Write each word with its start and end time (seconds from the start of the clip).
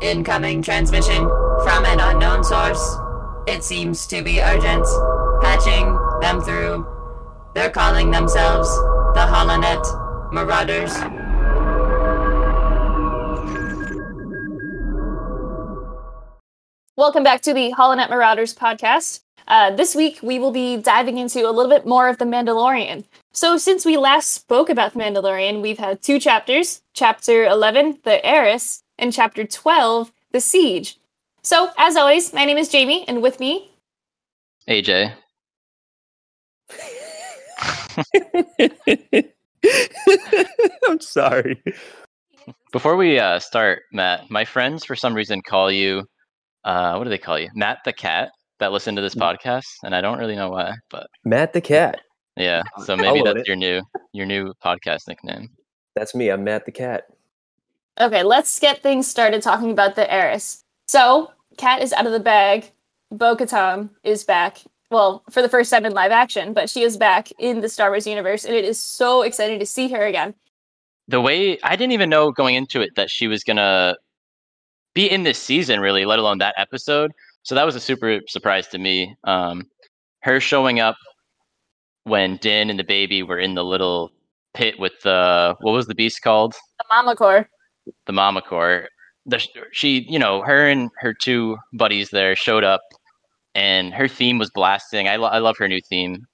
Incoming 0.00 0.62
transmission 0.62 1.28
from 1.64 1.84
an 1.84 1.98
unknown 1.98 2.44
source. 2.44 2.96
It 3.48 3.64
seems 3.64 4.06
to 4.06 4.22
be 4.22 4.40
urgent. 4.40 4.86
Patching 5.42 5.98
them 6.20 6.40
through. 6.40 6.86
They're 7.54 7.70
calling 7.70 8.12
themselves 8.12 8.68
the 9.14 9.26
Holonet 9.26 10.32
Marauders. 10.32 10.94
Welcome 16.96 17.24
back 17.24 17.40
to 17.42 17.52
the 17.52 17.72
Holonet 17.72 18.08
Marauders 18.08 18.54
podcast. 18.54 19.22
Uh, 19.48 19.74
this 19.74 19.96
week, 19.96 20.20
we 20.22 20.38
will 20.38 20.52
be 20.52 20.76
diving 20.76 21.18
into 21.18 21.40
a 21.40 21.50
little 21.50 21.70
bit 21.70 21.86
more 21.86 22.08
of 22.08 22.18
The 22.18 22.24
Mandalorian. 22.24 23.02
So, 23.32 23.56
since 23.56 23.84
we 23.84 23.96
last 23.96 24.30
spoke 24.30 24.68
about 24.68 24.92
The 24.92 25.00
Mandalorian, 25.00 25.60
we've 25.60 25.78
had 25.78 26.02
two 26.02 26.20
chapters 26.20 26.82
Chapter 26.92 27.44
11, 27.46 28.00
The 28.04 28.24
Heiress, 28.24 28.84
and 28.98 29.12
Chapter 29.12 29.44
12, 29.44 30.12
The 30.32 30.40
Siege. 30.40 30.96
So, 31.42 31.70
as 31.78 31.96
always, 31.96 32.32
my 32.32 32.44
name 32.44 32.58
is 32.58 32.68
Jamie, 32.68 33.06
and 33.08 33.22
with 33.22 33.40
me, 33.40 33.70
AJ. 34.68 35.12
I'm 40.88 41.00
sorry. 41.00 41.62
Before 42.72 42.96
we 42.96 43.18
uh, 43.18 43.38
start, 43.38 43.82
Matt, 43.92 44.30
my 44.30 44.44
friends 44.44 44.84
for 44.84 44.94
some 44.94 45.14
reason 45.14 45.42
call 45.42 45.70
you, 45.70 46.04
uh, 46.64 46.94
what 46.96 47.04
do 47.04 47.10
they 47.10 47.18
call 47.18 47.38
you? 47.38 47.48
Matt 47.54 47.78
the 47.84 47.92
cat 47.92 48.30
that 48.60 48.72
listen 48.72 48.96
to 48.96 49.02
this 49.02 49.14
Mm. 49.14 49.22
podcast, 49.22 49.66
and 49.84 49.94
I 49.94 50.00
don't 50.00 50.18
really 50.18 50.36
know 50.36 50.50
why, 50.50 50.72
but 50.90 51.06
Matt 51.24 51.52
the 51.52 51.60
cat. 51.60 52.00
yeah. 52.36 52.62
So 52.84 52.96
maybe 52.96 53.22
that's 53.22 53.40
it. 53.40 53.46
your 53.46 53.56
new 53.56 53.82
your 54.12 54.26
new 54.26 54.52
podcast 54.64 55.08
nickname. 55.08 55.48
That's 55.94 56.14
me. 56.14 56.30
I'm 56.30 56.44
Matt 56.44 56.64
the 56.66 56.72
cat. 56.72 57.04
Okay, 58.00 58.22
let's 58.22 58.60
get 58.60 58.82
things 58.82 59.08
started 59.08 59.42
talking 59.42 59.72
about 59.72 59.96
The 59.96 60.12
Heiress. 60.12 60.64
So, 60.86 61.32
Kat 61.56 61.82
is 61.82 61.92
out 61.92 62.06
of 62.06 62.12
the 62.12 62.20
bag. 62.20 62.70
Bo 63.10 63.34
Katan 63.34 63.90
is 64.04 64.22
back. 64.22 64.58
Well, 64.90 65.24
for 65.30 65.42
the 65.42 65.48
first 65.48 65.70
time 65.70 65.84
in 65.84 65.92
live 65.92 66.12
action, 66.12 66.52
but 66.52 66.70
she 66.70 66.82
is 66.82 66.96
back 66.96 67.28
in 67.38 67.60
the 67.60 67.68
Star 67.68 67.90
Wars 67.90 68.06
universe, 68.06 68.44
and 68.44 68.54
it 68.54 68.64
is 68.64 68.78
so 68.78 69.22
exciting 69.22 69.58
to 69.58 69.66
see 69.66 69.88
her 69.88 70.06
again. 70.06 70.34
The 71.08 71.20
way 71.20 71.58
I 71.62 71.74
didn't 71.74 71.92
even 71.92 72.08
know 72.08 72.30
going 72.30 72.54
into 72.54 72.80
it 72.80 72.94
that 72.94 73.10
she 73.10 73.26
was 73.26 73.42
gonna 73.42 73.96
be 74.94 75.10
in 75.10 75.24
this 75.24 75.38
season, 75.38 75.80
really, 75.80 76.04
let 76.04 76.18
alone 76.18 76.38
that 76.38 76.54
episode. 76.56 77.12
So 77.42 77.54
that 77.54 77.66
was 77.66 77.74
a 77.74 77.80
super 77.80 78.20
surprise 78.28 78.68
to 78.68 78.78
me. 78.78 79.16
Um, 79.24 79.64
her 80.20 80.38
showing 80.38 80.80
up 80.80 80.96
when 82.04 82.36
Din 82.36 82.70
and 82.70 82.78
the 82.78 82.84
baby 82.84 83.22
were 83.22 83.38
in 83.38 83.54
the 83.54 83.64
little 83.64 84.10
pit 84.54 84.78
with 84.78 85.00
the 85.02 85.56
what 85.60 85.72
was 85.72 85.86
the 85.86 85.94
beast 85.94 86.22
called? 86.22 86.54
The 86.78 86.84
Mamacore. 86.92 87.46
The 88.06 88.12
mamacore 88.12 88.86
the 89.26 89.40
she 89.72 90.06
you 90.08 90.18
know 90.18 90.42
her 90.42 90.66
and 90.68 90.90
her 90.98 91.12
two 91.12 91.56
buddies 91.74 92.10
there 92.10 92.34
showed 92.36 92.64
up 92.64 92.80
and 93.54 93.92
her 93.92 94.08
theme 94.08 94.38
was 94.38 94.50
blasting 94.50 95.06
i, 95.08 95.16
lo- 95.16 95.28
I 95.28 95.38
love 95.38 95.56
her 95.58 95.68
new 95.68 95.80
theme 95.88 96.26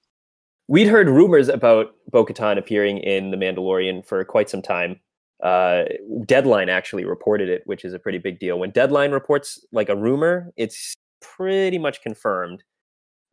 We'd 0.67 0.87
heard 0.87 1.07
rumors 1.07 1.47
about 1.47 1.91
Bo 2.09 2.25
Katan 2.25 2.57
appearing 2.57 2.97
in 2.97 3.29
The 3.29 3.37
Mandalorian 3.37 4.03
for 4.03 4.25
quite 4.25 4.49
some 4.49 4.63
time. 4.63 4.99
Uh, 5.43 5.83
Deadline 6.25 6.69
actually 6.69 7.05
reported 7.05 7.49
it, 7.49 7.61
which 7.65 7.85
is 7.85 7.93
a 7.93 7.99
pretty 7.99 8.17
big 8.17 8.39
deal. 8.39 8.57
When 8.57 8.71
Deadline 8.71 9.11
reports 9.11 9.63
like 9.71 9.89
a 9.89 9.95
rumor, 9.95 10.51
it's 10.57 10.95
pretty 11.21 11.77
much 11.77 12.01
confirmed. 12.01 12.63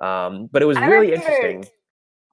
Um, 0.03 0.51
but 0.53 0.61
it 0.61 0.67
was 0.67 0.77
I 0.77 0.85
really 0.89 1.13
remember- 1.13 1.27
interesting. 1.33 1.65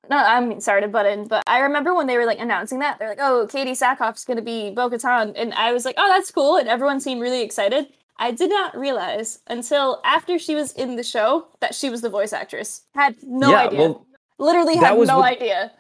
No, 0.10 0.18
I'm 0.18 0.60
sorry 0.60 0.82
to 0.82 0.88
butt 0.88 1.06
in, 1.06 1.28
but 1.28 1.44
I 1.46 1.60
remember 1.60 1.94
when 1.94 2.08
they 2.08 2.18
were 2.18 2.26
like 2.26 2.40
announcing 2.40 2.80
that 2.80 2.98
they're 2.98 3.10
like, 3.10 3.20
"Oh, 3.22 3.48
Katee 3.50 3.72
Sackhoff's 3.72 4.26
gonna 4.26 4.42
be 4.42 4.72
Bo-Katan," 4.72 5.34
and 5.36 5.54
I 5.54 5.72
was 5.72 5.86
like, 5.86 5.96
"Oh, 5.98 6.08
that's 6.08 6.32
cool," 6.32 6.56
and 6.56 6.68
everyone 6.68 7.00
seemed 7.00 7.22
really 7.22 7.42
excited. 7.44 7.88
I 8.18 8.32
did 8.32 8.50
not 8.50 8.76
realize 8.76 9.40
until 9.48 10.02
after 10.04 10.38
she 10.40 10.56
was 10.56 10.74
in 10.74 10.96
the 10.98 11.04
show 11.04 11.48
that 11.62 11.74
she 11.76 11.90
was 11.90 12.02
the 12.02 12.10
voice 12.10 12.34
actress. 12.34 12.82
Had 12.96 13.16
no 13.24 13.52
yeah, 13.52 13.66
idea. 13.68 13.80
well, 13.80 14.06
Literally 14.40 14.76
had 14.78 14.98
no 14.98 15.18
what- 15.20 15.32
idea. 15.34 15.72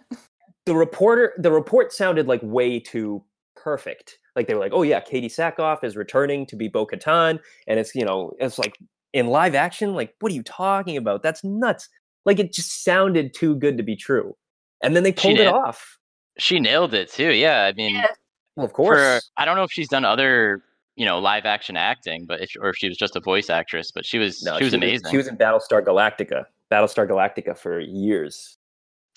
the 0.65 0.75
reporter 0.75 1.33
the 1.39 1.51
report 1.51 1.91
sounded 1.91 2.27
like 2.27 2.41
way 2.43 2.79
too 2.79 3.23
perfect. 3.55 4.19
Like 4.35 4.47
they 4.47 4.53
were 4.53 4.59
like, 4.59 4.73
"Oh 4.73 4.83
yeah, 4.83 5.01
Katee 5.01 5.25
Sackhoff 5.25 5.83
is 5.83 5.97
returning 5.97 6.45
to 6.45 6.55
be 6.55 6.67
Bo-Katan," 6.67 7.39
and 7.67 7.79
it's 7.79 7.95
you 7.95 8.05
know 8.05 8.31
it's 8.39 8.59
like 8.59 8.77
in 9.13 9.27
live 9.27 9.55
action. 9.55 9.95
Like, 9.95 10.13
what 10.19 10.31
are 10.31 10.35
you 10.35 10.43
talking 10.43 10.97
about? 10.97 11.23
That's 11.23 11.43
nuts. 11.43 11.89
Like 12.25 12.39
it 12.39 12.53
just 12.53 12.83
sounded 12.83 13.33
too 13.33 13.55
good 13.55 13.77
to 13.77 13.83
be 13.83 13.95
true. 13.95 14.35
And 14.83 14.95
then 14.95 15.03
they 15.03 15.11
She 15.11 15.21
pulled 15.29 15.35
it 15.39 15.43
did. 15.45 15.47
off. 15.47 15.97
she 16.37 16.59
nailed 16.59 16.93
it 16.93 17.11
too 17.11 17.31
yeah 17.31 17.63
i 17.65 17.73
mean 17.73 17.95
Yeah. 17.95 18.07
Well, 18.55 18.65
of 18.65 18.71
for, 18.71 18.75
course. 18.75 19.29
i 19.37 19.43
don't 19.45 19.57
know 19.57 19.63
if 19.63 19.71
she's 19.71 19.89
done 19.89 20.05
other 20.05 20.63
you 20.95 21.05
know 21.05 21.19
live 21.19 21.45
action 21.45 21.75
acting 21.75 22.25
but 22.25 22.39
if, 22.41 22.51
or 22.61 22.69
if 22.69 22.77
she 22.77 22.87
was 22.87 22.97
just 22.97 23.15
a 23.17 23.19
voice 23.19 23.49
actress 23.49 23.91
but 23.91 24.05
she 24.05 24.17
was 24.19 24.41
No, 24.43 24.57
she 24.57 24.63
was 24.63 24.73
amazing 24.73 25.09
She 25.11 25.17
was 25.17 25.27
in 25.27 25.35
Battlestar 25.37 25.83
Galactica. 25.83 26.45
Battlestar 26.71 27.07
Galactica 27.09 27.57
for 27.57 27.79
years. 27.79 28.57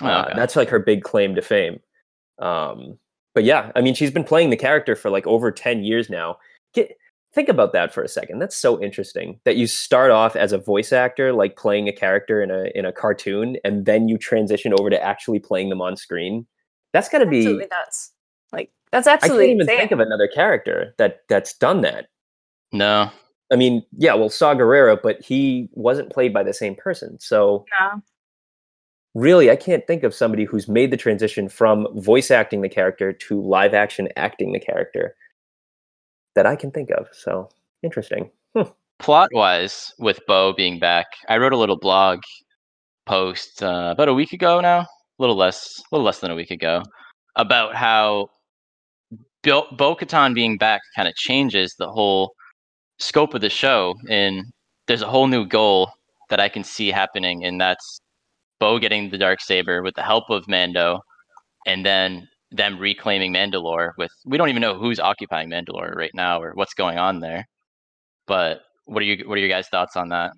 Oh, 0.03 0.07
Uh. 0.07 0.35
That's 0.35 0.57
like 0.57 0.69
her 0.69 0.79
big 0.81 1.03
claim 1.05 1.35
to 1.37 1.43
fame. 1.43 1.79
Um, 2.41 2.99
but 3.35 3.45
yeah, 3.45 3.71
I 3.77 3.81
mean, 3.83 3.95
she's 3.95 4.11
been 4.11 4.25
playing 4.25 4.51
the 4.51 4.57
character 4.57 4.97
for 4.97 5.11
like 5.11 5.27
over 5.27 5.51
10 5.53 5.85
years 5.85 6.09
now. 6.11 6.39
Get, 6.75 6.97
think 7.33 7.49
about 7.49 7.73
that 7.73 7.93
for 7.93 8.03
a 8.03 8.09
second. 8.09 8.39
That's 8.39 8.57
so 8.57 8.83
interesting 8.83 9.41
that 9.45 9.57
you 9.57 9.67
start 9.67 10.11
off 10.11 10.37
as 10.37 10.53
a 10.53 10.59
voice 10.59 10.93
actor, 10.93 11.33
like 11.33 11.57
playing 11.57 11.89
a 11.89 11.93
character 11.93 12.43
in 12.43 12.51
a 12.51 12.67
in 12.75 12.85
a 12.85 12.93
cartoon, 12.93 13.57
and 13.65 13.87
then 13.87 14.09
you 14.09 14.19
transition 14.19 14.73
over 14.79 14.91
to 14.91 15.03
actually 15.03 15.39
playing 15.39 15.69
them 15.69 15.81
on 15.81 15.97
screen. 15.97 16.47
That's 16.93 17.09
got 17.09 17.19
to 17.19 17.27
be. 17.27 17.39
Absolutely 17.39 17.67
nuts. 17.71 18.13
Like 18.53 18.71
that's 18.91 19.07
absolutely. 19.07 19.13
I 19.13 19.15
absolutely 19.15 19.47
can't 19.47 19.55
even 19.55 19.61
insane. 19.63 19.79
think 19.79 19.93
of 19.93 20.01
another 20.01 20.29
character 20.29 20.95
that 20.99 21.21
that's 21.29 21.55
done 21.57 21.81
that. 21.83 22.07
no 22.73 23.11
I 23.53 23.57
mean, 23.57 23.85
yeah, 23.99 24.15
well, 24.15 24.31
Saw 24.31 24.55
Gerrera, 24.55 24.99
but 25.01 25.21
he 25.21 25.69
wasn't 25.73 26.11
played 26.11 26.33
by 26.33 26.43
the 26.43 26.55
same 26.55 26.75
person. 26.75 27.21
So 27.21 27.67
No. 27.79 28.01
really, 29.15 29.51
I 29.51 29.57
can't 29.57 29.87
think 29.87 30.05
of 30.05 30.15
somebody 30.15 30.45
who's 30.45 30.69
made 30.69 30.91
the 30.91 30.97
transition 30.97 31.51
from 31.51 31.87
voice 32.01 32.31
acting 32.31 32.63
the 32.63 32.69
character 32.71 33.13
to 33.13 33.41
live 33.43 33.75
action 33.75 34.09
acting 34.17 34.53
the 34.53 34.59
character 34.61 35.15
that 36.35 36.47
I 36.47 36.57
can 36.57 36.71
think 36.71 36.91
of. 36.91 37.07
So 37.13 37.49
interesting. 37.83 38.31
plot 38.99 39.31
wise 39.33 39.93
with 39.99 40.21
bo 40.29 40.53
being 40.53 40.79
back 40.79 41.07
i 41.29 41.37
wrote 41.37 41.53
a 41.53 41.57
little 41.57 41.79
blog 41.79 42.21
post 43.05 43.61
uh, 43.61 43.89
about 43.91 44.07
a 44.07 44.15
week 44.15 44.33
ago 44.33 44.61
now 44.61 44.81
a 44.81 44.87
little 45.19 45.35
less 45.35 45.81
a 45.81 45.95
little 45.95 46.05
less 46.05 46.21
than 46.21 46.31
a 46.31 46.37
week 46.37 46.53
ago 46.53 46.85
about 47.37 47.75
how 47.75 48.29
Bo 49.43 49.97
Katan 49.97 50.35
being 50.35 50.57
back 50.57 50.81
kind 50.95 51.09
of 51.09 51.15
changes 51.15 51.75
the 51.79 51.91
whole 51.91 52.35
scope 52.99 53.35
of 53.35 53.41
the 53.41 53.51
show. 53.51 53.95
And 54.09 54.45
there's 54.87 55.03
a 55.03 55.09
whole 55.09 55.27
new 55.27 55.47
goal 55.47 55.91
that 56.31 56.41
I 56.41 56.49
can 56.49 56.65
see 56.65 56.91
happening, 56.91 57.45
and 57.45 57.61
that's 57.61 58.01
Bo 58.61 58.79
getting 58.79 59.11
the 59.11 59.19
dark 59.19 59.41
saber 59.41 59.83
with 59.83 59.95
the 59.95 60.03
help 60.03 60.31
of 60.31 60.49
Mando, 60.49 61.01
and 61.67 61.85
then 61.85 62.29
them 62.53 62.79
reclaiming 62.79 63.33
Mandalore. 63.33 63.93
With 63.99 64.11
we 64.25 64.39
don't 64.39 64.49
even 64.49 64.61
know 64.61 64.75
who's 64.79 65.01
occupying 65.01 65.51
Mandalore 65.51 65.95
right 65.95 66.15
now 66.15 66.41
or 66.41 66.53
what's 66.55 66.75
going 66.75 66.99
on 66.99 67.21
there. 67.21 67.49
But 68.27 68.63
what 68.87 69.03
are 69.03 69.07
you 69.07 69.29
what 69.29 69.37
are 69.37 69.41
your 69.41 69.49
guys' 69.49 69.69
thoughts 69.69 69.97
on 69.97 70.09
that? 70.11 70.33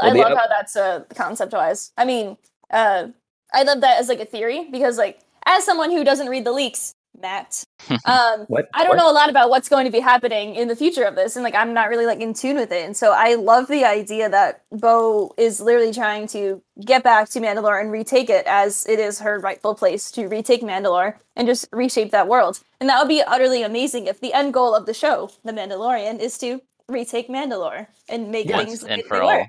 I 0.00 0.06
Well, 0.06 0.12
the 0.14 0.20
love 0.20 0.32
oth- 0.32 0.38
how 0.38 0.46
that's 0.48 0.76
uh, 0.76 1.04
concept 1.14 1.52
wise. 1.52 1.92
I 1.96 2.04
mean, 2.04 2.36
uh, 2.70 3.08
I 3.52 3.62
love 3.62 3.80
that 3.82 3.98
as 4.00 4.08
like 4.08 4.20
a 4.20 4.24
theory 4.24 4.68
because, 4.70 4.96
like, 4.96 5.20
as 5.44 5.64
someone 5.64 5.90
who 5.90 6.04
doesn't 6.04 6.28
read 6.28 6.44
the 6.44 6.52
leaks, 6.52 6.94
Matt, 7.20 7.64
um, 8.06 8.46
What? 8.48 8.68
I 8.74 8.84
don't 8.84 8.90
What? 8.90 8.96
know 8.96 9.10
a 9.10 9.12
lot 9.12 9.28
about 9.30 9.50
what's 9.50 9.68
going 9.68 9.84
to 9.84 9.90
be 9.92 10.00
happening 10.00 10.54
in 10.54 10.68
the 10.68 10.76
future 10.76 11.04
of 11.04 11.14
this, 11.14 11.36
and 11.36 11.44
like, 11.44 11.54
I'm 11.54 11.74
not 11.74 11.88
really 11.88 12.06
like 12.06 12.20
in 12.20 12.34
tune 12.34 12.56
with 12.56 12.72
it. 12.72 12.84
And 12.84 12.96
so, 12.96 13.12
I 13.12 13.34
love 13.34 13.68
the 13.68 13.84
idea 13.84 14.28
that 14.28 14.64
Bo 14.72 15.34
is 15.36 15.60
literally 15.60 15.92
trying 15.92 16.26
to 16.28 16.62
get 16.84 17.02
back 17.02 17.28
to 17.30 17.40
Mandalore 17.40 17.80
and 17.80 17.92
retake 17.92 18.30
it 18.30 18.46
as 18.46 18.86
it 18.86 18.98
is 18.98 19.18
her 19.20 19.38
rightful 19.38 19.74
place 19.74 20.10
to 20.12 20.26
retake 20.26 20.62
Mandalore 20.62 21.14
and 21.36 21.46
just 21.46 21.68
reshape 21.72 22.10
that 22.12 22.28
world. 22.28 22.60
And 22.80 22.88
that 22.88 22.98
would 22.98 23.08
be 23.08 23.22
utterly 23.22 23.62
amazing 23.62 24.06
if 24.06 24.20
the 24.20 24.32
end 24.32 24.54
goal 24.54 24.74
of 24.74 24.86
the 24.86 24.94
show, 24.94 25.30
The 25.44 25.52
Mandalorian, 25.52 26.18
is 26.18 26.38
to 26.38 26.60
retake 26.88 27.28
Mandalore 27.28 27.86
and 28.08 28.30
make 28.30 28.48
Yes, 28.48 28.64
things 28.64 28.84
and 28.84 29.02
for 29.04 29.22
all. 29.22 29.46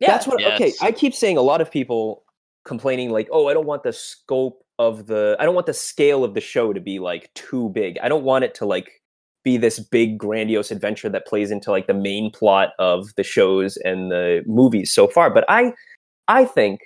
Yeah. 0.00 0.08
That's 0.08 0.26
what. 0.26 0.42
Okay, 0.44 0.72
I 0.82 0.92
keep 0.92 1.14
saying 1.14 1.36
a 1.36 1.42
lot 1.42 1.60
of 1.60 1.70
people 1.70 2.24
complaining 2.64 3.10
like, 3.10 3.28
"Oh, 3.30 3.48
I 3.48 3.54
don't 3.54 3.66
want 3.66 3.82
the 3.84 3.92
scope 3.92 4.63
of 4.78 5.06
the, 5.06 5.36
I 5.38 5.44
don't 5.44 5.54
want 5.54 5.66
the 5.66 5.74
scale 5.74 6.24
of 6.24 6.34
the 6.34 6.40
show 6.40 6.72
to 6.72 6.80
be 6.80 6.98
like 6.98 7.32
too 7.34 7.70
big. 7.70 7.98
I 8.02 8.08
don't 8.08 8.24
want 8.24 8.44
it 8.44 8.54
to 8.56 8.66
like 8.66 9.02
be 9.44 9.56
this 9.56 9.78
big 9.78 10.18
grandiose 10.18 10.70
adventure 10.70 11.08
that 11.08 11.26
plays 11.26 11.50
into 11.50 11.70
like 11.70 11.86
the 11.86 11.94
main 11.94 12.30
plot 12.30 12.70
of 12.78 13.14
the 13.16 13.22
shows 13.22 13.76
and 13.78 14.10
the 14.10 14.42
movies 14.46 14.92
so 14.92 15.06
far." 15.06 15.32
But 15.32 15.44
I, 15.48 15.72
I 16.28 16.44
think 16.44 16.80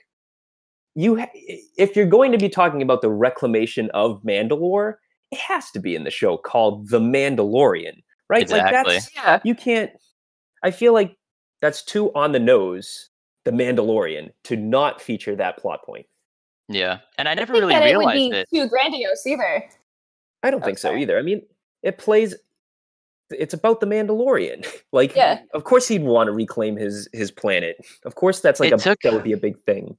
you, 0.95 1.17
ha- 1.17 1.31
if 1.35 1.95
you're 1.95 2.07
going 2.07 2.33
to 2.33 2.39
be 2.39 2.49
talking 2.49 2.83
about 2.83 3.01
the 3.01 3.11
reclamation 3.11 3.91
of 3.95 4.23
Mandalore, 4.23 4.95
it 5.31 5.39
has 5.39 5.71
to 5.71 5.81
be 5.81 5.95
in 5.95 6.05
the 6.05 6.11
show 6.11 6.37
called 6.37 6.89
The 6.89 7.01
Mandalorian, 7.01 8.03
right? 8.29 8.49
Like 8.51 8.63
Exactly. 8.63 8.95
that's 8.95 9.15
yeah, 9.15 9.41
you 9.45 9.55
can't. 9.55 9.93
I 10.63 10.73
feel 10.73 10.93
like 10.93 11.17
that's 11.63 11.85
too 11.85 12.13
on 12.15 12.33
the 12.33 12.41
nose. 12.41 13.11
The 13.45 13.53
Mandalorian 13.53 14.31
to 14.45 14.57
not 14.57 15.01
feature 15.01 15.35
that 15.37 15.57
plot 15.57 15.81
point. 15.87 16.05
Yeah, 16.69 16.99
and 17.19 17.29
I 17.29 17.35
never 17.35 17.53
think 17.55 17.63
really 17.63 17.75
that 17.75 17.83
it 17.87 17.97
would 17.97 18.07
realized 18.07 18.31
be 18.33 18.37
it. 18.39 18.49
too 18.55 18.69
grandiose 18.69 19.27
either. 19.27 19.65
I 20.43 20.51
don't 20.51 20.63
think 20.65 20.79
so 20.79 20.95
either. 20.95 21.19
I 21.19 21.23
mean, 21.23 21.43
it 21.83 21.99
plays. 21.99 22.35
it's 23.31 23.53
about 23.55 23.81
the 23.81 23.87
Mandalorian. 23.87 24.67
like, 24.93 25.15
Yeah. 25.15 25.41
of 25.55 25.65
course 25.65 25.87
he'd 25.89 26.03
want 26.03 26.29
to 26.29 26.33
reclaim 26.33 26.77
his 26.77 27.09
his 27.13 27.31
planet. 27.31 27.77
Of 28.05 28.15
course, 28.15 28.41
that's 28.41 28.61
like 28.61 28.73
It 28.73 28.81
a 28.81 28.83
took- 28.83 29.01
that 29.03 29.13
would 29.13 29.25
be 29.25 29.33
a 29.33 29.37
big 29.39 29.59
thing. 29.65 29.97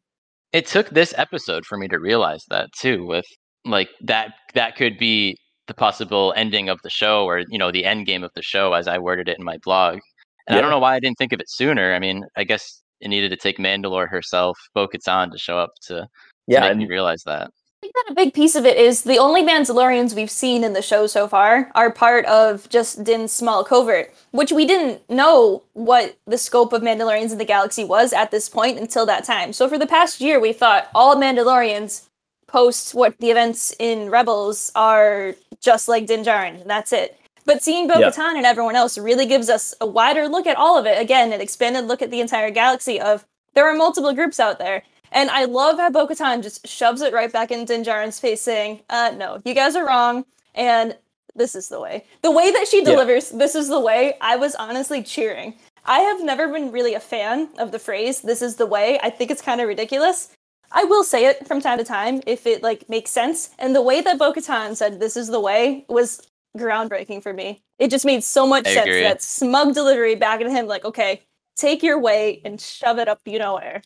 it 0.51 0.65
took 0.65 0.89
this 0.89 1.13
episode 1.17 1.65
for 1.65 1.77
me 1.77 1.87
to 1.87 1.99
realize 1.99 2.43
that 2.49 2.71
too 2.73 3.05
with 3.05 3.25
like 3.65 3.89
that 4.01 4.33
that 4.55 4.75
could 4.75 4.97
be 4.97 5.37
the 5.67 5.73
possible 5.75 6.33
ending 6.35 6.69
of 6.69 6.79
the 6.81 6.89
show 6.89 7.25
or 7.25 7.43
you 7.49 7.57
know 7.59 7.71
the 7.71 7.85
end 7.85 8.07
game 8.07 8.23
of 8.23 8.31
the 8.35 8.41
show 8.41 8.73
as 8.73 8.87
i 8.87 8.97
worded 8.97 9.27
it 9.29 9.37
in 9.37 9.45
my 9.45 9.57
blog 9.63 9.99
and 10.47 10.57
i 10.57 10.61
don't 10.61 10.71
know 10.71 10.79
why 10.79 10.95
i 10.95 10.99
didn't 10.99 11.19
think 11.19 11.31
of 11.33 11.39
it 11.39 11.47
sooner 11.49 11.93
i 11.93 11.99
mean 11.99 12.25
i 12.35 12.43
guess 12.43 12.81
it 13.01 13.09
needed 13.09 13.29
to 13.29 13.35
take 13.37 13.59
mandalore 13.59 14.09
herself 14.09 14.57
bo-katan 14.73 15.29
to 15.31 15.37
show 15.37 15.59
up 15.59 15.69
to, 15.83 15.95
to 15.99 16.07
Yeah, 16.49 16.61
make 16.61 16.71
and 16.71 16.79
me 16.79 16.87
realize 16.87 17.23
that 17.23 17.51
I 17.81 17.81
think 17.81 17.93
that 17.93 18.11
a 18.11 18.13
big 18.15 18.33
piece 18.33 18.55
of 18.55 18.65
it 18.65 18.75
is 18.75 19.03
the 19.03 19.17
only 19.19 19.41
Mandalorians 19.41 20.13
we've 20.13 20.29
seen 20.29 20.65
in 20.65 20.73
the 20.73 20.81
show 20.81 21.07
so 21.07 21.29
far 21.29 21.71
are 21.75 21.89
part 21.89 22.25
of 22.25 22.67
just 22.67 23.05
Din's 23.05 23.31
small 23.31 23.63
covert, 23.63 24.13
which 24.31 24.51
we 24.51 24.65
didn't 24.65 25.09
know 25.09 25.63
what 25.73 26.17
the 26.27 26.37
scope 26.37 26.73
of 26.73 26.81
Mandalorians 26.81 27.31
in 27.31 27.37
the 27.37 27.45
galaxy 27.45 27.85
was 27.85 28.11
at 28.11 28.31
this 28.31 28.49
point 28.49 28.79
until 28.79 29.05
that 29.05 29.23
time. 29.23 29.53
So 29.53 29.69
for 29.69 29.77
the 29.77 29.87
past 29.87 30.19
year, 30.19 30.41
we 30.41 30.51
thought 30.51 30.89
all 30.93 31.15
Mandalorians 31.15 32.07
post 32.47 32.93
what 32.93 33.17
the 33.19 33.29
events 33.31 33.73
in 33.79 34.09
Rebels 34.09 34.73
are 34.75 35.35
just 35.61 35.87
like 35.87 36.05
Din 36.05 36.25
Djarin, 36.25 36.59
and 36.59 36.69
that's 36.69 36.91
it. 36.91 37.17
But 37.45 37.63
seeing 37.63 37.87
Bo 37.87 37.99
Yeah. 37.99 38.09
Katan 38.09 38.35
and 38.35 38.45
everyone 38.45 38.75
else 38.75 38.97
really 38.97 39.25
gives 39.25 39.49
us 39.49 39.73
a 39.79 39.85
wider 39.85 40.27
look 40.27 40.47
at 40.47 40.57
all 40.57 40.77
of 40.77 40.85
it. 40.85 40.99
Again, 40.99 41.31
an 41.31 41.39
expanded 41.39 41.85
look 41.85 42.01
at 42.01 42.11
the 42.11 42.19
entire 42.19 42.51
galaxy 42.51 42.99
of 42.99 43.25
there 43.53 43.65
are 43.69 43.75
multiple 43.75 44.13
groups 44.13 44.39
out 44.39 44.59
there. 44.59 44.83
And 45.11 45.29
I 45.29 45.45
love 45.45 45.77
how 45.77 45.89
Bo 45.89 46.07
Katan 46.07 46.43
just 46.43 46.67
shoves 46.67 47.01
it 47.01 47.13
right 47.13 47.31
back 47.31 47.51
in 47.51 47.65
Din 47.65 47.83
Djarin's 47.83 48.19
face, 48.19 48.41
saying, 48.41 48.81
uh, 48.89 49.13
no, 49.17 49.41
you 49.45 49.53
guys 49.53 49.75
are 49.75 49.85
wrong, 49.85 50.25
and 50.55 50.97
this 51.35 51.55
is 51.55 51.69
the 51.69 51.79
way. 51.79 52.05
The 52.21 52.31
way 52.31 52.51
that 52.51 52.67
she 52.67 52.79
Yeah. 52.79 52.91
delivers, 52.91 53.29
this 53.29 53.55
is 53.55 53.67
the 53.67 53.79
way, 53.79 54.17
I 54.21 54.35
was 54.35 54.55
honestly 54.55 55.01
cheering. 55.03 55.55
I 55.85 55.99
have 55.99 56.23
never 56.23 56.47
been 56.47 56.71
really 56.71 56.93
a 56.93 56.99
fan 56.99 57.49
of 57.57 57.71
the 57.71 57.79
phrase, 57.79 58.21
this 58.21 58.41
is 58.41 58.55
the 58.57 58.65
way. 58.65 58.99
I 59.01 59.09
think 59.09 59.31
it's 59.31 59.41
kind 59.41 59.61
of 59.61 59.67
ridiculous. 59.67 60.29
I 60.71 60.83
will 60.83 61.03
say 61.03 61.25
it 61.25 61.47
from 61.47 61.61
time 61.61 61.79
to 61.79 61.83
time 61.83 62.21
if 62.27 62.45
it 62.45 62.61
like 62.61 62.87
makes 62.89 63.09
sense. 63.09 63.49
And 63.57 63.75
the 63.75 63.81
way 63.81 64.01
that 64.01 64.19
Bo 64.19 64.31
Katan 64.33 64.75
said 64.75 64.99
this 64.99 65.17
is 65.17 65.27
the 65.29 65.39
way 65.39 65.85
was 65.89 66.21
groundbreaking 66.55 67.23
for 67.23 67.33
me. 67.33 67.63
It 67.79 67.89
just 67.89 68.05
made 68.05 68.23
so 68.23 68.45
much 68.45 68.67
I 68.67 68.73
sense. 68.75 68.85
agree. 68.85 69.01
That 69.01 69.23
smug 69.23 69.73
delivery 69.73 70.13
back 70.15 70.41
at 70.41 70.49
him, 70.51 70.67
like, 70.67 70.85
okay, 70.85 71.21
take 71.55 71.81
your 71.81 71.97
way 71.99 72.41
and 72.45 72.61
shove 72.61 72.99
it 72.99 73.07
up 73.07 73.21
you 73.25 73.39
know 73.39 73.55
where. 73.55 73.81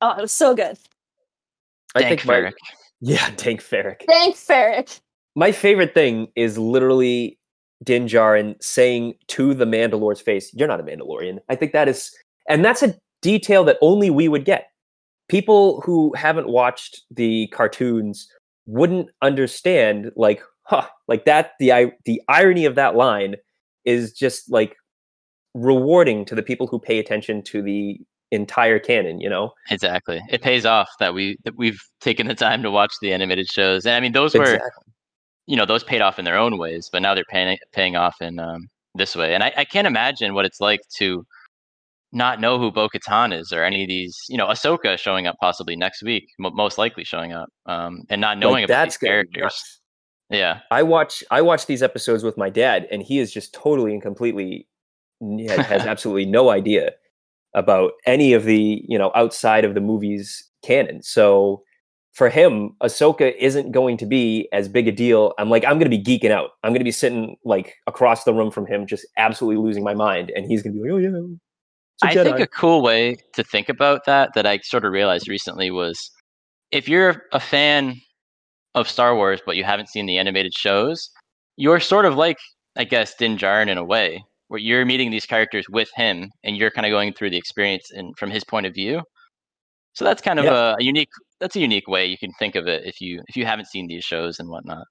Like, 0.00 0.16
oh, 0.16 0.18
it 0.18 0.22
was 0.22 0.32
so 0.32 0.54
good. 0.54 0.78
I 1.94 2.00
Dank 2.00 2.20
think 2.20 2.26
my, 2.26 2.34
Farrik. 2.34 2.52
yeah, 3.00 3.30
Tank 3.36 3.60
Farrik. 3.60 4.02
Thank 4.06 4.36
Farrik. 4.36 5.00
My 5.36 5.52
favorite 5.52 5.94
thing 5.94 6.28
is 6.36 6.58
literally 6.58 7.38
Din 7.84 8.06
Djarin 8.06 8.62
saying 8.62 9.14
to 9.28 9.54
the 9.54 9.64
Mandalore's 9.64 10.20
face, 10.20 10.52
"You're 10.54 10.68
not 10.68 10.80
a 10.80 10.82
Mandalorian." 10.82 11.38
I 11.48 11.56
think 11.56 11.72
that 11.72 11.88
is, 11.88 12.14
and 12.48 12.64
that's 12.64 12.82
a 12.82 12.94
detail 13.22 13.64
that 13.64 13.78
only 13.80 14.10
we 14.10 14.28
would 14.28 14.44
get. 14.44 14.68
People 15.28 15.80
who 15.82 16.12
haven't 16.14 16.48
watched 16.48 17.02
the 17.10 17.46
cartoons 17.48 18.28
wouldn't 18.66 19.08
understand, 19.22 20.10
like, 20.16 20.42
huh, 20.62 20.86
like 21.08 21.24
that. 21.24 21.52
The 21.58 21.92
the 22.04 22.20
irony 22.28 22.64
of 22.64 22.74
that 22.74 22.96
line 22.96 23.36
is 23.84 24.12
just 24.12 24.50
like 24.50 24.76
rewarding 25.54 26.24
to 26.24 26.34
the 26.34 26.42
people 26.42 26.66
who 26.66 26.78
pay 26.78 26.98
attention 26.98 27.42
to 27.42 27.62
the 27.62 28.00
entire 28.30 28.78
canon. 28.78 29.20
You 29.20 29.28
know, 29.28 29.52
exactly 29.70 30.20
it 30.30 30.42
pays 30.42 30.64
off 30.66 30.88
that 31.00 31.14
we 31.14 31.36
that 31.44 31.56
we've 31.56 31.80
taken 32.00 32.26
the 32.26 32.34
time 32.34 32.62
to 32.62 32.70
watch 32.70 32.92
the 33.02 33.12
animated 33.12 33.48
shows 33.48 33.84
and 33.86 33.94
i 33.94 34.00
mean 34.00 34.12
those 34.12 34.34
were 34.34 34.60
you 35.46 35.56
know 35.56 35.66
those 35.66 35.82
paid 35.84 36.00
off 36.00 36.18
in 36.18 36.24
their 36.24 36.36
own 36.38 36.58
ways 36.58 36.88
but 36.92 37.02
now 37.02 37.14
they're 37.14 37.24
paying 37.28 37.58
paying 37.72 37.96
off 37.96 38.14
in 38.20 38.38
um, 38.38 38.68
this 38.94 39.16
way 39.16 39.34
and 39.34 39.42
I, 39.42 39.52
I 39.56 39.64
can't 39.64 39.86
imagine 39.86 40.34
what 40.34 40.44
it's 40.44 40.60
like 40.60 40.80
to 40.98 41.24
not 42.12 42.40
know 42.40 42.58
who 42.58 42.72
Bo-Katan 42.72 43.32
is 43.38 43.52
or 43.52 43.62
any 43.62 43.82
of 43.82 43.88
these 43.88 44.18
you 44.28 44.36
know 44.36 44.46
Ahsoka 44.46 44.98
showing 44.98 45.26
up 45.26 45.36
possibly 45.40 45.76
next 45.76 46.02
week 46.02 46.24
mo- 46.38 46.50
most 46.50 46.78
likely 46.78 47.04
showing 47.04 47.32
up 47.32 47.48
um, 47.66 48.02
and 48.10 48.20
not 48.20 48.38
knowing 48.38 48.62
Like, 48.62 48.64
about 48.64 48.84
that's 48.84 48.98
these 48.98 49.08
characters 49.08 49.42
nuts. 49.42 49.80
yeah 50.30 50.60
I 50.70 50.82
watch 50.82 51.22
I 51.30 51.40
watch 51.42 51.66
these 51.66 51.82
episodes 51.82 52.22
with 52.24 52.36
my 52.36 52.50
dad, 52.50 52.86
and 52.90 53.02
he 53.02 53.18
is 53.18 53.32
just 53.32 53.52
totally 53.54 53.92
and 53.92 54.02
completely 54.02 54.66
has 55.20 55.86
absolutely 55.86 56.26
no 56.26 56.50
idea 56.50 56.92
about 57.54 57.92
any 58.06 58.32
of 58.32 58.44
the 58.44 58.84
you 58.86 58.98
know 58.98 59.10
outside 59.14 59.64
of 59.64 59.74
the 59.74 59.80
movies 59.80 60.48
canon. 60.62 61.02
So 61.02 61.62
for 62.12 62.28
him, 62.28 62.74
Ahsoka 62.82 63.34
isn't 63.38 63.72
going 63.72 63.96
to 63.96 64.06
be 64.06 64.48
as 64.52 64.68
big 64.68 64.88
a 64.88 64.92
deal. 64.92 65.32
I'm 65.38 65.50
like 65.50 65.64
I'm 65.64 65.78
going 65.78 65.90
to 65.90 65.96
be 65.96 66.02
geeking 66.02 66.30
out. 66.30 66.50
I'm 66.62 66.72
going 66.72 66.80
to 66.80 66.84
be 66.84 66.92
sitting 66.92 67.36
like 67.44 67.76
across 67.86 68.24
the 68.24 68.34
room 68.34 68.50
from 68.50 68.66
him, 68.66 68.86
just 68.86 69.06
absolutely 69.16 69.62
losing 69.62 69.84
my 69.84 69.94
mind, 69.94 70.32
and 70.34 70.46
he's 70.46 70.62
going 70.62 70.74
to 70.74 70.82
be 70.82 70.90
like, 70.90 70.94
oh 70.94 70.98
yeah. 70.98 71.36
I 72.02 72.14
think 72.14 72.40
a 72.40 72.46
cool 72.46 72.80
way 72.82 73.18
to 73.34 73.44
think 73.44 73.68
about 73.68 74.06
that 74.06 74.30
that 74.34 74.46
I 74.46 74.58
sort 74.62 74.86
of 74.86 74.92
realized 74.92 75.28
recently 75.28 75.70
was 75.70 76.10
if 76.70 76.88
you're 76.88 77.24
a 77.32 77.40
fan 77.40 78.00
of 78.74 78.88
Star 78.88 79.14
Wars 79.14 79.40
but 79.44 79.56
you 79.56 79.64
haven't 79.64 79.88
seen 79.90 80.06
the 80.06 80.16
animated 80.16 80.54
shows, 80.54 81.10
you're 81.56 81.80
sort 81.80 82.06
of 82.06 82.16
like 82.16 82.38
I 82.76 82.84
guess 82.84 83.14
Din 83.14 83.36
Djarin 83.36 83.68
in 83.68 83.76
a 83.76 83.84
way, 83.84 84.24
where 84.50 84.60
you're 84.60 84.84
meeting 84.84 85.10
these 85.12 85.26
characters 85.26 85.66
with 85.70 85.88
him 85.94 86.28
and 86.44 86.56
you're 86.56 86.72
kind 86.72 86.84
of 86.86 86.90
going 86.90 87.12
through 87.12 87.30
the 87.30 87.36
experience 87.36 87.92
and 87.92 88.18
from 88.18 88.30
his 88.32 88.44
point 88.44 88.66
of 88.66 88.74
view. 88.74 89.00
So 89.94 90.04
that's 90.04 90.22
kind 90.22 90.40
of 90.40 90.46
Yeah. 90.46 90.50
a, 90.50 90.76
a 90.78 90.82
unique 90.82 91.10
that's 91.40 91.56
a 91.56 91.60
unique 91.60 91.88
way 91.88 92.06
you 92.06 92.18
can 92.18 92.32
think 92.38 92.56
of 92.56 92.66
it 92.68 92.84
if 92.84 93.00
you 93.00 93.22
if 93.28 93.36
you 93.36 93.46
haven't 93.46 93.66
seen 93.68 93.86
these 93.88 94.04
shows 94.04 94.40
and 94.40 94.48
whatnot. 94.48 94.86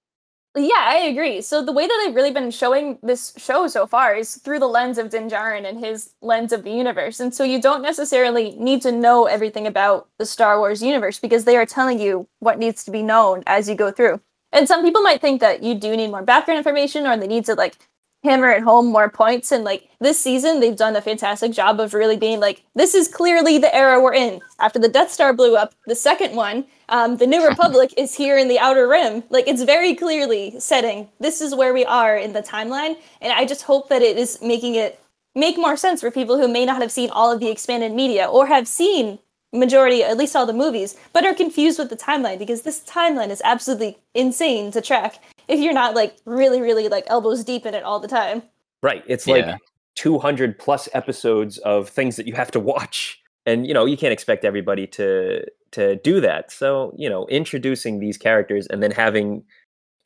Yeah, 0.55 0.73
I 0.77 0.97
agree. 1.07 1.41
So 1.41 1.63
the 1.63 1.71
way 1.71 1.85
that 1.85 2.03
they've 2.03 2.15
really 2.15 2.31
been 2.31 2.49
showing 2.49 2.97
this 3.03 3.33
show 3.37 3.67
so 3.67 3.85
far 3.85 4.15
is 4.15 4.35
through 4.37 4.59
the 4.59 4.67
lens 4.67 4.97
of 4.97 5.09
Din 5.11 5.29
Djarin 5.29 5.67
and 5.67 5.79
his 5.79 6.15
lens 6.21 6.51
of 6.51 6.63
the 6.63 6.71
universe. 6.71 7.19
And 7.19 7.33
so 7.33 7.43
you 7.43 7.61
don't 7.61 7.83
necessarily 7.83 8.55
need 8.57 8.81
to 8.81 8.91
know 8.91 9.25
everything 9.27 9.67
about 9.67 10.09
the 10.17 10.25
Star 10.25 10.57
Wars 10.57 10.81
universe 10.81 11.19
because 11.19 11.45
they 11.45 11.55
are 11.55 11.67
telling 11.67 11.99
you 11.99 12.27
what 12.39 12.57
needs 12.57 12.83
to 12.85 12.91
be 12.91 13.03
known 13.03 13.43
as 13.45 13.69
you 13.69 13.75
go 13.75 13.91
through. 13.91 14.19
And 14.51 14.67
some 14.67 14.83
people 14.83 15.03
might 15.03 15.21
think 15.21 15.39
that 15.41 15.61
you 15.61 15.75
do 15.75 15.95
need 15.95 16.09
more 16.09 16.23
background 16.23 16.57
information 16.57 17.05
or 17.05 17.15
they 17.15 17.27
need 17.27 17.45
to 17.45 17.53
like 17.53 17.77
hammer 18.23 18.49
it 18.49 18.63
home 18.63 18.87
more 18.87 19.09
points. 19.09 19.51
And 19.51 19.63
like 19.63 19.89
this 19.99 20.19
season, 20.19 20.59
they've 20.59 20.75
done 20.75 20.95
a 20.95 21.01
fantastic 21.01 21.51
job 21.51 21.79
of 21.79 21.93
really 21.93 22.17
being 22.17 22.39
like, 22.39 22.63
this 22.75 22.93
is 22.93 23.07
clearly 23.07 23.57
the 23.57 23.73
era 23.73 24.01
we're 24.01 24.13
in. 24.13 24.41
After 24.59 24.79
the 24.79 24.89
Death 24.89 25.11
Star 25.11 25.33
blew 25.33 25.55
up, 25.55 25.73
the 25.87 25.95
second 25.95 26.35
one, 26.35 26.65
um, 26.89 27.17
the 27.17 27.27
New 27.27 27.47
Republic 27.47 27.93
is 27.97 28.15
here 28.15 28.37
in 28.37 28.47
the 28.47 28.59
Outer 28.59 28.87
Rim. 28.87 29.23
Like 29.29 29.47
it's 29.47 29.63
very 29.63 29.95
clearly 29.95 30.59
setting 30.59 31.07
this 31.19 31.41
is 31.41 31.55
where 31.55 31.73
we 31.73 31.85
are 31.85 32.17
in 32.17 32.33
the 32.33 32.41
timeline. 32.41 32.97
And 33.21 33.31
I 33.33 33.45
just 33.45 33.63
hope 33.63 33.89
that 33.89 34.01
it 34.01 34.17
is 34.17 34.41
making 34.41 34.75
it 34.75 34.99
make 35.35 35.57
more 35.57 35.77
sense 35.77 36.01
for 36.01 36.11
people 36.11 36.37
who 36.37 36.47
may 36.47 36.65
not 36.65 36.81
have 36.81 36.91
seen 36.91 37.09
all 37.11 37.31
of 37.31 37.39
the 37.39 37.49
expanded 37.49 37.93
media 37.93 38.25
or 38.25 38.47
have 38.47 38.67
seen 38.67 39.19
majority, 39.53 40.03
at 40.03 40.17
least 40.17 40.35
all 40.35 40.45
the 40.45 40.53
movies, 40.53 40.95
but 41.13 41.25
are 41.25 41.33
confused 41.33 41.79
with 41.79 41.89
the 41.89 41.95
timeline 41.95 42.37
because 42.37 42.63
this 42.63 42.81
timeline 42.81 43.29
is 43.29 43.41
absolutely 43.43 43.97
insane 44.13 44.71
to 44.71 44.81
track 44.81 45.19
if 45.49 45.59
you're 45.59 45.73
not 45.73 45.95
like 45.95 46.15
really, 46.25 46.61
really 46.61 46.87
like 46.87 47.05
elbows 47.07 47.43
deep 47.43 47.65
in 47.65 47.73
it 47.73 47.83
all 47.83 47.99
the 47.99 48.07
time. 48.07 48.43
Right. 48.81 49.03
It's 49.07 49.27
like 49.27 49.45
Yeah. 49.45 49.57
200 49.95 50.57
plus 50.57 50.87
episodes 50.93 51.57
of 51.59 51.89
things 51.89 52.15
that 52.15 52.27
you 52.27 52.33
have 52.33 52.51
to 52.51 52.59
watch. 52.59 53.19
And 53.45 53.67
you 53.67 53.73
know, 53.73 53.85
you 53.85 53.97
can't 53.97 54.13
expect 54.13 54.45
everybody 54.45 54.87
to 54.87 55.43
to 55.71 55.95
do 55.97 56.21
that. 56.21 56.51
So, 56.51 56.93
you 56.97 57.09
know, 57.09 57.27
introducing 57.27 57.99
these 57.99 58.17
characters 58.17 58.67
and 58.67 58.81
then 58.81 58.91
having 58.91 59.43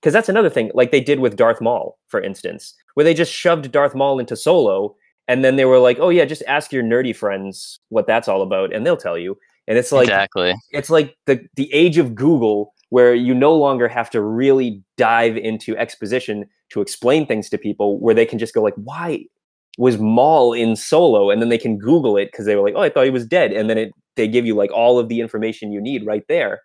cuz 0.01 0.13
that's 0.13 0.29
another 0.29 0.49
thing 0.49 0.71
like 0.73 0.91
they 0.91 1.01
did 1.01 1.19
with 1.19 1.35
Darth 1.35 1.61
Maul, 1.61 1.99
for 2.07 2.21
instance, 2.21 2.73
where 2.95 3.03
they 3.03 3.13
just 3.13 3.31
shoved 3.31 3.71
Darth 3.71 3.95
Maul 3.95 4.19
into 4.19 4.35
Solo 4.35 4.95
and 5.27 5.43
then 5.43 5.55
they 5.55 5.65
were 5.65 5.79
like, 5.79 5.99
"Oh 5.99 6.09
yeah, 6.09 6.25
just 6.25 6.43
ask 6.47 6.71
your 6.73 6.83
nerdy 6.83 7.15
friends 7.15 7.79
what 7.89 8.07
that's 8.07 8.27
all 8.27 8.41
about 8.41 8.73
and 8.73 8.85
they'll 8.85 8.97
tell 8.97 9.17
you." 9.17 9.37
And 9.67 9.77
it's 9.77 9.91
like 9.91 10.07
exactly. 10.07 10.53
it's 10.71 10.89
like 10.89 11.15
the 11.25 11.45
the 11.55 11.73
age 11.73 11.97
of 11.97 12.15
Google 12.15 12.72
where 12.93 13.15
you 13.15 13.33
no 13.33 13.55
longer 13.55 13.87
have 13.87 14.07
to 14.07 14.21
really 14.21 14.79
dive 14.97 15.35
into 15.35 15.75
exposition 15.77 16.45
to 16.69 16.79
explain 16.79 17.25
things 17.25 17.49
to 17.49 17.57
people 17.57 17.99
where 17.99 18.13
they 18.13 18.25
can 18.25 18.37
just 18.37 18.53
go 18.53 18.61
like 18.61 18.75
why 18.75 19.25
was 19.79 19.97
Maul 19.97 20.53
in 20.53 20.75
Solo 20.75 21.31
and 21.31 21.41
then 21.41 21.49
they 21.49 21.57
can 21.57 21.79
Google 21.79 22.17
it 22.17 22.25
because 22.25 22.45
they 22.45 22.55
were 22.55 22.61
like 22.61 22.75
oh 22.77 22.83
I 22.83 22.89
thought 22.89 23.05
he 23.05 23.09
was 23.09 23.25
dead 23.25 23.51
and 23.51 23.67
then 23.67 23.79
it 23.79 23.91
they 24.15 24.27
give 24.27 24.45
you 24.45 24.53
like 24.53 24.71
all 24.71 24.99
of 24.99 25.09
the 25.09 25.21
information 25.21 25.71
you 25.71 25.81
need 25.81 26.05
right 26.05 26.21
there. 26.29 26.61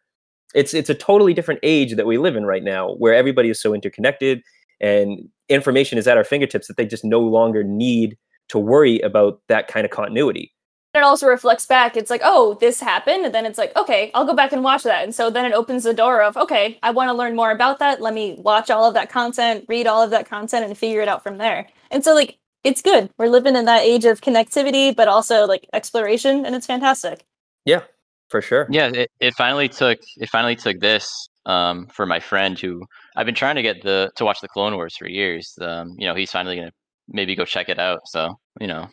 It's 0.54 0.74
it's 0.74 0.90
a 0.90 0.94
totally 0.94 1.32
different 1.32 1.60
age 1.62 1.96
that 1.96 2.06
we 2.06 2.18
live 2.18 2.36
in 2.36 2.44
right 2.44 2.62
now 2.62 2.92
where 2.96 3.14
everybody 3.14 3.48
is 3.48 3.58
so 3.62 3.72
interconnected 3.72 4.42
and 4.82 5.30
information 5.48 5.96
is 5.96 6.06
at 6.06 6.18
our 6.18 6.24
fingertips 6.24 6.66
that 6.68 6.76
they 6.76 6.84
just 6.84 7.06
no 7.06 7.20
longer 7.20 7.64
need 7.64 8.18
to 8.48 8.58
worry 8.58 9.00
about 9.00 9.40
that 9.48 9.66
kind 9.66 9.86
of 9.86 9.90
continuity. 9.90 10.52
It 10.94 11.02
also 11.02 11.26
reflects 11.26 11.66
back. 11.66 11.96
It's 11.96 12.10
like, 12.10 12.22
oh, 12.24 12.54
this 12.60 12.80
happened, 12.80 13.24
and 13.24 13.34
then 13.34 13.46
it's 13.46 13.58
like, 13.58 13.76
okay, 13.76 14.10
I'll 14.14 14.24
go 14.24 14.34
back 14.34 14.52
and 14.52 14.64
watch 14.64 14.82
that. 14.84 15.04
And 15.04 15.14
so 15.14 15.30
then 15.30 15.44
it 15.44 15.52
opens 15.52 15.84
the 15.84 15.94
door 15.94 16.22
of, 16.22 16.36
okay, 16.36 16.78
I 16.82 16.90
want 16.90 17.08
to 17.08 17.14
learn 17.14 17.36
more 17.36 17.50
about 17.50 17.78
that. 17.80 18.00
Let 18.00 18.14
me 18.14 18.36
watch 18.38 18.70
all 18.70 18.84
of 18.84 18.94
that 18.94 19.10
content, 19.10 19.64
read 19.68 19.86
all 19.86 20.02
of 20.02 20.10
that 20.10 20.28
content, 20.28 20.64
and 20.64 20.76
figure 20.76 21.00
it 21.02 21.08
out 21.08 21.22
from 21.22 21.38
there. 21.38 21.68
And 21.90 22.02
so 22.04 22.14
like, 22.14 22.38
it's 22.64 22.82
good. 22.82 23.10
We're 23.18 23.28
living 23.28 23.56
in 23.56 23.66
that 23.66 23.82
age 23.82 24.04
of 24.04 24.20
connectivity, 24.20 24.94
but 24.94 25.08
also 25.08 25.46
like 25.46 25.66
exploration, 25.72 26.44
and 26.44 26.54
it's 26.54 26.66
fantastic. 26.66 27.24
Yeah, 27.64 27.82
for 28.30 28.42
sure. 28.42 28.66
Yeah, 28.70 28.88
it, 28.88 29.10
it 29.20 29.34
finally 29.34 29.68
took 29.68 29.98
it 30.16 30.28
finally 30.28 30.56
took 30.56 30.80
this 30.80 31.28
um, 31.46 31.86
for 31.88 32.06
my 32.06 32.20
friend 32.20 32.58
who 32.58 32.84
I've 33.16 33.26
been 33.26 33.34
trying 33.34 33.56
to 33.56 33.62
get 33.62 33.82
the 33.82 34.10
to 34.16 34.24
watch 34.24 34.40
the 34.40 34.48
Clone 34.48 34.74
Wars 34.74 34.96
for 34.96 35.08
years. 35.08 35.54
Um, 35.60 35.94
you 35.98 36.06
know, 36.06 36.14
he's 36.14 36.30
finally 36.30 36.56
gonna 36.56 36.72
maybe 37.08 37.36
go 37.36 37.44
check 37.44 37.68
it 37.68 37.78
out. 37.78 38.00
So 38.06 38.34
you 38.60 38.66
know, 38.66 38.88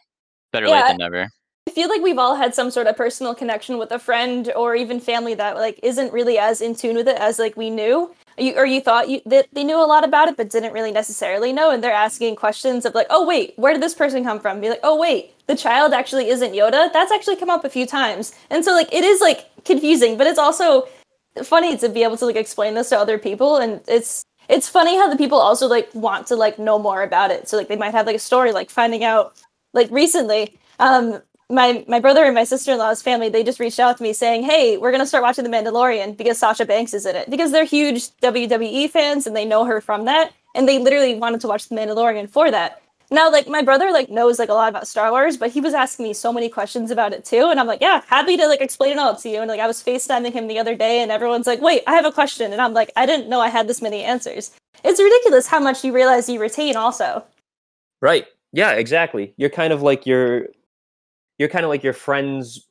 better 0.52 0.68
Yeah, 0.68 0.74
late 0.74 0.88
than 0.88 0.98
never. 0.98 1.28
I 1.68 1.72
feel 1.72 1.90
like 1.90 2.02
we've 2.02 2.20
all 2.20 2.36
had 2.36 2.54
some 2.54 2.70
sort 2.70 2.88
of 2.88 2.96
personal 2.96 3.34
connection 3.34 3.78
with 3.80 3.92
a 3.92 3.98
friend 3.98 4.52
or 4.56 4.76
even 4.76 5.00
family 5.00 5.34
that 5.34 5.56
like 5.56 5.80
isn't 5.82 6.14
really 6.14 6.38
as 6.38 6.62
in 6.62 6.76
tune 6.76 6.96
with 6.96 7.08
it 7.08 7.18
as 7.18 7.40
like 7.40 7.58
we 7.58 7.70
knew. 7.70 8.14
You, 8.38 8.54
or 8.56 8.66
you 8.66 8.82
thought 8.82 9.10
you 9.10 9.22
that 9.26 9.48
they 9.54 9.64
knew 9.64 9.78
a 9.78 9.88
lot 9.88 10.04
about 10.04 10.28
it 10.28 10.36
but 10.36 10.50
didn't 10.50 10.74
really 10.74 10.92
necessarily 10.92 11.54
know 11.54 11.72
and 11.72 11.82
they're 11.84 11.94
asking 11.94 12.36
questions 12.36 12.86
of 12.86 12.94
like, 12.94 13.08
"Oh 13.10 13.26
wait, 13.26 13.54
where 13.56 13.74
did 13.74 13.82
this 13.82 13.96
person 13.96 14.24
come 14.24 14.40
from?" 14.42 14.62
Be 14.62 14.70
like, 14.70 14.82
"Oh 14.84 15.00
wait, 15.00 15.34
the 15.48 15.56
child 15.56 15.94
actually 15.94 16.28
isn't 16.30 16.52
Yoda." 16.52 16.92
That's 16.92 17.12
actually 17.12 17.38
come 17.38 17.50
up 17.50 17.64
a 17.64 17.70
few 17.70 17.88
times. 17.88 18.34
And 18.50 18.64
so 18.64 18.74
like 18.74 18.94
it 18.94 19.04
is 19.06 19.22
like 19.22 19.46
confusing, 19.64 20.18
but 20.18 20.28
it's 20.28 20.40
also 20.40 20.88
funny 21.44 21.78
to 21.78 21.90
be 21.90 22.04
able 22.04 22.18
to 22.18 22.26
like 22.26 22.36
explain 22.36 22.76
this 22.76 22.90
to 22.90 22.98
other 23.00 23.18
people 23.18 23.58
and 23.58 23.82
it's 23.88 24.24
it's 24.50 24.70
funny 24.70 24.96
how 24.98 25.10
the 25.10 25.18
people 25.18 25.40
also 25.40 25.68
like 25.68 25.90
want 25.96 26.28
to 26.28 26.36
like 26.36 26.60
know 26.60 26.78
more 26.78 27.02
about 27.04 27.32
it. 27.32 27.48
So 27.50 27.58
like 27.58 27.70
they 27.70 27.78
might 27.78 27.94
have 27.94 28.06
like 28.06 28.18
a 28.18 28.20
story 28.20 28.52
like 28.52 28.70
finding 28.70 29.04
out 29.04 29.34
like 29.74 29.90
recently 29.92 30.60
um 30.80 31.22
my 31.50 31.86
my 31.88 32.00
brother 32.00 32.24
and 32.24 32.34
my 32.34 32.44
sister-in-law's 32.44 33.02
family 33.02 33.30
they 33.30 33.44
just 33.44 33.60
reached 33.60 33.80
out 33.80 33.98
to 33.98 34.04
me 34.04 34.14
saying 34.14 34.44
hey 34.44 34.78
we're 34.78 34.92
going 34.92 35.02
to 35.02 35.08
start 35.08 35.24
watching 35.24 35.44
the 35.44 35.50
mandalorian 35.50 36.18
because 36.18 36.40
sasha 36.40 36.66
banks 36.66 36.94
is 36.94 37.06
in 37.06 37.16
it 37.16 37.30
because 37.30 37.52
they're 37.52 37.66
huge 37.66 38.10
wwe 38.22 38.90
fans 38.90 39.28
and 39.28 39.36
they 39.36 39.46
know 39.46 39.64
her 39.64 39.80
from 39.80 40.06
that 40.06 40.34
and 40.56 40.68
they 40.68 40.80
literally 40.80 41.16
wanted 41.16 41.40
to 41.40 41.48
watch 41.48 41.68
the 41.70 41.76
mandalorian 41.76 42.28
for 42.28 42.50
that 42.50 42.82
now 43.12 43.32
like 43.32 43.48
my 43.48 43.62
brother 43.62 43.92
like 43.92 44.10
knows 44.10 44.40
like 44.40 44.50
a 44.50 44.54
lot 44.54 44.70
about 44.70 44.88
star 44.88 45.12
wars 45.12 45.38
but 45.38 45.52
he 45.52 45.62
was 45.62 45.76
asking 45.76 46.06
me 46.06 46.14
so 46.14 46.34
many 46.34 46.50
questions 46.50 46.90
about 46.90 47.14
it 47.14 47.24
too 47.24 47.50
and 47.52 47.60
i'm 47.60 47.68
like 47.68 47.82
yeah 47.82 48.02
happy 48.08 48.36
to 48.36 48.48
like 48.48 48.62
explain 48.62 48.94
it 48.94 48.98
all 48.98 49.16
to 49.16 49.30
you 49.30 49.40
and 49.40 49.48
like 49.48 49.60
i 49.60 49.68
was 49.68 49.84
facetiming 49.84 50.34
him 50.34 50.48
the 50.48 50.58
other 50.58 50.76
day 50.76 51.02
and 51.02 51.12
everyone's 51.12 51.48
like 51.48 51.62
wait 51.62 51.84
i 51.86 51.94
have 51.94 52.06
a 52.06 52.12
question 52.12 52.52
and 52.52 52.62
i'm 52.62 52.74
like 52.74 52.92
i 52.96 53.06
didn't 53.06 53.30
know 53.30 53.40
i 53.40 53.50
had 53.50 53.68
this 53.68 53.84
many 53.84 54.04
answers 54.04 54.52
it's 54.84 55.00
ridiculous 55.00 55.46
how 55.46 55.60
much 55.60 55.84
you 55.84 55.94
realize 55.94 56.28
you 56.28 56.40
retain 56.40 56.76
also 56.76 57.24
Right. 58.02 58.28
Yeah, 58.52 58.72
exactly. 58.74 59.34
You're 59.38 59.50
kind 59.50 59.74
of 59.74 59.82
like 59.82 60.06
your 60.06 60.48
you're 61.38 61.50
kind 61.50 61.66
of 61.66 61.70
like 61.70 61.84
your 61.84 61.94
friend's 61.94 62.68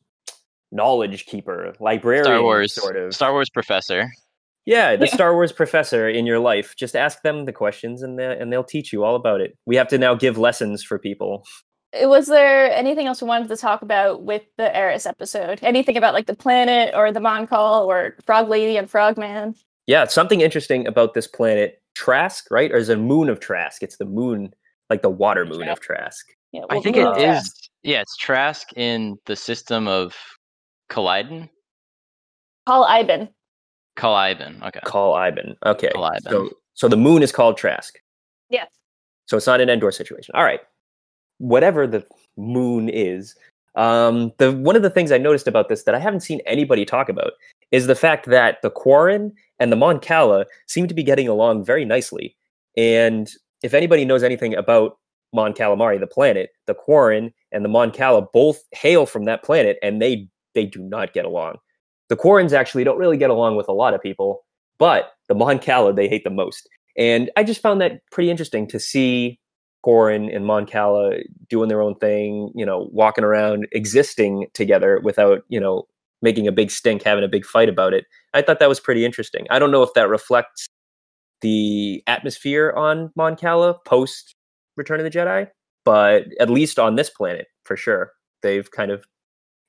knowledge 0.73 1.27
keeper, 1.27 1.73
librarian 1.81 2.25
Star 2.25 2.43
Wars, 2.43 2.75
sort 2.75 2.97
of. 2.97 3.15
Star 3.15 3.33
Wars 3.33 3.49
professor. 3.51 4.11
yeah, 4.67 4.97
the 4.97 5.07
Yeah. 5.07 5.15
Star 5.15 5.35
Wars 5.35 5.53
professor 5.53 6.09
in 6.09 6.27
your 6.27 6.39
life. 6.39 6.75
Just 6.77 6.97
ask 6.97 7.23
them 7.23 7.45
the 7.45 7.53
questions 7.53 8.03
and 8.03 8.19
they 8.19 8.37
and 8.39 8.53
they'll 8.53 8.65
teach 8.65 8.93
you 8.93 9.05
all 9.05 9.15
about 9.15 9.41
it. 9.41 9.57
We 9.67 9.77
have 9.77 9.89
to 9.89 9.99
now 9.99 10.15
give 10.15 10.39
lessons 10.39 10.83
for 10.83 10.99
people. 10.99 11.45
Uh, 12.03 12.09
was 12.09 12.27
there 12.27 12.73
anything 12.73 13.07
else 13.07 13.23
we 13.23 13.29
wanted 13.29 13.49
to 13.49 13.57
talk 13.57 13.83
about 13.83 14.23
with 14.25 14.43
the 14.57 14.75
Heiress 14.75 15.07
episode? 15.07 15.61
Anything 15.63 15.97
about 15.97 16.15
like 16.15 16.27
the 16.27 16.35
planet 16.35 16.93
or 16.95 17.13
the 17.13 17.21
Mon 17.21 17.47
Cal 17.47 17.85
or 17.89 18.17
Frog 18.27 18.49
Lady 18.49 18.77
and 18.77 18.91
Frogman? 18.91 19.55
Yeah, 19.87 20.07
something 20.07 20.41
interesting 20.41 20.87
about 20.87 21.13
this 21.15 21.27
planet, 21.27 21.83
Trask, 21.95 22.47
right? 22.51 22.73
Or 22.73 22.77
is 22.79 22.89
it 22.89 22.97
a 22.97 23.01
moon 23.01 23.29
of 23.29 23.39
Trask? 23.39 23.83
It's 23.83 23.99
the 23.99 24.07
moon, 24.07 24.55
like 24.91 25.03
the 25.03 25.11
water 25.11 25.45
moon 25.45 25.69
of 25.69 25.81
Trask. 25.81 26.27
Yeah, 26.53 26.63
I 26.71 26.81
think 26.81 26.97
the 26.97 27.03
it 27.03 27.05
moon 27.05 27.17
is. 27.17 27.25
Trask. 27.25 27.71
Yeah, 27.83 28.01
it's 28.01 28.17
Trask 28.17 28.69
in 28.77 29.19
the 29.27 29.37
system 29.37 29.89
of 29.89 30.15
Colliden. 30.91 31.49
Kol 32.67 32.85
Iben. 32.85 33.29
Kol 33.97 34.15
Iben. 34.15 34.63
Okay. 34.63 34.81
Kol 34.85 35.15
Iben. 35.15 35.55
Okay. 35.67 35.91
Kol 35.95 36.11
Iben. 36.11 36.31
So 36.31 36.51
so 36.75 36.89
the 36.89 36.97
moon 36.97 37.23
is 37.23 37.33
called 37.33 37.57
Trask. 37.57 37.99
Yes. 38.51 38.69
So 39.27 39.37
it's 39.37 39.47
not 39.47 39.61
an 39.61 39.71
Endor 39.71 39.91
situation. 39.91 40.35
All 40.35 40.45
right. 40.45 40.61
Whatever 41.39 41.87
the 41.87 42.05
moon 42.37 42.89
is, 42.89 43.35
um, 43.75 44.33
the 44.39 44.53
one 44.53 44.77
of 44.77 44.83
the 44.83 44.91
things 44.91 45.11
I 45.11 45.19
noticed 45.19 45.49
about 45.49 45.69
this 45.69 45.85
that 45.85 45.95
I 45.95 45.99
haven't 45.99 46.21
seen 46.21 46.41
anybody 46.47 46.85
talk 46.85 47.09
about 47.09 47.33
is 47.71 47.87
the 47.87 47.97
fact 47.97 48.27
that 48.27 48.63
the 48.63 48.71
Quarren 48.71 49.33
and 49.59 49.73
the 49.73 49.77
Mon 49.77 49.99
Cala 49.99 50.47
seem 50.67 50.87
to 50.87 50.95
be 50.95 51.03
getting 51.03 51.27
along 51.27 51.65
very 51.65 51.85
nicely. 51.85 52.37
And 52.77 53.33
if 53.65 53.73
anybody 53.73 54.05
knows 54.05 54.23
anything 54.23 54.55
about 54.55 54.99
Mon 55.33 55.55
Calamari, 55.55 55.99
the 55.99 56.07
planet, 56.07 56.51
the 56.67 56.75
Quarren 56.75 57.33
and 57.51 57.65
the 57.65 57.69
Mon 57.69 57.91
Cala 57.91 58.23
both 58.33 58.63
hail 58.73 59.07
from 59.07 59.25
that 59.25 59.43
planet, 59.43 59.79
and 59.83 60.01
they 60.01 60.29
they 60.55 60.67
do 60.67 60.81
not 60.81 61.15
get 61.15 61.25
along. 61.25 61.57
The 62.09 62.17
Quarrens 62.17 62.53
actually 62.53 62.85
don't 62.85 62.99
really 62.99 63.17
get 63.17 63.31
along 63.31 63.57
with 63.57 63.67
a 63.67 63.73
lot 63.73 63.95
of 63.95 64.03
people, 64.03 64.45
but 64.79 65.15
the 65.29 65.35
Mon 65.35 65.59
Cala 65.59 65.93
they 65.93 66.09
hate 66.09 66.23
the 66.23 66.31
most. 66.31 66.69
And 66.97 67.31
I 67.37 67.43
just 67.43 67.63
found 67.63 67.81
that 67.81 68.01
pretty 68.13 68.31
interesting 68.31 68.69
to 68.69 68.79
see 68.79 69.41
Quarren 69.83 70.29
and 70.29 70.45
Mon 70.47 70.67
Cala 70.67 71.17
doing 71.49 71.69
their 71.69 71.81
own 71.81 71.95
thing, 71.97 72.53
you 72.55 72.67
know, 72.67 72.89
walking 72.93 73.25
around, 73.25 73.67
existing 73.73 74.47
together 74.53 75.01
without, 75.03 75.43
you 75.49 75.59
know, 75.59 75.85
making 76.21 76.47
a 76.47 76.53
big 76.53 76.71
stink, 76.71 77.03
having 77.03 77.25
a 77.25 77.29
big 77.29 77.47
fight 77.47 77.71
about 77.71 77.95
it. 77.95 78.05
I 78.35 78.43
thought 78.43 78.61
that 78.61 78.69
was 78.69 78.79
pretty 78.79 79.05
interesting. 79.05 79.47
I 79.51 79.59
don't 79.59 79.71
know 79.71 79.83
if 79.83 79.95
that 79.95 80.09
reflects 80.09 80.69
the 81.45 82.03
atmosphere 82.07 82.73
on 82.75 83.13
Mon 83.17 83.37
Cala 83.37 83.75
post 83.87 84.35
Return 84.77 84.99
of 84.99 85.05
the 85.05 85.17
Jedi, 85.17 85.47
but 85.85 86.25
at 86.41 86.49
least 86.51 86.79
on 86.79 86.97
this 86.97 87.11
planet, 87.11 87.47
for 87.65 87.77
sure, 87.77 88.13
they've 88.43 88.69
kind 88.71 88.91
of 88.91 89.05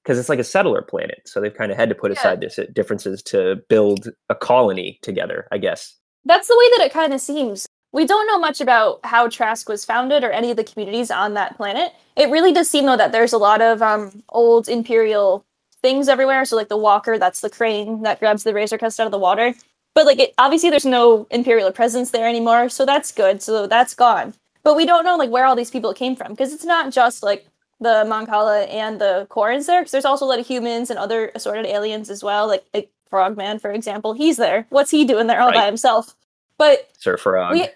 because 0.03 0.17
it's 0.20 0.29
like 0.29 0.39
a 0.39 0.44
settler 0.44 0.82
planet, 0.84 1.20
so 1.25 1.41
they've 1.41 1.53
kind 1.53 1.72
of 1.72 1.77
had 1.77 1.89
to 1.89 1.96
put 1.96 2.12
Yeah. 2.12 2.17
aside 2.20 2.39
dis- 2.39 2.60
differences 2.74 3.22
to 3.24 3.58
build 3.70 4.08
a 4.29 4.36
colony 4.36 5.00
together, 5.01 5.48
I 5.51 5.58
guess. 5.58 5.96
That's 6.25 6.48
the 6.48 6.55
way 6.58 6.77
that 6.77 6.86
it 6.86 6.94
kind 6.94 7.12
of 7.13 7.20
seems. 7.20 7.65
We 7.91 8.05
don't 8.05 8.27
know 8.27 8.38
much 8.39 8.62
about 8.62 9.00
how 9.03 9.27
Trask 9.29 9.67
was 9.67 9.84
founded 9.84 10.24
or 10.24 10.29
any 10.32 10.51
of 10.51 10.58
the 10.58 10.63
communities 10.63 11.10
on 11.12 11.34
that 11.34 11.58
planet. 11.58 11.91
It 12.15 12.29
really 12.29 12.53
does 12.53 12.70
seem 12.70 12.86
though 12.86 12.98
that 12.98 13.12
there's 13.12 13.34
a 13.34 13.38
lot 13.39 13.62
of 13.62 13.82
um, 13.82 14.24
old 14.29 14.70
imperial 14.70 15.44
things 15.82 16.08
everywhere. 16.08 16.46
So 16.46 16.55
like 16.55 16.70
the 16.70 16.77
Walker, 16.77 17.17
that's 17.17 17.41
the 17.41 17.50
crane 17.50 18.03
that 18.03 18.20
grabs 18.20 18.44
the 18.44 18.53
Razor 18.53 18.77
Crest 18.77 19.00
out 19.00 19.08
of 19.08 19.12
the 19.12 19.20
water. 19.20 19.53
But 19.95 20.05
like 20.05 20.19
it, 20.19 20.33
obviously 20.37 20.69
there's 20.69 20.85
no 20.85 21.25
imperial 21.31 21.71
presence 21.71 22.11
there 22.11 22.27
anymore, 22.27 22.69
so 22.69 22.85
that's 22.85 23.11
good. 23.11 23.41
So 23.41 23.65
that's 23.65 23.95
gone. 23.95 24.35
But 24.61 24.75
we 24.75 24.85
don't 24.85 25.05
know 25.05 25.15
like 25.15 25.31
where 25.31 25.45
all 25.45 25.55
these 25.55 25.71
people 25.71 25.93
came 25.93 26.15
from 26.15 26.31
because 26.33 26.53
it's 26.53 26.65
not 26.65 26.91
just 26.91 27.23
like 27.23 27.47
the 27.79 28.05
Mon 28.05 28.25
Cala 28.25 28.63
and 28.63 29.01
the 29.01 29.27
Quarrens 29.29 29.65
there, 29.65 29.81
because 29.81 29.91
there's 29.91 30.05
also 30.05 30.25
a 30.25 30.27
lot 30.27 30.39
of 30.39 30.47
humans 30.47 30.89
and 30.89 30.99
other 30.99 31.31
assorted 31.33 31.65
aliens 31.65 32.09
as 32.09 32.23
well. 32.23 32.47
Like, 32.47 32.65
like 32.73 32.91
Frogman, 33.09 33.59
for 33.59 33.71
example, 33.71 34.13
he's 34.13 34.37
there. 34.37 34.65
What's 34.69 34.91
he 34.91 35.05
doing 35.05 35.27
there 35.27 35.41
all 35.41 35.51
by 35.51 35.65
himself? 35.65 36.15
But 36.57 36.89
Sir 36.97 37.17
Farag. 37.17 37.51
we 37.51 37.67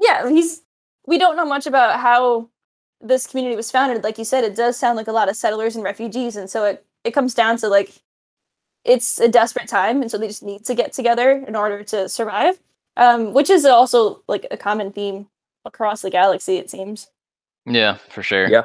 yeah 0.00 0.28
he's 0.28 0.62
we 1.06 1.18
don't 1.18 1.36
know 1.36 1.46
much 1.46 1.66
about 1.66 2.00
how 2.00 2.48
this 3.00 3.26
community 3.26 3.56
was 3.56 3.70
founded 3.70 4.04
like 4.04 4.18
you 4.18 4.24
said 4.24 4.44
it 4.44 4.54
does 4.54 4.76
sound 4.76 4.96
like 4.96 5.08
a 5.08 5.12
lot 5.12 5.28
of 5.28 5.36
settlers 5.36 5.74
and 5.74 5.84
refugees 5.84 6.36
and 6.36 6.48
so 6.48 6.64
it 6.64 6.84
it 7.04 7.12
comes 7.12 7.34
down 7.34 7.56
to 7.56 7.68
like 7.68 8.00
it's 8.84 9.20
a 9.20 9.28
desperate 9.28 9.68
time 9.68 10.02
and 10.02 10.10
so 10.10 10.18
they 10.18 10.26
just 10.28 10.42
need 10.42 10.64
to 10.64 10.74
get 10.74 10.92
together 10.92 11.44
in 11.46 11.54
order 11.56 11.84
to 11.84 12.08
survive 12.08 12.58
um 12.96 13.32
which 13.32 13.48
is 13.50 13.64
also 13.64 14.22
like 14.28 14.46
a 14.50 14.56
common 14.56 14.92
theme 14.92 15.26
across 15.64 16.02
the 16.02 16.10
galaxy 16.10 16.56
it 16.56 16.68
seems 16.70 17.08
Yeah, 17.66 17.98
for 18.10 18.22
sure. 18.22 18.48
Yeah. 18.48 18.64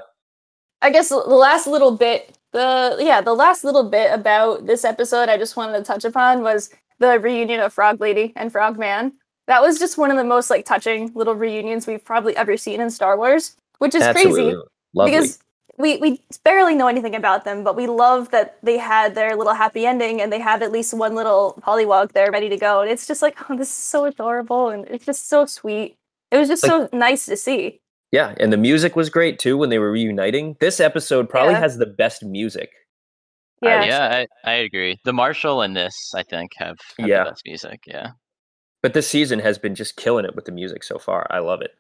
I 0.82 0.90
guess 0.90 1.10
the 1.10 1.22
the 1.24 1.36
last 1.36 1.68
little 1.68 1.92
bit, 1.92 2.36
the 2.52 2.98
yeah, 3.00 3.22
the 3.22 3.34
last 3.34 3.64
little 3.64 3.84
bit 3.90 4.12
about 4.14 4.66
this 4.66 4.84
episode 4.86 5.30
I 5.30 5.38
just 5.38 5.56
wanted 5.58 5.78
to 5.78 5.84
touch 5.84 6.04
upon 6.06 6.42
was 6.42 6.70
the 7.00 7.20
reunion 7.20 7.60
of 7.60 7.74
Frog 7.74 8.00
Lady 8.02 8.34
and 8.36 8.52
Frog 8.52 8.78
Man. 8.80 9.14
That 9.48 9.62
was 9.62 9.78
just 9.80 9.98
one 9.98 10.12
of 10.12 10.18
the 10.18 10.24
most 10.24 10.50
like 10.50 10.66
touching 10.66 11.12
little 11.14 11.36
reunions 11.36 11.86
we've 11.88 12.04
probably 12.04 12.36
ever 12.36 12.58
seen 12.58 12.82
in 12.82 12.90
Star 12.90 13.18
Wars, 13.18 13.56
which 13.80 13.94
is 13.96 14.02
Absolutely. 14.04 14.44
crazy 14.54 14.58
Lovely. 14.96 15.12
because 15.12 15.40
we 15.78 15.98
we 15.98 16.22
barely 16.44 16.76
know 16.76 16.88
anything 16.88 17.16
about 17.16 17.46
them, 17.46 17.64
but 17.64 17.76
we 17.76 17.88
love 17.88 18.32
that 18.32 18.58
they 18.64 18.78
had 18.78 19.14
their 19.16 19.36
little 19.36 19.54
happy 19.54 19.86
ending 19.86 20.22
and 20.22 20.32
they 20.34 20.40
have 20.40 20.62
at 20.62 20.72
least 20.72 20.94
one 20.94 21.14
little 21.16 21.62
pollywog 21.66 22.14
there 22.14 22.32
ready 22.32 22.50
to 22.50 22.58
go. 22.58 22.82
And 22.82 22.90
it's 22.90 23.06
just 23.08 23.22
like, 23.22 23.38
oh, 23.50 23.56
this 23.56 23.68
is 23.70 23.74
so 23.76 24.06
adorable 24.06 24.70
and 24.70 24.86
it's 24.88 25.06
just 25.06 25.30
so 25.30 25.46
sweet. 25.46 25.96
It 26.32 26.38
was 26.38 26.48
just 26.48 26.64
so 26.66 26.90
nice 26.92 27.26
to 27.28 27.38
see. 27.38 27.80
Yeah, 28.12 28.34
and 28.40 28.52
the 28.52 28.58
music 28.58 28.96
was 28.96 29.10
great 29.10 29.38
too 29.38 29.58
when 29.58 29.70
they 29.70 29.80
were 29.80 29.92
reuniting. 29.92 30.56
This 30.60 30.80
episode 30.80 31.30
probably 31.30 31.54
Yeah. 31.54 31.60
has 31.60 31.78
the 31.78 31.86
best 31.86 32.24
music. 32.24 32.70
Uh, 33.64 33.68
yeah. 33.68 33.80
would 33.80 33.88
Yeah, 33.88 34.26
I, 34.46 34.50
I 34.50 34.54
agree. 34.56 35.00
The 35.04 35.14
Marshal 35.14 35.62
and 35.62 35.76
this, 35.76 36.14
I 36.16 36.24
think, 36.24 36.52
have, 36.58 36.78
have 37.00 37.08
Yeah. 37.08 37.24
the 37.24 37.30
best 37.32 37.44
music. 37.46 37.82
Yeah. 37.86 38.12
But 38.82 38.94
this 38.94 39.08
season 39.08 39.40
has 39.40 39.58
been 39.58 39.76
just 39.76 39.96
killing 39.96 40.26
it 40.26 40.36
with 40.36 40.46
the 40.46 40.52
music 40.52 40.84
so 40.84 40.98
far. 40.98 41.28
I 41.30 41.40
love 41.40 41.62
it. 41.62 41.72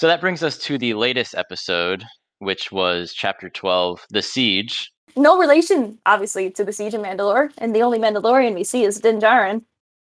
So 0.00 0.06
that 0.06 0.22
brings 0.22 0.42
us 0.42 0.56
to 0.60 0.78
the 0.78 0.94
latest 0.94 1.34
episode, 1.34 2.06
which 2.38 2.72
was 2.72 3.12
chapter 3.12 3.50
12, 3.50 4.06
The 4.08 4.22
Siege. 4.22 4.90
no 5.14 5.38
relation, 5.38 5.98
obviously, 6.06 6.50
to 6.52 6.64
the 6.64 6.72
Siege 6.72 6.94
of 6.94 7.02
Mandalore, 7.02 7.52
and 7.58 7.76
the 7.76 7.82
only 7.82 7.98
Mandalorian 7.98 8.54
we 8.54 8.64
see 8.64 8.82
is 8.82 8.98
Din 8.98 9.20
Djarin 9.20 9.62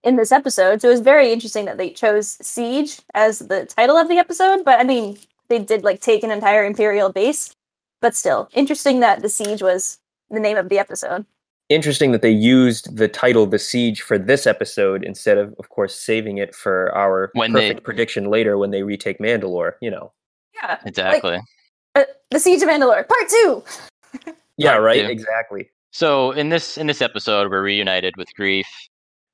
in 0.05 0.15
this 0.15 0.31
episode. 0.31 0.81
So 0.81 0.88
it 0.88 0.91
was 0.91 1.01
very 1.01 1.33
interesting 1.33 1.65
that 1.65 1.77
they 1.77 1.89
chose 1.89 2.38
Siege 2.41 3.01
as 3.15 3.39
the 3.39 3.65
title 3.65 3.98
of 3.98 4.07
the 4.07 4.15
episode. 4.15 4.63
But 4.63 4.79
I 4.79 4.86
mean, 4.86 5.17
they 5.50 5.60
did 5.60 5.83
like 5.83 6.00
take 6.00 6.24
an 6.24 6.31
entire 6.31 6.63
Imperial 6.63 7.12
base, 7.12 7.53
but 8.00 8.15
still 8.15 8.48
interesting 8.53 9.01
that 9.01 9.21
the 9.21 9.27
Siege 9.27 9.62
was 9.62 10.00
the 10.29 10.39
name 10.39 10.55
of 10.55 10.69
the 10.69 10.79
episode. 10.79 11.25
Interesting 11.71 12.11
that 12.11 12.21
they 12.21 12.29
used 12.31 12.97
the 12.97 13.07
title 13.07 13.47
"The 13.47 13.57
Siege" 13.59 14.01
for 14.01 14.17
this 14.17 14.45
episode 14.45 15.03
instead 15.05 15.37
of, 15.37 15.55
of 15.57 15.69
course, 15.69 15.95
saving 15.95 16.37
it 16.37 16.53
for 16.53 16.93
our 16.95 17.31
When 17.33 17.53
they- 17.53 17.69
perfect 17.69 17.85
prediction 17.85 18.25
later 18.25 18.57
when 18.57 18.71
they 18.71 18.83
retake 18.83 19.19
Mandalore. 19.19 19.73
You 19.81 19.91
know. 19.91 20.11
Yeah, 20.53 20.79
Exactly. 20.85 21.39
uh, 21.95 22.03
the 22.29 22.39
Siege 22.39 22.61
of 22.61 22.67
Mandalore, 22.69 23.07
part 23.07 23.29
two. 23.29 23.63
Yeah. 24.57 24.73
Part 24.73 24.83
Right. 24.83 25.05
two. 25.05 25.11
Exactly. 25.11 25.69
So 25.91 26.31
in 26.31 26.49
this 26.49 26.77
in 26.77 26.87
this 26.87 27.01
episode, 27.01 27.49
we're 27.49 27.63
reunited 27.63 28.15
with 28.17 28.27
Greef 28.37 28.65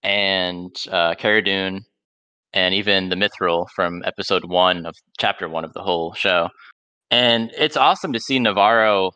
and 0.03 0.75
uh, 0.91 1.15
Cara 1.15 1.44
Dune, 1.44 1.84
and 2.53 2.74
even 2.75 3.10
the 3.10 3.15
Mythrol 3.15 3.65
from 3.75 4.03
episode 4.06 4.46
one 4.46 4.86
of 4.86 4.96
chapter 5.20 5.50
one 5.50 5.65
of 5.65 5.74
the 5.74 5.82
whole 5.82 6.13
show. 6.13 6.50
And 7.12 7.51
it's 7.58 7.75
awesome 7.77 8.13
to 8.13 8.20
see 8.20 8.38
Navarro, 8.39 9.12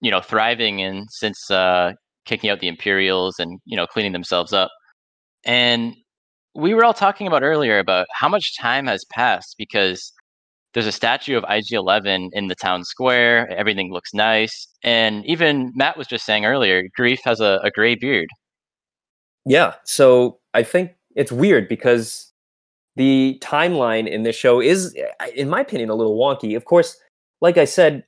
you 0.00 0.10
know, 0.10 0.20
thriving 0.20 0.82
and 0.82 1.06
since 1.10 1.50
uh, 1.50 1.92
kicking 2.28 2.50
out 2.50 2.60
the 2.60 2.68
Imperials 2.68 3.38
and 3.38 3.58
you 3.64 3.76
know 3.76 3.86
cleaning 3.86 4.12
themselves 4.12 4.52
up. 4.52 4.70
And 5.44 5.96
we 6.54 6.74
were 6.74 6.84
all 6.84 6.94
talking 6.94 7.26
about 7.26 7.42
earlier 7.42 7.78
about 7.78 8.06
how 8.12 8.28
much 8.28 8.56
time 8.58 8.86
has 8.86 9.04
passed 9.06 9.54
because 9.58 10.12
there's 10.74 10.86
a 10.86 10.92
statue 10.92 11.36
of 11.36 11.44
IG11 11.44 12.28
in 12.32 12.48
the 12.48 12.54
town 12.54 12.84
square. 12.84 13.50
Everything 13.50 13.92
looks 13.92 14.12
nice. 14.12 14.68
And 14.82 15.24
even 15.24 15.72
Matt 15.74 15.96
was 15.96 16.06
just 16.06 16.26
saying 16.26 16.44
earlier, 16.44 16.84
Greef 16.98 17.18
has 17.24 17.40
a, 17.40 17.60
a 17.64 17.70
gray 17.70 17.94
beard. 17.94 18.28
Yeah. 19.46 19.74
So 19.84 20.38
I 20.54 20.62
think 20.62 20.92
it's 21.16 21.32
weird 21.32 21.68
because 21.68 22.32
the 22.96 23.38
timeline 23.40 24.06
in 24.06 24.24
this 24.24 24.36
show 24.36 24.60
is, 24.60 24.94
eh, 24.96 25.30
in 25.34 25.48
my 25.48 25.60
opinion, 25.60 25.88
a 25.88 25.94
little 25.94 26.18
wonky. 26.18 26.56
Of 26.56 26.64
course, 26.64 26.96
like 27.40 27.56
I 27.56 27.64
said, 27.64 28.04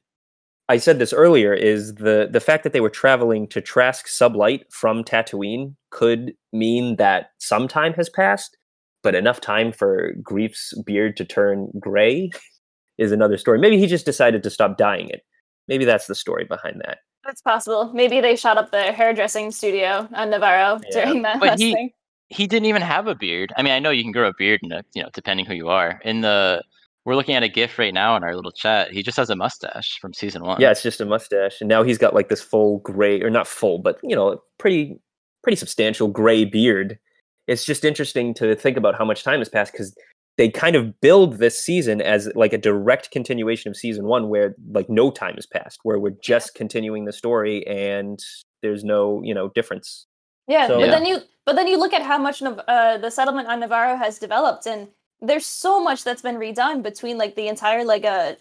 I 0.71 0.77
said 0.79 0.99
this 1.01 1.13
earlier, 1.13 1.53
is 1.53 1.95
the 1.97 2.29
the 2.31 2.41
fact 2.41 2.63
that 2.63 2.73
they 2.73 2.81
were 2.81 2.91
traveling 2.91 3.49
to 3.49 3.61
Trask 3.61 4.07
Sublight 4.07 4.63
from 4.71 5.03
Tatooine 5.03 5.75
could 5.91 6.33
mean 6.53 6.95
that 6.97 7.31
some 7.39 7.67
time 7.67 7.93
has 7.95 8.09
passed, 8.09 8.57
but 9.03 9.17
enough 9.17 9.41
time 9.41 9.73
for 9.73 10.13
Greef's 10.23 10.73
beard 10.87 11.17
to 11.17 11.25
turn 11.25 11.71
gray 11.81 12.31
is 12.99 13.11
another 13.11 13.37
story. 13.37 13.59
Maybe 13.59 13.79
he 13.79 13.87
just 13.89 14.07
decided 14.07 14.43
to 14.45 14.51
stop 14.51 14.79
dyeing 14.79 15.09
it. 15.11 15.23
Maybe 15.67 15.85
that's 15.85 16.07
the 16.07 16.15
story 16.15 16.45
behind 16.45 16.81
that. 16.87 16.99
That's 17.25 17.43
possible. 17.43 17.91
Maybe 17.93 18.21
they 18.21 18.37
shot 18.37 18.57
up 18.57 18.71
the 18.71 18.93
hairdressing 18.93 19.51
studio 19.51 20.09
on 20.15 20.31
Navarro 20.31 20.81
Yeah. 20.91 21.05
during 21.05 21.23
that 21.23 21.41
But 21.41 21.49
last 21.49 21.61
he- 21.61 21.75
thing. 21.75 21.91
He 22.33 22.47
didn't 22.47 22.67
even 22.67 22.83
have 22.83 23.09
a 23.09 23.17
beard. 23.17 23.53
I 23.57 23.63
mean, 23.65 23.73
I 23.73 23.81
know 23.81 23.91
you 23.91 24.05
can 24.05 24.13
grow 24.13 24.29
a 24.29 24.33
beard, 24.39 24.61
in 24.63 24.71
a, 24.71 24.85
you 24.95 25.03
know, 25.03 25.09
depending 25.13 25.47
who 25.47 25.55
you 25.55 25.69
are. 25.69 26.01
In 26.05 26.21
the 26.21 26.63
we're 27.05 27.17
looking 27.17 27.35
at 27.35 27.43
a 27.43 27.49
GIF 27.49 27.79
right 27.79 27.95
now 27.95 28.17
in 28.17 28.23
our 28.25 28.35
little 28.37 28.53
chat. 28.53 28.91
He 28.93 29.03
just 29.03 29.17
has 29.17 29.31
a 29.31 29.37
mustache 29.37 29.99
from 30.01 30.13
season 30.13 30.43
one. 30.43 30.61
Yeah, 30.61 30.71
it's 30.71 30.83
just 30.83 31.01
a 31.01 31.07
mustache, 31.07 31.61
and 31.61 31.69
now 31.69 31.83
he's 31.83 31.99
got 31.99 32.15
like 32.15 32.29
this 32.29 32.41
full 32.43 32.79
gray, 32.81 33.23
or 33.23 33.31
not 33.31 33.47
full, 33.47 33.79
but 33.79 33.99
you 34.03 34.15
know, 34.15 34.41
pretty 34.59 34.99
pretty 35.43 35.57
substantial 35.57 36.09
gray 36.09 36.45
beard. 36.45 36.99
It's 37.47 37.65
just 37.65 37.85
interesting 37.85 38.35
to 38.35 38.55
think 38.55 38.77
about 38.77 38.95
how 38.97 39.05
much 39.05 39.25
time 39.25 39.39
has 39.41 39.49
passed 39.49 39.73
because 39.73 39.97
they 40.37 40.49
kind 40.49 40.77
of 40.77 41.01
build 41.01 41.39
this 41.39 41.59
season 41.59 42.01
as 42.01 42.31
like 42.35 42.53
a 42.53 42.59
direct 42.59 43.11
continuation 43.11 43.71
of 43.71 43.77
season 43.77 44.05
one, 44.05 44.29
where 44.29 44.55
like 44.73 44.89
no 44.89 45.11
time 45.11 45.35
has 45.35 45.47
passed, 45.47 45.81
where 45.83 45.99
we're 45.99 46.15
just 46.23 46.55
continuing 46.55 47.05
the 47.07 47.13
story 47.13 47.67
and 47.67 48.19
there's 48.63 48.85
no 48.85 49.21
you 49.25 49.35
know 49.35 49.49
difference. 49.55 50.07
Yeah, 50.49 50.67
So- 50.67 50.79
but 50.79 50.87
Yeah. 50.87 50.91
then 50.93 51.07
you 51.07 51.19
but 51.47 51.57
then 51.57 51.67
you 51.67 51.79
look 51.79 51.93
at 51.95 52.03
how 52.03 52.19
much 52.19 52.43
Nav- 52.43 52.61
uh, 52.69 52.99
the 52.99 53.11
settlement 53.11 53.49
on 53.49 53.61
Navarro 53.61 53.97
has 53.97 54.19
developed, 54.19 54.67
and 54.67 54.89
there's 55.23 55.47
so 55.47 55.83
much 55.83 56.05
that's 56.05 56.23
been 56.23 56.37
redone 56.37 56.83
between 56.83 57.19
like 57.19 57.35
the 57.37 57.49
entire 57.49 57.85
like 57.85 58.05
uh, 58.05 58.35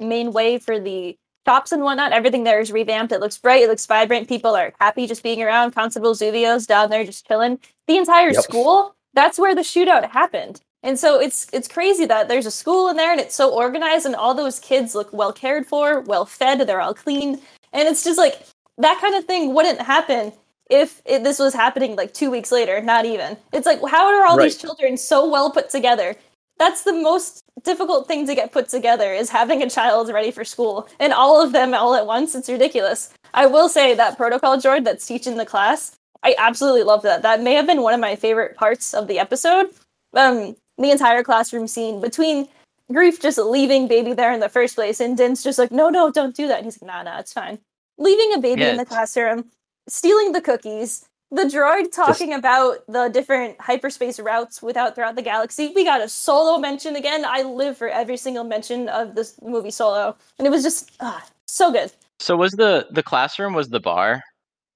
main 0.00 0.32
way 0.32 0.58
for 0.58 0.78
the 0.80 1.16
shops 1.46 1.72
and 1.72 1.82
whatnot. 1.82 2.12
Everything 2.12 2.44
there 2.44 2.60
is 2.60 2.72
revamped. 2.72 3.12
It 3.12 3.20
looks 3.20 3.38
bright. 3.38 3.62
It 3.62 3.68
looks 3.68 3.86
vibrant. 3.86 4.28
People 4.28 4.54
are 4.56 4.72
happy 4.80 5.06
just 5.06 5.22
being 5.22 5.42
around. 5.42 5.72
Constable 5.72 6.14
Zuvio's 6.14 6.66
down 6.66 6.90
there 6.90 7.04
just 7.04 7.26
chilling. 7.26 7.58
The 7.86 7.96
entire 7.98 8.32
Yep. 8.32 8.42
school. 8.42 8.94
That's 9.14 9.38
where 9.38 9.54
the 9.54 9.60
shootout 9.60 10.10
happened. 10.10 10.60
And 10.82 10.98
so 10.98 11.20
it's 11.20 11.48
it's 11.52 11.68
crazy 11.68 12.04
that 12.06 12.28
there's 12.28 12.46
a 12.46 12.50
school 12.50 12.88
in 12.88 12.96
there 12.96 13.12
and 13.12 13.20
it's 13.20 13.34
so 13.34 13.50
organized 13.54 14.04
and 14.04 14.14
all 14.14 14.34
those 14.34 14.58
kids 14.58 14.94
look 14.94 15.12
well 15.12 15.32
cared 15.32 15.66
for, 15.66 16.00
well 16.00 16.26
fed, 16.26 16.60
they're 16.66 16.80
all 16.80 16.94
clean. 16.94 17.40
And 17.72 17.88
it's 17.88 18.04
just 18.04 18.18
like 18.18 18.42
that 18.78 19.00
kind 19.00 19.14
of 19.14 19.24
thing 19.24 19.54
wouldn't 19.54 19.80
happen 19.80 20.32
if 20.74 21.00
it, 21.04 21.22
this 21.22 21.38
was 21.38 21.54
happening 21.54 21.94
like 21.94 22.12
two 22.12 22.30
weeks 22.30 22.50
later, 22.50 22.80
not 22.80 23.04
even. 23.06 23.36
It's 23.52 23.66
like, 23.66 23.80
how 23.88 24.06
are 24.06 24.26
all 24.26 24.36
these 24.36 24.56
children 24.56 24.96
so 24.96 25.28
well 25.30 25.50
put 25.50 25.70
together? 25.70 26.16
That's 26.58 26.82
the 26.82 26.92
most 26.92 27.44
difficult 27.62 28.08
thing 28.08 28.26
to 28.26 28.34
get 28.34 28.50
put 28.50 28.68
together 28.68 29.12
is 29.12 29.30
having 29.30 29.62
a 29.62 29.70
child 29.70 30.12
ready 30.12 30.32
for 30.32 30.44
school 30.44 30.88
and 30.98 31.12
all 31.12 31.40
of 31.40 31.52
them 31.52 31.74
all 31.74 31.94
at 31.94 32.06
once. 32.06 32.34
It's 32.34 32.48
ridiculous. 32.48 33.12
I 33.32 33.46
will 33.46 33.68
say 33.68 33.94
that 33.94 34.16
protocol 34.16 34.56
droid 34.56 34.84
that's 34.84 35.06
teaching 35.06 35.36
the 35.36 35.46
class, 35.46 35.96
I 36.24 36.34
absolutely 36.38 36.82
love 36.82 37.02
that. 37.02 37.22
That 37.22 37.42
may 37.42 37.54
have 37.54 37.66
been 37.66 37.82
one 37.82 37.94
of 37.94 38.00
my 38.00 38.16
favorite 38.16 38.56
parts 38.56 38.94
of 38.94 39.06
the 39.06 39.18
episode. 39.18 39.70
Um, 40.14 40.56
the 40.78 40.90
entire 40.90 41.22
classroom 41.22 41.68
scene 41.68 42.00
between 42.00 42.48
Greef 42.90 43.20
just 43.20 43.38
leaving 43.38 43.86
baby 43.86 44.12
there 44.12 44.32
in 44.32 44.40
the 44.40 44.48
first 44.48 44.74
place, 44.74 45.00
and 45.00 45.16
Din's 45.16 45.42
just 45.42 45.58
like, 45.58 45.70
no, 45.70 45.88
no, 45.88 46.10
don't 46.10 46.34
do 46.34 46.48
that. 46.48 46.58
And 46.58 46.66
he's 46.66 46.82
like, 46.82 46.88
nah, 46.88 47.02
nah, 47.02 47.18
it's 47.20 47.32
fine. 47.32 47.58
Leaving 47.98 48.34
a 48.34 48.38
baby 48.38 48.64
in 48.64 48.76
the 48.76 48.84
classroom, 48.84 49.50
stealing 49.88 50.32
the 50.32 50.40
cookies, 50.40 51.06
the 51.30 51.42
droid 51.42 51.90
talking 51.92 52.32
about 52.32 52.86
the 52.86 53.08
different 53.08 53.60
hyperspace 53.60 54.20
routes 54.20 54.62
without 54.62 54.94
throughout 54.94 55.16
the 55.16 55.22
galaxy. 55.22 55.72
We 55.74 55.84
got 55.84 56.00
a 56.00 56.08
solo 56.08 56.58
mention 56.58 56.96
again. 56.96 57.24
I 57.24 57.42
live 57.42 57.76
for 57.76 57.88
every 57.88 58.16
single 58.16 58.44
mention 58.44 58.88
of 58.88 59.14
this 59.14 59.40
movie 59.42 59.70
solo, 59.70 60.16
and 60.38 60.46
it 60.46 60.50
was 60.50 60.62
just 60.62 60.92
ah, 61.00 61.26
so 61.46 61.72
good. 61.72 61.90
So 62.20 62.36
was 62.36 62.52
the 62.52 62.86
the 62.90 63.02
classroom 63.02 63.54
was 63.54 63.68
the 63.70 63.80
bar? 63.80 64.22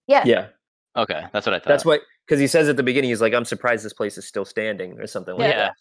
Yeah, 0.08 0.22
Yeah, 0.24 0.46
Okay, 0.96 1.26
that's 1.32 1.46
what 1.46 1.54
I 1.54 1.58
thought. 1.58 1.68
that's 1.68 1.84
what 1.84 2.00
because 2.26 2.40
he 2.40 2.46
says 2.46 2.68
at 2.68 2.76
the 2.76 2.82
beginning 2.82 3.10
he's 3.10 3.20
like, 3.20 3.34
"I'm 3.34 3.44
surprised 3.44 3.84
this 3.84 3.92
place 3.92 4.18
is 4.18 4.26
still 4.26 4.44
standing" 4.44 4.98
or 4.98 5.06
something 5.06 5.34
like 5.34 5.42
Yeah. 5.44 5.48
Yeah. 5.50 5.56
that. 5.56 5.74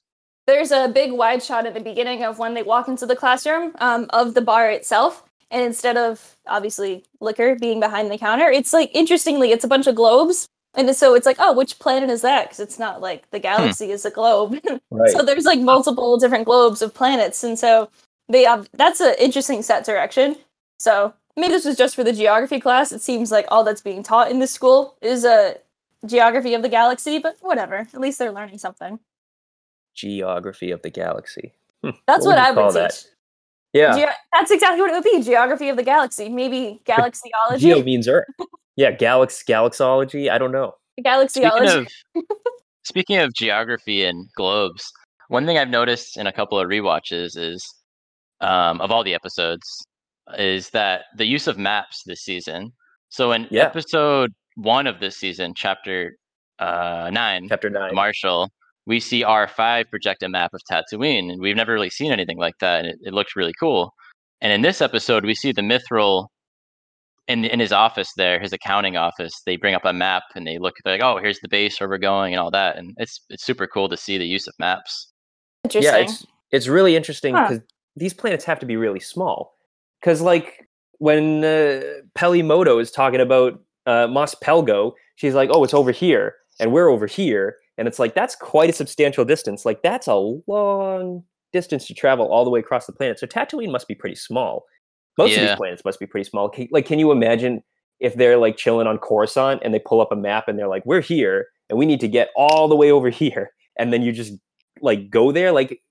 There's 0.48 0.72
a 0.72 0.88
big 0.88 1.12
wide 1.12 1.42
shot 1.44 1.66
at 1.66 1.74
the 1.74 1.80
beginning 1.82 2.24
of 2.24 2.40
when 2.40 2.54
they 2.54 2.64
walk 2.64 2.88
into 2.88 3.06
the 3.06 3.16
classroom 3.18 3.74
um, 3.80 4.06
of 4.12 4.34
the 4.34 4.42
bar 4.42 4.70
itself. 4.70 5.24
And 5.50 5.64
instead 5.64 5.98
of 5.98 6.36
obviously 6.48 7.06
liquor 7.22 7.56
being 7.56 7.80
behind 7.80 8.12
the 8.12 8.18
counter, 8.18 8.50
it's 8.50 8.74
like 8.74 8.92
interestingly, 8.94 9.52
it's 9.52 9.64
a 9.64 9.68
bunch 9.68 9.88
of 9.88 9.96
globes. 9.96 10.48
And 10.74 10.94
so 10.96 11.16
it's 11.16 11.26
like, 11.26 11.38
oh, 11.40 11.54
which 11.54 11.80
planet 11.80 12.10
is 12.10 12.22
that? 12.22 12.46
Because 12.46 12.60
it's 12.60 12.78
not 12.78 13.02
like 13.02 13.30
the 13.32 13.40
galaxy 13.40 13.90
is 13.92 14.06
a 14.06 14.12
globe. 14.12 14.60
Right. 14.90 15.12
so 15.12 15.22
there's 15.24 15.46
like 15.46 15.60
multiple 15.60 16.18
different 16.18 16.46
globes 16.46 16.82
of 16.82 16.94
planets. 16.94 17.44
And 17.44 17.60
so 17.60 17.90
they 18.30 18.44
have 18.44 18.70
that's 18.74 19.00
an 19.00 19.16
interesting 19.20 19.62
set 19.62 19.86
direction. 19.86 20.36
So 20.80 21.14
maybe 21.36 21.54
this 21.54 21.66
was 21.66 21.78
just 21.78 21.96
for 21.96 22.04
the 22.04 22.14
geography 22.14 22.60
class. 22.60 22.92
It 22.92 23.02
seems 23.02 23.32
like 23.32 23.46
all 23.50 23.64
that's 23.64 23.82
being 23.82 24.04
taught 24.04 24.32
in 24.32 24.40
this 24.40 24.52
school 24.52 24.96
is 25.02 25.26
a 25.26 25.58
geography 26.06 26.54
of 26.54 26.62
the 26.62 26.70
galaxy, 26.70 27.20
but 27.20 27.38
whatever. 27.42 27.88
At 27.94 28.00
least 28.00 28.20
they're 28.20 28.32
learning 28.32 28.60
something. 28.60 29.00
Geography 29.96 30.72
of 30.72 30.82
the 30.82 30.90
galaxy. 30.90 31.54
Hmm, 31.84 31.92
That's 32.08 32.26
what 32.26 32.38
what, 32.38 32.56
would 32.56 32.60
I 32.60 32.66
would 32.66 32.76
that? 32.76 33.06
Teach. 33.74 33.82
Yeah. 33.82 33.96
Geo- 33.96 34.12
that's 34.34 34.52
exactly 34.52 34.82
what 34.82 34.90
it 34.92 34.94
would 34.94 35.04
be. 35.04 35.22
Geography 35.24 35.70
of 35.70 35.78
the 35.78 35.84
galaxy. 35.84 36.30
Maybe 36.30 36.82
galaxyology. 36.86 37.60
Geo 37.60 37.84
means 37.84 38.08
Earth. 38.08 38.26
Yeah, 38.76 38.92
galax 38.96 39.46
galaxology. 39.46 40.30
I 40.30 40.38
don't 40.38 40.52
know. 40.52 40.74
Speaking 41.00 41.04
galaxyology. 41.12 41.88
of 42.16 42.24
speaking 42.84 43.18
of 43.18 43.34
geography 43.34 44.04
and 44.04 44.28
globes, 44.36 44.92
one 45.30 45.46
thing 45.46 45.58
I've 45.58 45.70
noticed 45.70 46.18
in 46.18 46.28
a 46.28 46.32
couple 46.32 46.60
of 46.60 46.68
rewatches 46.68 47.38
is 47.38 47.66
um, 48.42 48.80
of 48.82 48.92
all 48.92 49.04
the 49.04 49.14
episodes 49.14 49.86
is 50.38 50.70
that 50.72 51.06
the 51.16 51.26
use 51.26 51.48
of 51.48 51.58
maps 51.58 52.04
this 52.06 52.22
season. 52.22 52.72
So 53.10 53.32
in 53.32 53.48
Yeah. 53.50 53.66
episode 53.66 54.34
one 54.56 54.86
of 54.88 55.00
this 55.00 55.18
season, 55.18 55.54
chapter 55.56 56.18
uh, 56.60 57.10
nine, 57.14 57.48
Chapter 57.50 57.70
nine. 57.70 57.94
Marshal, 57.96 58.50
we 58.88 59.00
see 59.00 59.24
R5 59.24 59.90
project 59.90 60.24
a 60.24 60.30
map 60.30 60.52
of 60.54 60.62
Tatooine, 60.72 61.30
and 61.32 61.42
we've 61.42 61.56
never 61.56 61.74
really 61.74 61.90
seen 61.90 62.12
anything 62.12 62.38
like 62.38 62.56
that, 62.62 62.80
and 62.80 62.88
it, 62.88 62.96
it 63.04 63.14
looked 63.14 63.36
really 63.36 63.54
cool. 63.60 63.94
And 64.42 64.52
in 64.54 64.62
this 64.62 64.82
episode, 64.82 65.26
we 65.26 65.36
see 65.36 65.52
the 65.52 65.62
Mythrol 65.62 66.28
in 67.28 67.44
in 67.46 67.60
his 67.60 67.72
office 67.74 68.10
there, 68.16 68.40
his 68.40 68.54
accounting 68.54 68.96
office. 68.96 69.34
They 69.46 69.58
bring 69.58 69.76
up 69.76 69.84
a 69.84 69.94
map 69.94 70.24
and 70.36 70.48
they 70.48 70.58
look 70.58 70.76
they're 70.84 70.94
like, 70.94 71.04
oh, 71.04 71.18
here's 71.20 71.40
the 71.40 71.50
base 71.50 71.80
where 71.80 71.90
we're 71.90 71.98
going 71.98 72.34
and 72.34 72.40
all 72.40 72.52
that, 72.52 72.78
and 72.78 72.94
it's 72.98 73.20
it's 73.30 73.46
super 73.46 73.68
cool 73.68 73.90
to 73.90 73.98
see 73.98 74.18
the 74.18 74.26
use 74.26 74.48
of 74.48 74.54
maps. 74.60 75.12
Interesting. 75.66 75.94
Yeah, 75.94 76.00
it's 76.00 76.26
it's 76.52 76.68
really 76.68 76.96
interesting 76.96 77.36
Huh. 77.36 77.48
because 77.50 77.64
these 77.96 78.14
planets 78.14 78.46
have 78.46 78.60
to 78.60 78.66
be 78.66 78.78
really 78.78 79.02
small. 79.02 79.56
Because 80.00 80.22
like 80.22 80.68
when 81.00 81.44
uh, 81.44 81.82
Peli 82.16 82.42
Motto 82.42 82.80
is 82.80 82.92
talking 82.92 83.20
about 83.20 83.60
uh, 83.86 84.08
Mos 84.08 84.36
Pelgo, 84.36 84.94
she's 85.16 85.34
like, 85.34 85.50
"Oh, 85.52 85.64
it's 85.64 85.74
over 85.74 85.92
here, 85.92 86.36
and 86.60 86.72
we're 86.72 86.88
over 86.90 87.08
here," 87.08 87.58
and 87.78 87.88
it's 87.88 88.00
like 88.00 88.16
that's 88.16 88.36
quite 88.36 88.70
a 88.70 88.74
substantial 88.74 89.26
distance. 89.26 89.66
Like 89.66 89.82
that's 89.84 90.08
a 90.08 90.16
long 90.48 91.24
distance 91.54 91.88
to 91.88 91.94
travel 91.94 92.28
all 92.32 92.44
the 92.44 92.50
way 92.50 92.60
across 92.60 92.86
the 92.86 92.94
planet. 92.94 93.20
So 93.20 93.28
Tatooine 93.28 93.72
must 93.72 93.88
be 93.88 93.96
pretty 93.96 94.16
small. 94.16 94.66
Most 95.18 95.36
of 95.36 95.42
these 95.42 95.56
planets 95.56 95.84
must 95.84 96.00
be 96.00 96.06
pretty 96.06 96.30
small. 96.30 96.48
Can, 96.48 96.68
like, 96.72 96.86
can 96.86 97.00
you 97.00 97.12
imagine 97.12 97.64
if 98.00 98.14
they're 98.16 98.38
like 98.38 98.58
chilling 98.58 98.86
on 98.86 99.00
Coruscant 99.00 99.62
and 99.64 99.74
they 99.74 99.80
pull 99.80 100.00
up 100.00 100.12
a 100.12 100.16
map 100.16 100.48
and 100.48 100.60
they're 100.60 100.68
like, 100.68 100.86
"We're 100.86 101.02
here, 101.02 101.48
and 101.70 101.80
we 101.80 101.86
need 101.88 102.00
to 102.02 102.08
get 102.08 102.30
all 102.36 102.68
the 102.68 102.76
way 102.76 102.92
over 102.92 103.10
here," 103.24 103.52
and 103.78 103.92
then 103.92 104.02
you 104.04 104.12
just 104.12 104.34
like 104.82 105.10
go 105.10 105.32
there 105.32 105.52
like 105.52 105.82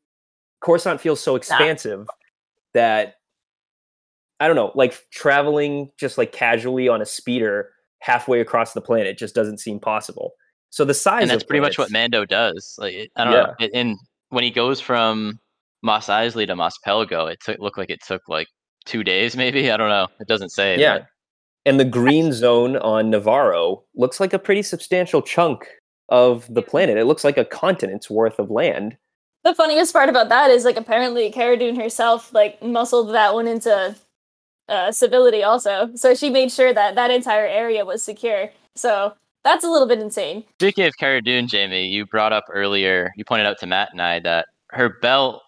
Coruscant 0.60 1.00
feels 1.00 1.20
so 1.20 1.34
expansive 1.34 2.06
that 2.72 3.14
I 4.38 4.46
don't 4.46 4.56
know, 4.56 4.72
like 4.74 4.96
traveling 5.10 5.90
just 5.98 6.18
like 6.18 6.32
casually 6.32 6.88
on 6.88 7.00
a 7.00 7.06
speeder 7.06 7.70
halfway 8.00 8.40
across 8.40 8.74
the 8.74 8.80
planet 8.80 9.18
just 9.18 9.34
doesn't 9.34 9.58
seem 9.58 9.80
possible. 9.80 10.32
So 10.70 10.84
the 10.84 10.94
size 10.94 11.22
and 11.22 11.30
that's 11.30 11.42
of 11.42 11.48
pretty 11.48 11.60
much 11.60 11.78
what 11.78 11.90
Mando 11.90 12.24
does. 12.24 12.74
Like 12.78 12.94
it, 12.94 13.10
I 13.16 13.24
don't 13.24 13.32
Yeah. 13.32 13.40
know, 13.42 13.54
it, 13.60 13.70
in 13.72 13.96
when 14.30 14.44
he 14.44 14.50
goes 14.50 14.80
from 14.80 15.38
Mos 15.82 16.06
Eisley 16.08 16.46
to 16.46 16.56
Mos 16.56 16.78
Pelgo, 16.86 17.30
it 17.32 17.38
took 17.40 17.58
looked 17.58 17.78
like 17.78 17.90
it 17.90 18.00
took 18.06 18.22
like 18.28 18.48
two 18.84 19.02
days, 19.04 19.36
maybe. 19.36 19.70
I 19.70 19.76
don't 19.76 19.88
know. 19.88 20.08
It 20.20 20.28
doesn't 20.28 20.50
say. 20.50 20.78
Yeah. 20.78 20.98
but- 20.98 21.06
and 21.64 21.80
the 21.80 21.84
green 21.84 22.32
zone 22.32 22.76
on 22.76 23.10
Navarro 23.10 23.82
looks 23.96 24.20
like 24.20 24.32
a 24.32 24.38
pretty 24.38 24.62
substantial 24.62 25.20
chunk 25.20 25.66
of 26.10 26.46
the 26.54 26.62
planet. 26.62 26.96
It 26.96 27.06
looks 27.06 27.24
like 27.24 27.36
a 27.36 27.44
continent's 27.44 28.08
worth 28.08 28.38
of 28.38 28.52
land. 28.52 28.96
The 29.42 29.52
funniest 29.52 29.92
part 29.92 30.08
about 30.08 30.28
that 30.28 30.50
is 30.52 30.64
like 30.64 30.76
apparently 30.76 31.28
Cara 31.32 31.56
Dune 31.56 31.74
herself 31.74 32.32
like 32.32 32.62
muscled 32.62 33.12
that 33.14 33.34
one 33.34 33.48
into 33.48 33.96
uh, 34.68 34.92
civility 34.92 35.42
also. 35.42 35.90
So 35.96 36.14
she 36.14 36.30
made 36.30 36.52
sure 36.52 36.72
that 36.72 36.94
that 36.94 37.10
entire 37.10 37.46
area 37.46 37.84
was 37.84 38.00
secure. 38.00 38.50
So 38.76 39.14
that's 39.46 39.64
a 39.64 39.70
little 39.70 39.86
bit 39.86 40.00
insane. 40.00 40.44
Speaking 40.58 40.84
of 40.86 40.96
Cara 40.96 41.22
Dune, 41.22 41.46
Jamie, 41.46 41.86
you 41.86 42.04
brought 42.04 42.32
up 42.32 42.44
earlier, 42.52 43.12
you 43.16 43.24
pointed 43.24 43.46
out 43.46 43.58
to 43.60 43.66
Matt 43.66 43.90
and 43.92 44.02
I 44.02 44.18
that 44.20 44.48
her 44.70 44.98
belt 45.00 45.40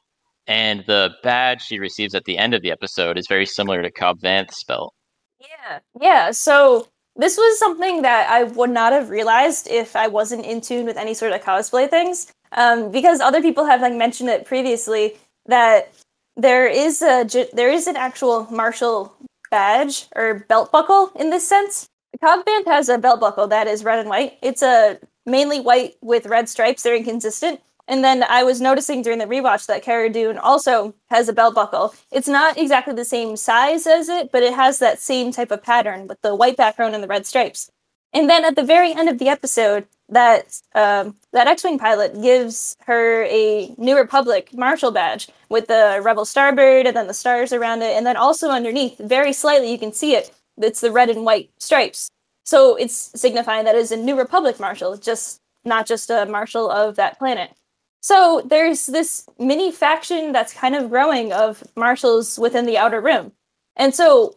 and 0.47 0.85
the 0.87 1.11
badge 1.25 1.63
she 1.63 1.81
receives 1.81 2.15
at 2.15 2.25
the 2.25 2.39
end 2.39 2.55
of 2.55 2.63
the 2.63 2.71
episode 2.71 3.19
is 3.19 3.27
very 3.29 3.45
similar 3.45 3.83
to 3.83 3.91
Cobb 3.91 4.21
Vanth's 4.21 4.63
belt. 4.63 4.95
Yeah. 5.41 5.81
Yeah. 6.01 6.31
So 6.31 6.87
this 7.17 7.37
was 7.37 7.59
something 7.59 8.03
that 8.03 8.31
I 8.31 8.45
would 8.45 8.71
not 8.71 8.93
have 8.93 9.11
realized 9.11 9.67
if 9.69 9.97
I 9.97 10.07
wasn't 10.07 10.47
in 10.47 10.61
tune 10.61 10.87
with 10.87 10.97
any 10.97 11.13
sort 11.13 11.33
of 11.33 11.43
cosplay 11.43 11.91
things. 11.91 12.33
Um, 12.53 12.93
because 12.93 13.21
other 13.21 13.43
people 13.43 13.65
have 13.65 13.83
like 13.83 13.93
mentioned 13.93 14.31
it 14.31 14.47
previously 14.47 15.17
that 15.47 15.93
there 16.37 16.69
is 16.69 17.03
a 17.03 17.27
there 17.53 17.71
is 17.71 17.89
an 17.89 17.97
actual 17.97 18.47
marshal 18.51 19.13
badge 19.51 20.07
or 20.15 20.47
belt 20.49 20.71
buckle 20.71 21.11
in 21.17 21.31
this 21.31 21.47
sense. 21.47 21.88
Cobb 22.21 22.45
has 22.67 22.89
a 22.89 22.99
belt 22.99 23.21
buckle 23.21 23.47
that 23.49 23.67
is 23.67 23.85
red 23.85 23.99
and 23.99 24.09
white. 24.09 24.39
It's 24.43 24.63
a 24.63 24.99
mainly 25.27 25.61
white 25.61 25.95
with 26.01 26.27
red 26.27 26.49
stripes. 26.49 26.83
They're 26.83 26.97
inconsistent. 26.97 27.61
And 27.87 28.05
then 28.05 28.23
I 28.23 28.43
was 28.43 28.61
noticing 28.61 29.03
during 29.03 29.19
the 29.19 29.25
rewatch 29.25 29.67
that 29.67 29.83
Cara 29.83 30.11
Dune 30.11 30.37
also 30.37 30.95
has 31.11 31.29
a 31.29 31.33
belt 31.33 31.55
buckle. 31.55 31.95
It's 32.13 32.29
not 32.29 32.59
exactly 32.59 32.95
the 32.95 33.05
same 33.05 33.37
size 33.37 33.87
as 33.87 34.09
it, 34.09 34.31
but 34.31 34.43
it 34.43 34.53
has 34.53 34.79
that 34.79 35.01
same 35.01 35.33
type 35.33 35.51
of 35.51 35.63
pattern 35.63 36.07
with 36.07 36.21
the 36.21 36.35
white 36.35 36.57
background 36.57 36.95
and 36.95 37.03
the 37.03 37.09
red 37.09 37.27
stripes. 37.27 37.71
And 38.13 38.29
then 38.29 38.45
at 38.45 38.57
the 38.57 38.65
very 38.65 38.93
end 38.93 39.09
of 39.09 39.19
the 39.19 39.29
episode, 39.29 39.87
that 40.11 40.61
um, 40.75 41.17
that 41.33 41.47
X-wing 41.47 41.79
pilot 41.79 42.21
gives 42.23 42.77
her 42.87 43.25
a 43.25 43.75
New 43.77 43.97
Republic 43.97 44.51
Marshal 44.55 44.91
badge 44.91 45.29
with 45.51 45.67
the 45.67 46.01
Rebel 46.03 46.25
Starbird 46.25 46.87
and 46.87 46.97
then 46.97 47.07
the 47.07 47.15
stars 47.15 47.53
around 47.53 47.83
it, 47.83 47.95
and 47.95 48.07
then 48.07 48.17
also 48.17 48.49
underneath, 48.49 48.97
very 48.99 49.33
slightly, 49.33 49.71
you 49.71 49.79
can 49.79 49.93
see 49.93 50.15
it. 50.15 50.31
It's 50.61 50.81
the 50.81 50.93
red 50.93 51.11
and 51.11 51.25
white 51.25 51.51
stripes. 51.59 52.11
So 52.45 52.77
it's 52.77 53.13
signifying 53.15 53.65
that 53.65 53.77
it's 53.77 53.91
a 53.91 53.97
New 53.97 54.17
Republic 54.17 54.59
Marshal, 54.59 54.97
just 54.97 55.41
not 55.65 55.87
just 55.87 56.11
a 56.11 56.27
Marshal 56.27 56.71
of 56.71 56.97
that 56.97 57.19
planet. 57.19 57.53
So 58.01 58.43
there's 58.45 58.87
this 58.87 59.29
mini 59.39 59.73
faction 59.73 60.33
that's 60.33 60.53
kind 60.53 60.75
of 60.75 60.89
growing 60.89 61.33
of 61.33 61.63
marshals 61.77 62.39
within 62.39 62.65
the 62.65 62.79
outer 62.79 63.01
rim. 63.01 63.33
And 63.77 63.95
so 63.95 64.37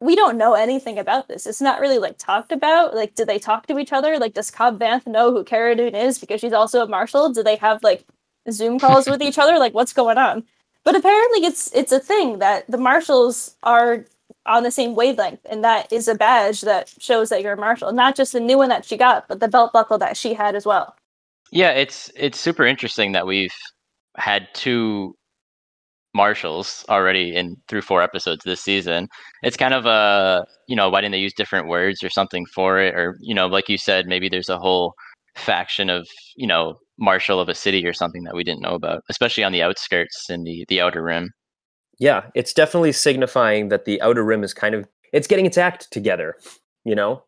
we 0.00 0.16
don't 0.16 0.36
know 0.36 0.54
anything 0.54 0.98
about 0.98 1.28
this. 1.28 1.46
It's 1.46 1.60
not 1.60 1.80
really 1.80 1.98
like 1.98 2.18
talked 2.18 2.52
about. 2.52 2.94
Like, 2.94 3.14
do 3.14 3.24
they 3.24 3.38
talk 3.38 3.66
to 3.66 3.78
each 3.78 3.92
other? 3.92 4.18
Like, 4.18 4.34
does 4.34 4.50
Cobb 4.50 4.78
Vanth 4.78 5.06
know 5.06 5.30
who 5.30 5.44
Cara 5.44 5.76
Dune 5.76 5.94
is 5.94 6.18
because 6.18 6.40
she's 6.40 6.52
also 6.52 6.82
a 6.82 6.88
marshal? 6.88 7.30
Do 7.30 7.42
they 7.42 7.56
have 7.56 7.82
like 7.82 8.04
Zoom 8.50 8.78
calls 8.78 9.06
with 9.06 9.22
each 9.22 9.38
other? 9.38 9.58
Like, 9.58 9.74
what's 9.74 9.92
going 9.92 10.18
on? 10.18 10.44
But 10.82 10.96
apparently, 10.96 11.46
it's 11.46 11.72
it's 11.72 11.92
a 11.92 12.00
thing 12.00 12.40
that 12.40 12.70
the 12.70 12.76
marshals 12.76 13.56
are 13.62 14.04
on 14.46 14.62
the 14.62 14.70
same 14.70 14.94
wavelength, 14.94 15.40
and 15.48 15.64
that 15.64 15.92
is 15.92 16.08
a 16.08 16.14
badge 16.14 16.62
that 16.62 16.92
shows 16.98 17.28
that 17.30 17.42
you're 17.42 17.54
a 17.54 17.56
marshal. 17.56 17.92
Not 17.92 18.16
just 18.16 18.32
the 18.32 18.40
new 18.40 18.58
one 18.58 18.68
that 18.68 18.84
she 18.84 18.96
got, 18.96 19.26
but 19.28 19.40
the 19.40 19.48
belt 19.48 19.72
buckle 19.72 19.98
that 19.98 20.16
she 20.16 20.34
had 20.34 20.54
as 20.54 20.66
well. 20.66 20.96
Yeah, 21.50 21.70
it's 21.70 22.10
it's 22.16 22.38
super 22.38 22.66
interesting 22.66 23.12
that 23.12 23.26
we've 23.26 23.54
had 24.16 24.48
two 24.54 25.14
marshals 26.14 26.84
already 26.88 27.34
in 27.34 27.56
through 27.68 27.82
four 27.82 28.02
episodes 28.02 28.42
this 28.44 28.60
season. 28.60 29.08
It's 29.42 29.56
kind 29.56 29.74
of 29.74 29.86
a 29.86 30.44
you 30.68 30.76
know 30.76 30.88
why 30.88 31.00
didn't 31.00 31.12
they 31.12 31.18
use 31.18 31.34
different 31.34 31.68
words 31.68 32.02
or 32.02 32.10
something 32.10 32.46
for 32.46 32.80
it 32.80 32.94
or 32.94 33.16
you 33.20 33.34
know 33.34 33.46
like 33.46 33.68
you 33.68 33.78
said 33.78 34.06
maybe 34.06 34.28
there's 34.28 34.48
a 34.48 34.58
whole 34.58 34.94
faction 35.36 35.90
of 35.90 36.06
you 36.36 36.46
know 36.46 36.78
marshal 36.98 37.40
of 37.40 37.48
a 37.48 37.54
city 37.54 37.84
or 37.86 37.92
something 37.92 38.22
that 38.24 38.34
we 38.34 38.44
didn't 38.44 38.62
know 38.62 38.74
about, 38.74 39.02
especially 39.10 39.44
on 39.44 39.52
the 39.52 39.62
outskirts 39.62 40.30
and 40.30 40.46
the 40.46 40.64
the 40.68 40.80
outer 40.80 41.02
rim. 41.02 41.30
Yeah, 41.98 42.24
it's 42.34 42.52
definitely 42.52 42.92
signifying 42.92 43.68
that 43.68 43.84
the 43.84 44.00
outer 44.02 44.24
rim 44.24 44.44
is 44.44 44.54
kind 44.54 44.74
of 44.74 44.86
it's 45.12 45.26
getting 45.26 45.46
its 45.46 45.58
act 45.58 45.90
together. 45.90 46.36
You 46.84 46.94
know, 46.94 47.22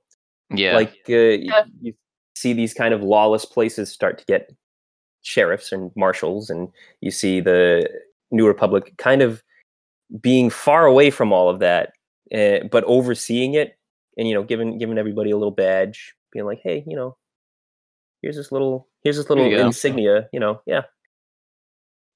Yeah, 0.51 0.75
like 0.75 0.95
uh, 1.09 1.15
yeah. 1.15 1.65
you 1.81 1.95
see 2.35 2.53
these 2.53 2.75
kind 2.75 2.93
of 2.93 3.03
lawless 3.03 3.45
places 3.45 3.91
start 3.91 4.19
to 4.19 4.25
get 4.27 4.51
sheriffs 5.23 5.73
and 5.73 5.91
marshals, 5.97 6.51
and 6.51 6.69
you 7.01 7.11
see 7.11 7.41
the 7.41 7.89
New 8.31 8.47
Republic 8.47 8.95
kind 8.99 9.23
of 9.23 9.43
being 10.21 10.51
far 10.51 10.87
away 10.87 11.11
from 11.11 11.33
all 11.33 11.49
of 11.49 11.59
that, 11.61 11.93
uh, 12.35 12.67
but 12.71 12.85
overseeing 12.85 13.55
it, 13.55 13.77
and 14.17 14.29
you 14.29 14.35
know, 14.35 14.43
giving 14.43 14.79
giving 14.79 14.99
everybody 14.99 15.31
a 15.31 15.37
little 15.37 15.51
badge, 15.51 16.15
being 16.33 16.45
like, 16.45 16.61
hey, 16.63 16.85
you 16.87 16.97
know, 16.97 17.17
here's 18.23 18.37
this 18.37 18.53
little 18.53 18.89
here's 19.03 19.17
this 19.17 19.29
little 19.29 19.47
insignia, 19.47 20.29
you 20.33 20.41
know, 20.41 20.61
yeah. 20.67 20.83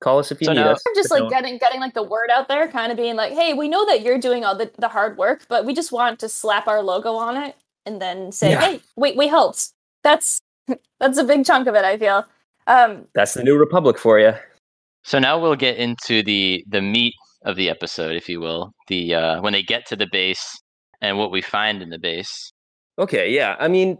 Call 0.00 0.18
us 0.18 0.32
if 0.32 0.40
you 0.40 0.46
So 0.46 0.52
need 0.52 0.60
now- 0.60 0.70
us. 0.72 0.82
just 0.94 1.10
like 1.10 1.20
don't- 1.20 1.30
getting 1.30 1.58
getting 1.58 1.80
like 1.80 1.94
the 1.94 2.02
word 2.02 2.30
out 2.30 2.48
there, 2.48 2.66
kind 2.68 2.90
of 2.90 2.96
being 2.96 3.16
like, 3.16 3.32
"Hey, 3.32 3.52
we 3.54 3.68
know 3.68 3.84
that 3.86 4.00
you're 4.02 4.18
doing 4.18 4.44
all 4.44 4.54
the, 4.56 4.70
the 4.78 4.88
hard 4.88 5.18
work, 5.18 5.42
but 5.48 5.64
we 5.66 5.74
just 5.74 5.92
want 5.92 6.18
to 6.20 6.28
slap 6.28 6.66
our 6.68 6.82
logo 6.82 7.14
on 7.14 7.36
it 7.36 7.54
and 7.86 8.00
then 8.00 8.32
say, 8.32 8.50
Yeah. 8.50 8.60
"Hey, 8.60 8.80
wait, 8.96 9.16
we 9.16 9.28
helped." 9.28 9.72
That's 10.02 10.40
that's 11.00 11.18
a 11.18 11.24
big 11.24 11.44
chunk 11.44 11.66
of 11.68 11.74
it. 11.74 11.84
I 11.84 11.98
feel. 11.98 12.24
Um, 12.66 13.06
That's 13.14 13.34
the 13.34 13.42
New 13.42 13.58
Republic 13.58 13.98
for 13.98 14.18
you. 14.20 14.32
So 15.02 15.18
now 15.18 15.38
we'll 15.38 15.56
get 15.56 15.76
into 15.76 16.22
the 16.22 16.64
the 16.68 16.80
meat 16.80 17.14
of 17.44 17.56
the 17.56 17.68
episode, 17.70 18.14
if 18.16 18.28
you 18.28 18.40
will. 18.40 18.72
The 18.88 19.14
uh, 19.14 19.40
when 19.42 19.52
they 19.52 19.62
get 19.62 19.86
to 19.86 19.96
the 19.96 20.06
base 20.06 20.58
and 21.02 21.18
what 21.18 21.30
we 21.30 21.40
find 21.42 21.82
in 21.82 21.90
the 21.90 21.98
base. 21.98 22.52
Okay, 22.98 23.30
yeah. 23.32 23.56
I 23.58 23.68
mean, 23.68 23.98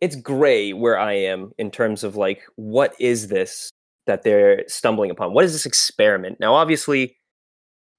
it's 0.00 0.14
gray 0.16 0.72
where 0.72 0.98
I 0.98 1.12
am 1.14 1.50
in 1.58 1.70
terms 1.72 2.04
of 2.04 2.14
like, 2.16 2.42
what 2.54 2.94
is 3.00 3.26
this 3.28 3.70
that 4.08 4.24
they're 4.24 4.64
stumbling 4.66 5.10
upon? 5.10 5.32
What 5.32 5.44
is 5.44 5.52
this 5.52 5.64
experiment? 5.64 6.38
Now, 6.40 6.54
obviously, 6.54 7.16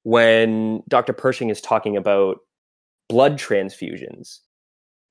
when 0.04 0.84
Dr. 0.90 1.14
Pershing 1.14 1.50
is 1.50 1.62
talking 1.62 1.96
about 1.96 2.40
blood 3.08 3.40
transfusions, 3.40 4.40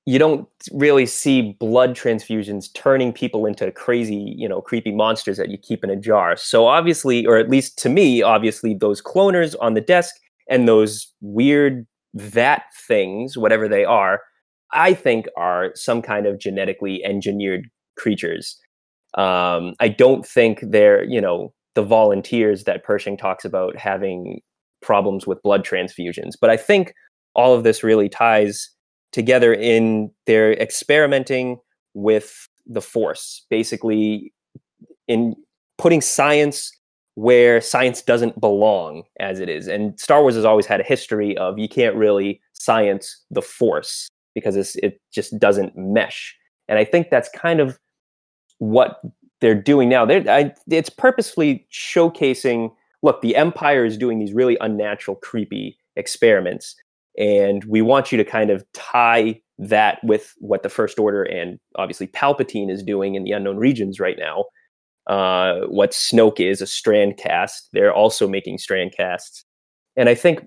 you 0.04 0.18
don't 0.18 0.48
really 0.72 1.04
see 1.04 1.52
blood 1.60 1.94
transfusions 1.94 2.72
turning 2.74 3.12
people 3.12 3.44
into 3.44 3.70
crazy, 3.72 4.34
you 4.38 4.48
know, 4.48 4.60
creepy 4.62 4.90
monsters 4.92 5.36
that 5.36 5.50
you 5.50 5.58
keep 5.58 5.84
in 5.84 5.90
a 5.90 5.96
jar. 5.96 6.36
So 6.36 6.66
obviously, 6.66 7.26
or 7.26 7.36
at 7.36 7.50
least 7.50 7.76
to 7.78 7.88
me, 7.88 8.22
obviously, 8.22 8.74
those 8.74 9.02
cloners 9.02 9.54
on 9.60 9.74
the 9.74 9.80
desk 9.80 10.14
and 10.48 10.66
those 10.66 11.12
weird 11.20 11.86
vat 12.14 12.62
things, 12.86 13.36
whatever 13.36 13.68
they 13.68 13.84
are, 13.84 14.22
I 14.72 14.94
think 14.94 15.26
are 15.36 15.72
some 15.74 16.00
kind 16.00 16.26
of 16.26 16.38
genetically 16.38 17.04
engineered 17.04 17.68
creatures. 17.98 18.58
Um, 19.14 19.74
I 19.80 19.88
don't 19.88 20.26
think 20.26 20.60
they're, 20.62 21.04
you 21.04 21.20
know, 21.20 21.52
the 21.74 21.82
volunteers 21.82 22.64
that 22.64 22.84
Pershing 22.84 23.16
talks 23.16 23.44
about 23.44 23.76
having 23.76 24.40
problems 24.82 25.26
with 25.26 25.42
blood 25.42 25.64
transfusions. 25.64 26.32
But 26.40 26.50
I 26.50 26.56
think 26.56 26.92
all 27.34 27.54
of 27.54 27.64
this 27.64 27.82
really 27.82 28.08
ties 28.08 28.70
together 29.12 29.54
in 29.54 30.10
their 30.26 30.52
experimenting 30.52 31.58
with 31.94 32.48
the 32.66 32.80
force, 32.80 33.46
basically 33.48 34.32
in 35.06 35.34
putting 35.78 36.00
science 36.00 36.70
where 37.14 37.60
science 37.60 38.02
doesn't 38.02 38.40
belong 38.40 39.02
as 39.18 39.40
it 39.40 39.48
is. 39.48 39.66
And 39.66 39.98
Star 39.98 40.22
Wars 40.22 40.36
has 40.36 40.44
always 40.44 40.66
had 40.66 40.80
a 40.80 40.84
history 40.84 41.36
of 41.36 41.58
you 41.58 41.68
can't 41.68 41.96
really 41.96 42.40
science 42.52 43.24
the 43.30 43.42
force 43.42 44.08
because 44.34 44.76
it 44.76 45.00
just 45.12 45.36
doesn't 45.38 45.76
mesh. 45.76 46.36
And 46.68 46.78
I 46.78 46.84
think 46.84 47.08
that's 47.10 47.28
kind 47.30 47.58
of 47.60 47.78
what 48.58 49.00
they're 49.40 49.54
doing 49.54 49.88
now. 49.88 50.04
They're, 50.04 50.28
I, 50.28 50.54
it's 50.68 50.90
purposefully 50.90 51.66
showcasing 51.72 52.70
look, 53.02 53.20
the 53.20 53.36
Empire 53.36 53.84
is 53.84 53.96
doing 53.96 54.18
these 54.18 54.32
really 54.32 54.56
unnatural, 54.60 55.16
creepy 55.16 55.78
experiments. 55.96 56.74
And 57.16 57.64
we 57.64 57.82
want 57.82 58.12
you 58.12 58.18
to 58.18 58.24
kind 58.24 58.50
of 58.50 58.64
tie 58.72 59.40
that 59.58 59.98
with 60.04 60.34
what 60.38 60.62
the 60.62 60.68
First 60.68 60.98
Order 60.98 61.24
and 61.24 61.58
obviously 61.76 62.06
Palpatine 62.06 62.70
is 62.70 62.82
doing 62.82 63.14
in 63.14 63.24
the 63.24 63.32
unknown 63.32 63.56
regions 63.56 63.98
right 63.98 64.18
now. 64.18 64.44
Uh, 65.08 65.66
what 65.66 65.92
Snoke 65.92 66.38
is, 66.38 66.60
a 66.60 66.66
strandcast. 66.66 67.68
They're 67.72 67.92
also 67.92 68.28
making 68.28 68.58
strandcasts. 68.58 69.42
And 69.96 70.08
I 70.08 70.14
think 70.14 70.40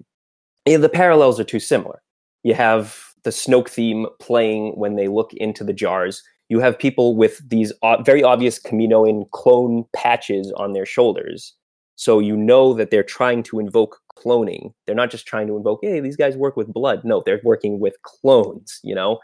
you 0.68 0.78
know, 0.78 0.82
the 0.82 0.90
parallels 0.90 1.40
are 1.40 1.46
too 1.46 1.60
similar. 1.60 2.02
You 2.44 2.54
have 2.54 2.96
the 3.24 3.32
Snoke 3.32 3.70
theme 3.70 4.06
playing 4.20 4.74
when 4.74 4.96
they 4.96 5.08
look 5.08 5.34
into 5.34 5.64
the 5.64 5.74
jars. 5.74 6.24
You 6.52 6.60
have 6.60 6.78
people 6.78 7.16
with 7.16 7.42
these 7.50 7.72
very 8.02 8.24
obvious 8.24 8.60
Kaminoan 8.60 9.24
clone 9.32 9.86
patches 9.96 10.52
on 10.58 10.74
their 10.74 10.86
shoulders. 10.86 11.56
So 11.96 12.20
you 12.20 12.36
know 12.36 12.74
that 12.74 12.92
they're 12.92 13.04
trying 13.04 13.42
to 13.44 13.58
invoke 13.58 14.02
cloning. 14.18 14.74
They're 14.86 14.94
not 14.94 15.12
just 15.12 15.26
trying 15.26 15.48
to 15.48 15.56
invoke, 15.56 15.80
hey, 15.82 16.02
these 16.02 16.18
guys 16.18 16.36
work 16.36 16.58
with 16.58 16.68
blood. 16.68 17.06
No, 17.06 17.24
they're 17.26 17.40
working 17.46 17.80
with 17.80 17.96
clones, 18.02 18.82
you 18.84 18.94
know? 18.94 19.20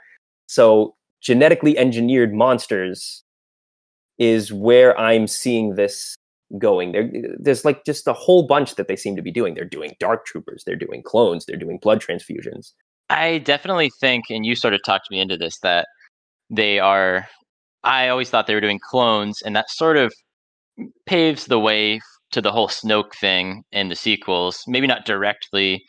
So 0.46 0.96
genetically 1.20 1.78
engineered 1.78 2.34
monsters 2.34 3.26
is 4.18 4.54
where 4.54 4.98
I'm 4.98 5.28
seeing 5.28 5.76
this 5.76 6.16
going. 6.58 6.94
There, 6.94 7.12
there's 7.38 7.66
like 7.66 7.84
just 7.84 8.08
a 8.08 8.14
whole 8.14 8.48
bunch 8.48 8.76
that 8.76 8.88
they 8.88 8.96
seem 8.96 9.18
to 9.18 9.22
be 9.22 9.32
doing. 9.34 9.54
They're 9.54 9.66
doing 9.66 9.98
dark 10.00 10.26
troopers, 10.26 10.64
they're 10.66 10.78
doing 10.78 11.04
clones, 11.04 11.46
they're 11.46 11.58
doing 11.58 11.78
blood 11.82 12.02
transfusions. 12.02 12.72
I 13.10 13.40
definitely 13.40 13.92
think, 14.00 14.26
and 14.30 14.46
you 14.46 14.56
sort 14.56 14.74
of 14.74 14.80
talked 14.86 15.12
me 15.12 15.20
into 15.20 15.36
this, 15.36 15.60
that 15.60 15.90
they 16.50 16.80
are. 16.80 17.28
I 17.84 18.10
always 18.10 18.30
thought 18.30 18.48
they 18.48 18.56
were 18.56 18.62
doing 18.62 18.80
clones, 18.90 19.42
and 19.46 19.56
that 19.56 19.70
sort 19.70 19.98
of 19.98 20.14
paves 21.06 21.46
the 21.46 21.60
way 21.60 22.00
to 22.32 22.42
the 22.42 22.52
whole 22.52 22.68
Snoke 22.68 23.14
thing 23.20 23.64
in 23.72 23.90
the 23.90 23.96
sequels. 23.96 24.60
Maybe 24.68 24.88
not 24.88 25.06
directly. 25.06 25.84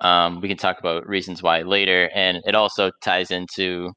Um, 0.00 0.40
we 0.40 0.48
can 0.48 0.56
talk 0.56 0.78
about 0.78 1.06
reasons 1.06 1.42
why 1.42 1.62
later, 1.62 2.10
and 2.14 2.40
it 2.44 2.54
also 2.54 2.90
ties 3.02 3.30
into 3.30 3.90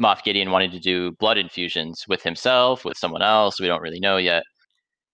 Moff 0.00 0.22
Gideon 0.24 0.50
wanting 0.50 0.70
to 0.72 0.80
do 0.80 1.12
blood 1.20 1.38
infusions 1.38 2.04
with 2.08 2.22
himself, 2.22 2.84
with 2.84 2.96
someone 2.98 3.22
else. 3.22 3.60
We 3.60 3.66
don't 3.66 3.82
really 3.82 4.00
know 4.00 4.16
yet. 4.16 4.42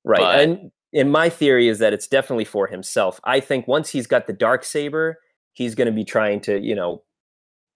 Right. 0.05 0.21
But- 0.21 0.41
and 0.41 0.71
in 0.93 1.11
my 1.11 1.29
theory 1.29 1.69
is 1.69 1.79
that 1.79 1.93
it's 1.93 2.07
definitely 2.07 2.45
for 2.45 2.67
himself. 2.67 3.21
I 3.25 3.41
think 3.41 3.67
once 3.67 3.91
he's 3.91 4.07
got 4.07 4.27
the 4.27 4.33
dark 4.33 4.65
saber, 4.65 5.17
he's 5.53 5.75
going 5.75 5.87
to 5.87 5.93
be 5.93 6.05
trying 6.05 6.41
to, 6.43 6.61
you 6.61 6.75
know, 6.75 7.03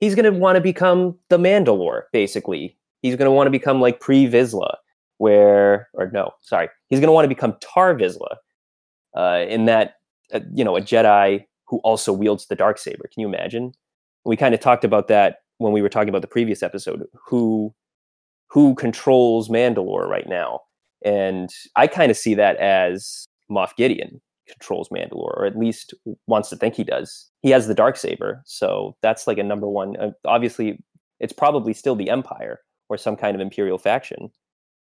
he's 0.00 0.14
going 0.14 0.30
to 0.30 0.38
want 0.38 0.56
to 0.56 0.60
become 0.60 1.18
the 1.28 1.38
Mandalore 1.38 2.02
basically. 2.12 2.76
He's 3.02 3.16
going 3.16 3.26
to 3.26 3.32
want 3.32 3.46
to 3.46 3.50
become 3.52 3.80
like 3.80 4.00
Pre 4.00 4.26
Vizsla 4.26 4.76
where 5.18 5.88
or 5.94 6.10
no, 6.12 6.30
sorry. 6.42 6.68
He's 6.88 7.00
going 7.00 7.08
to 7.08 7.12
want 7.12 7.24
to 7.24 7.28
become 7.28 7.56
Tar 7.60 7.94
Vizsla. 7.94 8.36
Uh 9.16 9.44
in 9.48 9.64
that 9.66 9.94
uh, 10.34 10.40
you 10.52 10.64
know, 10.64 10.76
a 10.76 10.80
Jedi 10.80 11.44
who 11.68 11.78
also 11.78 12.12
wields 12.12 12.46
the 12.46 12.56
dark 12.56 12.78
saber. 12.78 13.08
Can 13.12 13.20
you 13.20 13.28
imagine? 13.28 13.72
We 14.24 14.36
kind 14.36 14.54
of 14.54 14.60
talked 14.60 14.84
about 14.84 15.08
that 15.08 15.38
when 15.58 15.72
we 15.72 15.82
were 15.82 15.88
talking 15.88 16.08
about 16.08 16.22
the 16.22 16.28
previous 16.28 16.62
episode 16.62 17.04
who 17.14 17.74
who 18.48 18.74
controls 18.74 19.48
Mandalore 19.48 20.06
right 20.06 20.28
now 20.28 20.60
and 21.04 21.50
I 21.76 21.86
kind 21.86 22.10
of 22.10 22.16
see 22.16 22.34
that 22.34 22.56
as 22.56 23.26
Moff 23.50 23.76
Gideon 23.76 24.20
controls 24.48 24.88
Mandalore, 24.90 25.36
or 25.36 25.44
at 25.46 25.58
least 25.58 25.94
wants 26.26 26.48
to 26.50 26.56
think 26.56 26.74
he 26.74 26.84
does. 26.84 27.30
He 27.42 27.50
has 27.50 27.66
the 27.66 27.74
dark 27.74 27.96
saber, 27.96 28.42
so 28.46 28.96
that's 29.02 29.26
like 29.26 29.38
a 29.38 29.42
number 29.42 29.68
one. 29.68 29.96
Uh, 29.96 30.10
obviously, 30.24 30.82
it's 31.20 31.32
probably 31.32 31.72
still 31.72 31.96
the 31.96 32.10
Empire 32.10 32.60
or 32.88 32.96
some 32.96 33.16
kind 33.16 33.34
of 33.34 33.40
Imperial 33.40 33.78
faction. 33.78 34.30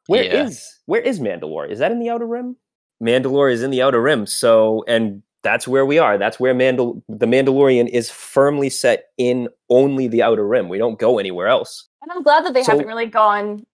Where 0.07 0.23
is 0.23 0.57
Yeah. 0.59 0.81
where 0.87 1.01
is 1.01 1.19
Mandalore? 1.19 1.69
Is 1.69 1.79
that 1.79 1.91
in 1.91 1.99
the 1.99 2.09
Outer 2.09 2.25
Rim? 2.27 2.57
Mandalore 3.03 3.51
is 3.51 3.61
in 3.63 3.71
the 3.71 3.81
Outer 3.81 4.01
Rim, 4.01 4.25
so 4.25 4.83
and 4.87 5.21
that's 5.43 5.67
where 5.67 5.85
we 5.85 5.97
are. 5.99 6.17
That's 6.17 6.39
where 6.39 6.53
Mandal 6.53 7.01
the 7.07 7.25
Mandalorian 7.25 7.87
is 7.89 8.09
firmly 8.11 8.69
set 8.69 9.05
in 9.17 9.49
only 9.69 10.07
the 10.07 10.21
Outer 10.23 10.47
Rim. 10.47 10.69
We 10.69 10.77
don't 10.77 10.99
go 10.99 11.17
anywhere 11.19 11.47
else. 11.47 11.87
And 12.01 12.11
I'm 12.11 12.23
glad 12.23 12.45
that 12.45 12.53
they 12.53 12.63
So- 12.63 12.71
haven't 12.73 12.87
really 12.87 13.07
gone 13.07 13.65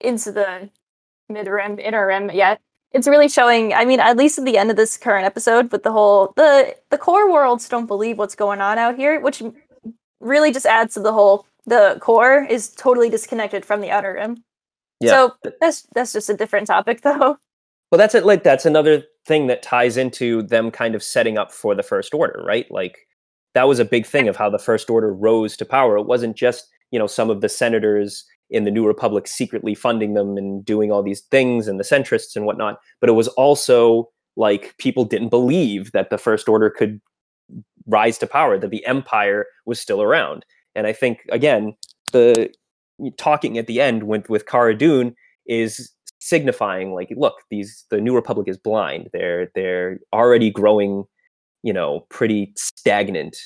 into 0.00 0.32
the 0.32 0.70
mid 1.28 1.46
rim, 1.46 1.78
inner 1.78 2.06
rim 2.06 2.30
yet. 2.30 2.60
It's 2.96 3.06
really 3.06 3.28
showing. 3.28 3.74
I 3.74 3.84
mean, 3.84 4.00
at 4.00 4.16
least 4.16 4.38
at 4.38 4.46
the 4.46 4.56
end 4.56 4.70
of 4.70 4.76
this 4.76 4.96
current 4.96 5.26
episode, 5.26 5.70
with 5.70 5.82
the 5.82 5.92
whole 5.92 6.32
the 6.36 6.74
the 6.90 6.96
core 6.96 7.30
worlds 7.30 7.68
don't 7.68 7.84
believe 7.84 8.16
what's 8.16 8.34
going 8.34 8.62
on 8.62 8.78
out 8.78 8.96
here, 8.96 9.20
which 9.20 9.42
really 10.20 10.50
just 10.50 10.64
adds 10.64 10.94
to 10.94 11.00
the 11.00 11.12
whole. 11.12 11.46
The 11.66 11.98
core 12.00 12.46
is 12.48 12.70
totally 12.70 13.10
disconnected 13.10 13.66
from 13.66 13.82
the 13.82 13.90
outer 13.90 14.14
rim. 14.14 14.42
Yeah. 15.00 15.10
So 15.10 15.34
that's 15.60 15.86
that's 15.94 16.14
just 16.14 16.30
a 16.30 16.36
different 16.36 16.68
topic, 16.68 17.00
though. 17.02 17.36
Well, 17.90 17.98
that's 17.98 18.14
it. 18.14 18.24
Like 18.24 18.42
that's 18.42 18.64
another 18.64 19.04
thing 19.26 19.46
that 19.48 19.62
ties 19.62 19.98
into 19.98 20.42
them 20.42 20.70
kind 20.70 20.94
of 20.94 21.02
setting 21.02 21.36
up 21.36 21.52
for 21.52 21.74
the 21.74 21.82
First 21.82 22.14
Order, 22.14 22.42
right? 22.46 22.70
Like 22.70 23.06
that 23.54 23.68
was 23.68 23.78
a 23.78 23.84
big 23.84 24.06
thing 24.06 24.26
of 24.26 24.36
how 24.36 24.48
the 24.48 24.58
First 24.58 24.88
Order 24.88 25.12
rose 25.12 25.54
to 25.58 25.66
power. 25.66 25.98
It 25.98 26.06
wasn't 26.06 26.34
just 26.34 26.68
you 26.92 26.98
know 26.98 27.06
some 27.06 27.28
of 27.28 27.42
the 27.42 27.48
senators 27.50 28.24
in 28.50 28.64
the 28.64 28.70
New 28.70 28.86
Republic 28.86 29.26
secretly 29.26 29.74
funding 29.74 30.14
them 30.14 30.36
and 30.36 30.64
doing 30.64 30.92
all 30.92 31.02
these 31.02 31.22
things, 31.22 31.68
and 31.68 31.80
the 31.80 31.84
centrists 31.84 32.36
and 32.36 32.46
whatnot, 32.46 32.78
but 33.00 33.10
it 33.10 33.14
was 33.14 33.28
also 33.28 34.08
like 34.36 34.76
people 34.78 35.04
didn't 35.04 35.30
believe 35.30 35.92
that 35.92 36.10
the 36.10 36.18
First 36.18 36.48
Order 36.48 36.70
could 36.70 37.00
rise 37.86 38.18
to 38.18 38.26
power, 38.26 38.58
that 38.58 38.70
the 38.70 38.84
Empire 38.86 39.46
was 39.64 39.80
still 39.80 40.02
around. 40.02 40.44
And 40.74 40.86
I 40.86 40.92
think 40.92 41.20
again, 41.30 41.74
the 42.12 42.50
talking 43.16 43.58
at 43.58 43.66
the 43.66 43.80
end 43.80 44.04
with 44.04 44.28
with 44.28 44.46
Cara 44.46 44.76
Dune 44.76 45.14
is 45.46 45.92
signifying 46.18 46.92
like 46.92 47.08
look 47.16 47.34
these 47.50 47.84
the 47.90 48.00
new 48.00 48.14
republic 48.14 48.48
is 48.48 48.56
blind 48.56 49.08
they're 49.12 49.48
they're 49.54 50.00
already 50.12 50.50
growing 50.50 51.04
you 51.62 51.72
know 51.72 52.00
pretty 52.08 52.52
stagnant 52.56 53.36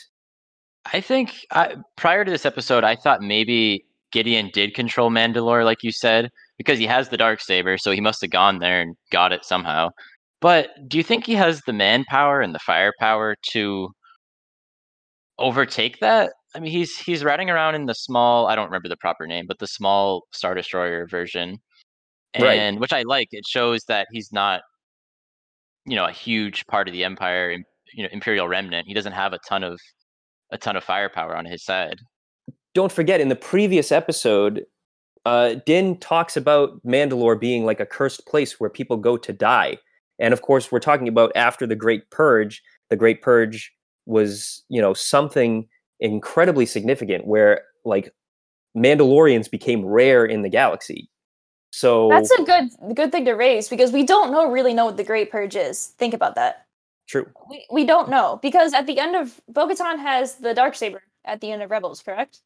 I 0.92 1.00
think 1.00 1.46
I, 1.50 1.76
prior 1.96 2.24
to 2.24 2.30
this 2.30 2.46
episode, 2.46 2.84
I 2.84 2.96
thought 2.96 3.22
maybe 3.22 3.84
Gideon 4.12 4.50
did 4.52 4.74
control 4.74 5.10
Mandalore, 5.10 5.64
like 5.64 5.82
you 5.82 5.92
said, 5.92 6.30
because 6.58 6.78
he 6.78 6.86
has 6.86 7.08
the 7.08 7.16
dark 7.16 7.40
saber, 7.40 7.78
so 7.78 7.90
he 7.90 8.00
must 8.00 8.20
have 8.22 8.30
gone 8.30 8.58
there 8.58 8.80
and 8.80 8.96
got 9.10 9.32
it 9.32 9.44
somehow. 9.44 9.90
But 10.40 10.70
do 10.88 10.96
you 10.96 11.04
think 11.04 11.26
he 11.26 11.34
has 11.34 11.60
the 11.62 11.72
manpower 11.72 12.40
and 12.40 12.54
the 12.54 12.58
firepower 12.60 13.36
to 13.50 13.88
overtake 15.38 15.98
that? 16.00 16.32
I 16.54 16.60
mean, 16.60 16.72
he's 16.72 16.96
he's 16.98 17.22
riding 17.24 17.50
around 17.50 17.74
in 17.76 17.86
the 17.86 17.94
small. 17.94 18.46
I 18.46 18.54
don't 18.56 18.66
remember 18.66 18.88
the 18.88 18.96
proper 18.96 19.26
name, 19.26 19.46
but 19.46 19.58
the 19.58 19.66
small 19.66 20.24
Star 20.32 20.54
Destroyer 20.54 21.06
version, 21.06 21.58
Right. 22.38 22.58
and 22.58 22.80
which 22.80 22.92
I 22.92 23.02
like. 23.02 23.28
It 23.32 23.46
shows 23.46 23.84
that 23.88 24.08
he's 24.10 24.32
not, 24.32 24.62
you 25.86 25.96
know, 25.96 26.06
a 26.06 26.12
huge 26.12 26.66
part 26.66 26.88
of 26.88 26.92
the 26.92 27.04
Empire. 27.04 27.56
You 27.94 28.04
know, 28.04 28.08
Imperial 28.12 28.48
remnant. 28.48 28.86
He 28.86 28.94
doesn't 28.94 29.12
have 29.12 29.32
a 29.32 29.38
ton 29.48 29.62
of 29.64 29.78
a 30.52 30.58
ton 30.58 30.76
of 30.76 30.84
firepower 30.84 31.36
on 31.36 31.44
his 31.44 31.64
side. 31.64 31.96
Don't 32.74 32.92
forget 32.92 33.20
in 33.20 33.28
the 33.28 33.37
previous 33.37 33.92
episode 33.92 34.64
uh 35.26 35.54
din 35.66 35.96
talks 35.98 36.37
about 36.37 36.85
mandalore 36.85 37.38
being 37.38 37.64
like 37.64 37.80
a 37.80 37.87
cursed 37.87 38.26
place 38.26 38.59
where 38.59 38.70
people 38.70 38.96
go 38.96 39.16
to 39.16 39.33
die 39.33 39.76
and 40.18 40.33
of 40.33 40.42
course 40.42 40.72
we're 40.72 40.78
talking 40.78 41.09
about 41.09 41.33
after 41.35 41.66
the 41.66 41.76
great 41.76 42.09
purge 42.11 42.62
the 42.88 42.96
great 42.96 43.22
purge 43.22 43.72
was 44.06 44.62
you 44.68 44.80
know 44.80 44.94
something 44.94 45.68
incredibly 46.00 46.64
significant 46.64 47.26
where 47.26 47.62
like 47.85 48.12
mandalorians 48.76 49.50
became 49.50 49.85
rare 49.85 50.24
in 50.24 50.42
the 50.42 50.48
galaxy 50.48 51.11
so 51.72 52.09
That's 52.09 52.30
a 52.33 52.42
good 52.42 52.70
good 52.94 53.12
thing 53.12 53.24
to 53.26 53.33
raise 53.33 53.68
because 53.68 53.92
we 53.92 54.04
don't 54.04 54.33
know 54.33 54.50
really 54.50 54.74
know 54.74 54.87
what 54.87 54.96
the 54.96 55.04
Great 55.04 55.30
Purge 55.30 55.56
is. 55.56 55.88
Think 55.98 56.14
about 56.14 56.35
that. 56.35 56.66
true 57.09 57.26
We 57.48 57.66
we 57.70 57.85
don't 57.85 58.09
know 58.09 58.38
because 58.42 58.74
at 58.74 58.87
the 58.87 58.98
end 58.98 59.16
of 59.16 59.40
Bo-Katan 59.48 59.98
has 59.98 60.37
the 60.37 60.54
dark 60.54 60.74
saber 60.74 61.02
at 61.24 61.40
the 61.40 61.52
end 61.52 61.62
of 61.62 61.70
Rebels, 61.70 62.02
correct? 62.02 62.40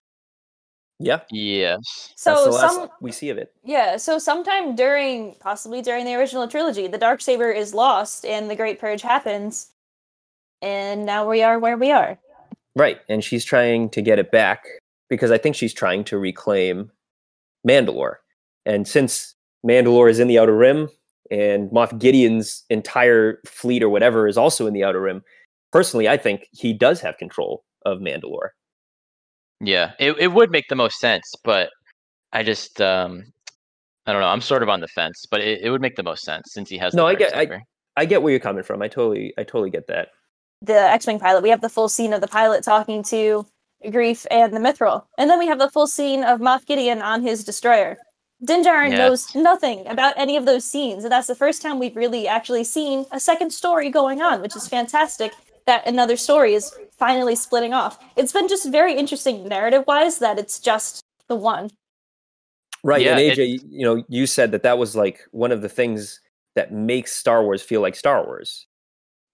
Yeah 1.04 1.20
Yes. 1.30 2.12
So 2.16 2.30
that's 2.30 2.44
the 2.44 2.50
last 2.50 2.74
some 2.74 2.88
we 3.00 3.12
see 3.12 3.30
of 3.30 3.38
it 3.38 3.54
yeah, 3.64 3.96
so 3.96 4.18
sometime 4.18 4.76
during 4.76 5.34
possibly 5.40 5.80
during 5.80 6.04
the 6.04 6.14
original 6.14 6.46
trilogy, 6.46 6.86
the 6.86 6.98
dark 6.98 7.20
saber 7.20 7.50
is 7.50 7.74
lost 7.74 8.24
and 8.24 8.50
the 8.50 8.56
Great 8.56 8.78
Purge 8.78 9.02
happens, 9.02 9.70
and 10.60 11.06
now 11.06 11.28
we 11.28 11.42
are 11.42 11.58
where 11.58 11.76
we 11.76 11.90
are. 11.90 12.18
Right, 12.76 13.00
and 13.08 13.24
she's 13.24 13.44
trying 13.44 13.88
to 13.90 14.02
get 14.02 14.18
it 14.18 14.30
back 14.30 14.64
because 15.08 15.30
I 15.30 15.38
think 15.38 15.56
she's 15.56 15.72
trying 15.72 16.04
to 16.04 16.18
reclaim 16.18 16.90
Mandalore. 17.66 18.16
And 18.66 18.86
since 18.86 19.34
Mandalore 19.66 20.10
is 20.10 20.18
in 20.18 20.28
the 20.28 20.38
Outer 20.38 20.56
Rim 20.56 20.88
and 21.30 21.70
Moff 21.70 21.98
Gideon's 21.98 22.64
entire 22.68 23.40
fleet 23.46 23.82
or 23.82 23.88
whatever 23.88 24.28
is 24.28 24.36
also 24.36 24.66
in 24.66 24.74
the 24.74 24.84
Outer 24.84 25.00
Rim, 25.00 25.22
personally, 25.72 26.08
I 26.08 26.16
think 26.16 26.48
he 26.52 26.72
does 26.72 27.00
have 27.00 27.16
control 27.16 27.64
of 27.86 27.98
Mandalore. 27.98 28.50
Yeah. 29.66 29.92
It 29.98 30.16
it 30.18 30.28
would 30.32 30.50
make 30.50 30.66
the 30.68 30.76
most 30.76 30.98
sense, 30.98 31.32
but 31.44 31.70
I 32.32 32.42
just 32.42 32.80
um 32.80 33.24
I 34.06 34.12
don't 34.12 34.20
know. 34.20 34.28
I'm 34.28 34.40
sort 34.42 34.62
of 34.62 34.68
on 34.68 34.80
the 34.80 34.88
fence, 34.88 35.24
but 35.30 35.40
it, 35.40 35.62
it 35.62 35.70
would 35.70 35.80
make 35.80 35.96
the 35.96 36.02
most 36.02 36.24
sense 36.24 36.52
since 36.52 36.68
he 36.68 36.76
has 36.78 36.92
the 36.92 36.98
No, 36.98 37.06
I 37.06 37.14
get- 37.14 37.36
I- 37.36 37.60
I 37.96 38.04
get 38.06 38.22
where 38.22 38.32
you're 38.32 38.40
coming 38.40 38.64
from. 38.64 38.82
I 38.82 38.88
totally, 38.88 39.32
I 39.38 39.44
totally 39.44 39.70
get 39.70 39.86
that. 39.86 40.08
The 40.62 40.74
X-wing 40.74 41.20
pilot, 41.20 41.44
we 41.44 41.48
have 41.50 41.60
the 41.60 41.68
full 41.68 41.88
scene 41.88 42.12
of 42.12 42.20
the 42.20 42.26
pilot 42.26 42.64
talking 42.64 43.04
to 43.04 43.46
Greef 43.84 44.26
and 44.32 44.52
the 44.52 44.58
Mythrol, 44.58 45.04
and 45.16 45.30
then 45.30 45.38
we 45.38 45.46
have 45.46 45.60
the 45.60 45.70
full 45.70 45.86
scene 45.86 46.24
of 46.24 46.40
Moff 46.40 46.66
Gideon 46.66 47.00
on 47.02 47.22
his 47.22 47.44
destroyer. 47.44 47.96
Din 48.44 48.64
Djarin 48.64 48.90
Yes. 48.90 48.98
knows 48.98 49.34
nothing 49.36 49.86
about 49.86 50.14
any 50.18 50.36
of 50.36 50.44
those 50.44 50.64
scenes, 50.64 51.04
and 51.04 51.12
that's 51.12 51.28
the 51.28 51.36
first 51.36 51.62
time 51.62 51.78
we've 51.78 51.94
really 51.94 52.26
actually 52.26 52.64
seen 52.64 53.06
a 53.12 53.20
second 53.20 53.52
story 53.52 53.90
going 53.90 54.20
on, 54.20 54.40
which 54.42 54.56
is 54.56 54.66
fantastic. 54.66 55.32
That 55.66 55.86
another 55.86 56.16
story 56.16 56.54
is 56.54 56.76
finally 56.98 57.34
splitting 57.34 57.72
off. 57.72 57.98
It's 58.16 58.32
been 58.32 58.48
just 58.48 58.70
very 58.70 58.94
interesting 58.94 59.48
narrative-wise 59.48 60.18
that 60.18 60.38
it's 60.38 60.58
just 60.60 61.00
the 61.28 61.36
one. 61.36 61.70
Right, 62.82 63.02
Yeah, 63.02 63.12
and 63.12 63.20
it- 63.20 63.38
AJ, 63.38 63.60
you 63.70 63.84
know, 63.84 64.04
you 64.08 64.26
said 64.26 64.50
that 64.52 64.62
that 64.62 64.76
was 64.76 64.94
like 64.94 65.20
one 65.30 65.52
of 65.52 65.62
the 65.62 65.68
things 65.70 66.20
that 66.54 66.70
makes 66.72 67.12
Star 67.16 67.42
Wars 67.42 67.62
feel 67.62 67.80
like 67.80 67.96
Star 67.96 68.24
Wars. 68.24 68.66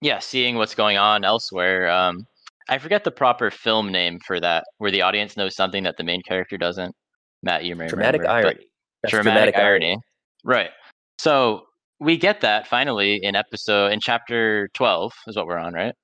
Yeah, 0.00 0.20
seeing 0.20 0.56
what's 0.56 0.74
going 0.74 0.96
on 0.98 1.24
elsewhere. 1.24 1.90
Um 1.90 2.26
I 2.68 2.78
forget 2.78 3.02
the 3.02 3.10
proper 3.10 3.50
film 3.50 3.90
name 3.90 4.20
for 4.24 4.38
that, 4.38 4.62
where 4.78 4.92
the 4.92 5.02
audience 5.02 5.36
knows 5.36 5.56
something 5.56 5.82
that 5.82 5.96
the 5.96 6.04
main 6.04 6.22
character 6.22 6.56
doesn't. 6.56 6.94
Matt, 7.42 7.64
you 7.64 7.74
may 7.74 7.88
Dramatic 7.88 8.20
remember, 8.20 8.42
but- 8.42 8.46
irony. 8.46 8.66
That's 9.02 9.12
dramatic, 9.12 9.56
irony. 9.56 9.98
Right. 10.44 10.70
So 11.18 11.62
we 11.98 12.16
get 12.16 12.40
that 12.42 12.68
finally 12.68 13.16
in 13.16 13.34
episode 13.34 13.88
in 13.92 13.98
chapter 14.00 14.68
twelve 14.74 15.12
is 15.26 15.34
what 15.36 15.46
we're 15.46 15.58
on, 15.58 15.74
right? 15.74 15.94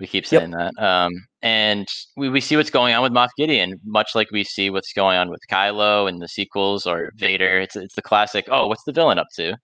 We 0.00 0.06
keep 0.06 0.24
Yep. 0.30 0.40
saying 0.40 0.50
that. 0.52 0.72
Um, 0.82 1.12
and 1.42 1.86
we, 2.16 2.30
we 2.30 2.40
see 2.40 2.56
what's 2.56 2.70
going 2.70 2.94
on 2.94 3.02
with 3.02 3.12
Moff 3.12 3.28
Gideon, 3.36 3.78
much 3.84 4.14
like 4.14 4.30
we 4.30 4.42
see 4.44 4.70
what's 4.70 4.92
going 4.94 5.18
on 5.18 5.30
with 5.30 5.40
Kylo 5.50 6.08
in 6.08 6.18
the 6.18 6.28
sequels 6.28 6.86
or 6.86 7.12
Vader. 7.16 7.60
It's 7.60 7.76
it's 7.76 7.94
the 7.94 8.02
classic. 8.02 8.46
Oh, 8.50 8.66
what's 8.66 8.84
the 8.84 8.92
villain 8.92 9.18
up 9.18 9.28
to? 9.36 9.56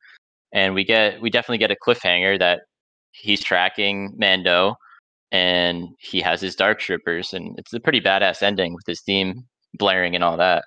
And 0.52 0.74
we 0.74 0.84
get 0.84 1.20
we 1.22 1.30
definitely 1.30 1.58
get 1.58 1.70
a 1.70 1.76
cliffhanger 1.76 2.38
that 2.38 2.60
he's 3.12 3.42
tracking 3.42 4.14
Mando, 4.18 4.76
and 5.32 5.88
he 5.98 6.20
has 6.20 6.40
his 6.40 6.54
dark 6.54 6.78
troopers, 6.80 7.32
and 7.32 7.58
it's 7.58 7.72
a 7.72 7.80
pretty 7.80 8.00
badass 8.00 8.42
ending 8.42 8.74
with 8.74 8.84
his 8.86 9.00
theme 9.00 9.44
blaring 9.74 10.14
and 10.14 10.22
all 10.22 10.36
that. 10.36 10.64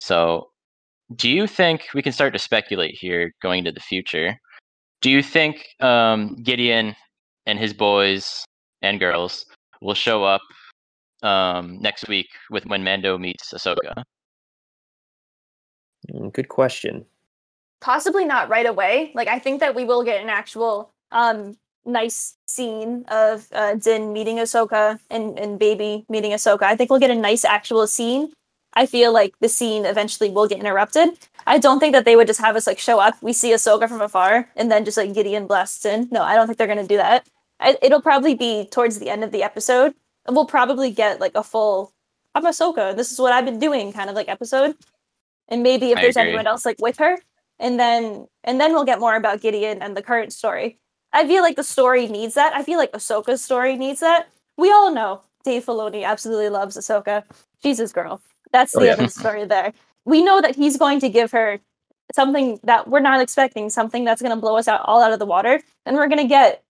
So, 0.00 0.50
do 1.16 1.28
you 1.28 1.46
think 1.48 1.88
we 1.94 2.02
can 2.02 2.12
start 2.12 2.32
to 2.32 2.38
speculate 2.38 2.94
here 2.94 3.32
going 3.42 3.58
into 3.58 3.72
the 3.72 3.80
future? 3.80 4.36
Do 5.02 5.10
you 5.10 5.22
think 5.22 5.66
um, 5.80 6.36
Gideon 6.42 6.94
and 7.46 7.58
his 7.58 7.72
boys 7.72 8.44
and 8.82 8.98
girls 9.00 9.44
will 9.80 9.94
show 9.94 10.24
up 10.24 10.42
um, 11.22 11.78
next 11.80 12.08
week 12.08 12.28
with 12.50 12.66
when 12.66 12.82
Mando 12.84 13.18
meets 13.18 13.52
Ahsoka? 13.52 14.02
Mm, 16.12 16.32
Good 16.32 16.48
question. 16.48 17.04
possibly 17.80 18.24
not 18.24 18.48
right 18.48 18.66
away. 18.66 19.10
Like 19.14 19.28
I 19.28 19.38
think 19.38 19.60
that 19.60 19.74
we 19.74 19.84
will 19.84 20.04
get 20.04 20.22
an 20.22 20.28
actual 20.28 20.92
um 21.12 21.56
nice 21.86 22.36
scene 22.46 23.04
of 23.08 23.48
uh 23.52 23.74
Din 23.74 24.12
meeting 24.12 24.36
Ahsoka 24.36 24.98
and, 25.10 25.38
and 25.38 25.58
baby 25.58 26.04
meeting 26.08 26.32
Ahsoka. 26.32 26.62
I 26.64 26.76
think 26.76 26.90
we'll 26.90 27.00
get 27.00 27.10
a 27.10 27.14
nice 27.14 27.44
actual 27.44 27.86
scene. 27.86 28.32
I 28.74 28.86
feel 28.86 29.12
like 29.12 29.32
the 29.40 29.48
scene 29.48 29.84
eventually 29.84 30.30
will 30.30 30.46
get 30.46 30.60
interrupted. 30.60 31.08
I 31.46 31.58
don't 31.58 31.80
think 31.80 31.92
that 31.94 32.04
they 32.04 32.14
would 32.16 32.26
just 32.28 32.40
have 32.40 32.54
us 32.54 32.66
like 32.66 32.78
show 32.78 33.00
up, 33.00 33.14
we 33.22 33.32
see 33.32 33.50
Ahsoka 33.52 33.88
from 33.88 34.00
afar, 34.02 34.48
and 34.56 34.70
then 34.70 34.84
just 34.84 34.96
like 34.96 35.12
Gideon 35.14 35.46
blasts 35.46 35.84
in. 35.84 36.08
No, 36.12 36.22
I 36.22 36.34
don't 36.36 36.46
think 36.46 36.58
they're 36.58 36.68
gonna 36.68 36.86
do 36.86 36.96
that. 36.98 37.26
It'll 37.82 38.02
probably 38.02 38.34
be 38.34 38.66
towards 38.70 38.98
the 38.98 39.10
end 39.10 39.24
of 39.24 39.32
the 39.32 39.42
episode. 39.42 39.94
And 40.26 40.36
we'll 40.36 40.46
probably 40.46 40.90
get 40.90 41.20
like 41.20 41.32
a 41.34 41.42
full 41.42 41.92
I'm 42.34 42.44
Ahsoka, 42.44 42.96
this 42.96 43.10
is 43.10 43.18
what 43.18 43.32
I've 43.32 43.44
been 43.44 43.58
doing 43.58 43.92
kind 43.92 44.08
of 44.08 44.16
like 44.16 44.28
episode. 44.28 44.76
And 45.48 45.62
maybe 45.62 45.90
if 45.90 45.98
I 45.98 46.02
there's 46.02 46.16
agree. 46.16 46.28
anyone 46.28 46.46
else 46.46 46.64
like 46.64 46.76
with 46.80 46.98
her, 46.98 47.18
and 47.58 47.78
then 47.78 48.26
and 48.44 48.60
then 48.60 48.72
we'll 48.72 48.84
get 48.84 49.00
more 49.00 49.16
about 49.16 49.40
Gideon 49.40 49.82
and 49.82 49.96
the 49.96 50.02
current 50.02 50.32
story. 50.32 50.78
I 51.12 51.26
feel 51.26 51.42
like 51.42 51.56
the 51.56 51.64
story 51.64 52.06
needs 52.06 52.34
that. 52.34 52.54
I 52.54 52.62
feel 52.62 52.78
like 52.78 52.92
Ahsoka's 52.92 53.42
story 53.42 53.76
needs 53.76 53.98
that. 54.00 54.28
We 54.56 54.70
all 54.70 54.92
know 54.94 55.22
Dave 55.44 55.64
Filoni 55.64 56.04
absolutely 56.04 56.50
loves 56.50 56.76
Ahsoka. 56.76 57.24
She's 57.62 57.78
his 57.78 57.92
girl. 57.92 58.20
That's 58.52 58.76
oh, 58.76 58.80
the 58.80 58.86
Oh, 58.86 58.88
yeah. 58.88 58.92
other 58.94 59.08
story 59.08 59.44
there. 59.44 59.72
We 60.04 60.22
know 60.22 60.40
that 60.40 60.54
he's 60.54 60.76
going 60.76 61.00
to 61.00 61.08
give 61.08 61.32
her 61.32 61.58
something 62.14 62.60
that 62.62 62.86
we're 62.88 63.00
not 63.00 63.20
expecting, 63.20 63.70
something 63.70 64.04
that's 64.04 64.22
going 64.22 64.34
to 64.34 64.40
blow 64.40 64.56
us 64.56 64.68
out 64.68 64.82
all 64.84 65.02
out 65.02 65.12
of 65.12 65.18
the 65.18 65.26
water, 65.26 65.60
and 65.84 65.96
we're 65.96 66.08
going 66.08 66.22
to 66.22 66.28
get 66.28 66.62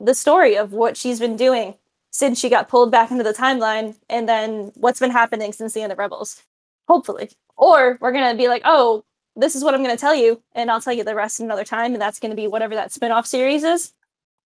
the 0.00 0.14
story 0.14 0.56
of 0.56 0.72
what 0.72 0.96
she's 0.96 1.20
been 1.20 1.36
doing 1.36 1.74
since 2.10 2.38
she 2.38 2.48
got 2.48 2.68
pulled 2.68 2.90
back 2.90 3.10
into 3.10 3.24
the 3.24 3.34
timeline, 3.34 3.96
and 4.08 4.28
then 4.28 4.72
what's 4.74 5.00
been 5.00 5.10
happening 5.10 5.52
since 5.52 5.74
the 5.74 5.82
end 5.82 5.92
of 5.92 5.98
Rebels. 5.98 6.42
Hopefully, 6.88 7.30
or 7.56 7.98
we're 8.00 8.12
going 8.12 8.30
to 8.30 8.36
be 8.36 8.48
like, 8.48 8.62
oh, 8.64 9.04
this 9.36 9.54
is 9.54 9.62
what 9.62 9.74
I'm 9.74 9.82
going 9.82 9.94
to 9.94 10.00
tell 10.00 10.14
you, 10.14 10.42
and 10.54 10.70
I'll 10.70 10.80
tell 10.80 10.92
you 10.92 11.04
the 11.04 11.14
rest 11.14 11.40
another 11.40 11.64
time, 11.64 11.92
and 11.92 12.00
that's 12.00 12.18
going 12.18 12.30
to 12.30 12.36
be 12.36 12.48
whatever 12.48 12.74
that 12.74 12.92
spin 12.92 13.12
off 13.12 13.26
series 13.26 13.62
is. 13.62 13.92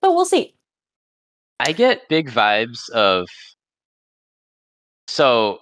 But 0.01 0.15
we'll 0.15 0.25
see. 0.25 0.55
I 1.61 1.73
get 1.73 2.09
big 2.09 2.31
vibes 2.31 2.91
of. 2.91 3.29
So, 5.07 5.59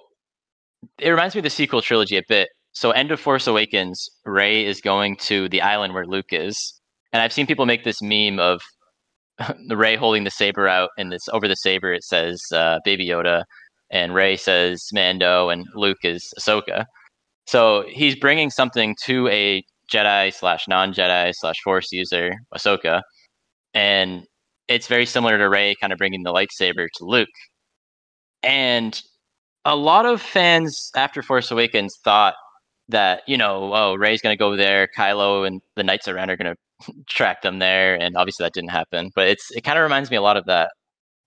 it 0.99 1.11
reminds 1.11 1.35
me 1.35 1.41
of 1.41 1.45
the 1.45 1.51
sequel 1.51 1.83
trilogy 1.83 2.17
a 2.17 2.23
bit. 2.29 2.49
So, 2.73 2.93
End 2.93 3.11
of 3.11 3.21
Force 3.21 3.47
Awakens, 3.47 4.09
Rey 4.25 4.65
is 4.65 4.81
going 4.81 5.17
to 5.17 5.49
the 5.49 5.61
island 5.61 5.93
where 5.93 6.07
Luke 6.07 6.33
is, 6.33 6.81
and 7.13 7.21
I've 7.21 7.33
seen 7.33 7.47
people 7.47 7.67
make 7.67 7.85
this 7.85 8.01
meme 8.01 8.39
of 8.39 8.63
the 9.67 9.77
Rey 9.77 9.97
holding 9.97 10.25
the 10.25 10.31
saber 10.31 10.69
out, 10.69 10.91
and 10.99 11.13
it's 11.13 11.29
over 11.31 11.49
the 11.49 11.57
saber 11.57 11.93
it 11.93 12.05
says 12.05 12.41
uh, 12.53 12.79
Baby 12.85 13.07
Yoda, 13.07 13.45
and 13.91 14.15
Rey 14.15 14.37
says 14.37 14.89
Mando, 14.93 15.49
and 15.49 15.67
Luke 15.75 15.99
is 16.05 16.33
Ahsoka. 16.39 16.85
So 17.47 17.85
he's 17.89 18.17
bringing 18.17 18.51
something 18.51 18.97
to 19.05 19.29
a 19.29 19.65
Jedi 19.93 20.33
slash 20.33 20.69
non 20.69 20.93
Jedi 20.93 21.33
slash 21.35 21.57
Force 21.65 21.91
user, 21.93 22.33
Ahsoka, 22.55 23.03
and 23.75 24.25
it's 24.69 24.87
very 24.87 25.07
similar 25.07 25.39
to 25.39 25.49
Rey 25.49 25.75
kind 25.81 25.93
of 25.93 25.99
bringing 25.99 26.23
the 26.23 26.33
lightsaber 26.33 26.87
to 26.97 27.05
Luke. 27.05 27.29
And 28.43 29.01
a 29.65 29.77
lot 29.77 30.07
of 30.07 30.23
fans 30.23 30.91
after 30.97 31.23
Force 31.23 31.51
Awakens 31.51 31.97
thought 32.05 32.35
that, 32.89 33.23
you 33.27 33.37
know, 33.37 33.75
oh, 33.75 33.95
Rey's 33.95 34.23
going 34.23 34.33
to 34.35 34.39
go 34.39 34.57
there, 34.57 34.89
Kylo 34.97 35.47
and 35.47 35.61
the 35.77 35.83
Knights 35.83 36.07
of 36.09 36.15
Ren 36.15 36.31
are 36.31 36.37
going 36.37 36.55
to 36.55 36.57
track 37.09 37.43
them 37.43 37.59
there, 37.59 37.95
and 38.01 38.17
obviously 38.17 38.45
that 38.45 38.55
didn't 38.55 38.71
happen. 38.71 39.11
But 39.15 39.29
it's 39.29 39.51
it 39.53 39.63
kind 39.63 39.79
of 39.79 39.83
reminds 39.83 40.11
me 40.11 40.17
a 40.17 40.23
lot 40.23 40.37
of 40.37 40.47
that. 40.47 40.71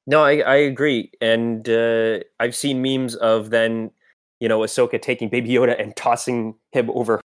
No, 0.06 0.24
I, 0.24 0.40
I 0.40 0.56
agree, 0.56 1.12
and 1.22 1.68
uh, 1.70 2.20
I've 2.40 2.56
seen 2.56 2.82
memes 2.82 3.16
of 3.16 3.52
then, 3.52 3.90
you 4.42 4.50
know, 4.50 4.60
Ahsoka 4.60 5.02
taking 5.02 5.30
Baby 5.30 5.50
Yoda 5.50 5.80
and 5.82 5.96
tossing 5.96 6.56
him 6.74 6.90
over 6.92 7.22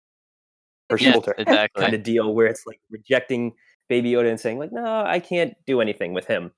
her 0.91 0.99
Yeah, 0.99 1.13
shoulder, 1.13 1.35
exactly. 1.39 1.83
kind 1.83 1.95
of 1.95 2.03
deal, 2.03 2.35
where 2.35 2.47
it's 2.47 2.65
like 2.67 2.81
rejecting 2.91 3.53
Baby 3.89 4.13
Yoda 4.13 4.31
and 4.31 4.41
saying 4.41 4.59
like, 4.59 4.73
no, 4.73 5.05
I 5.07 5.21
can't 5.21 5.55
do 5.67 5.81
anything 5.81 6.15
with 6.15 6.27
him. 6.27 6.51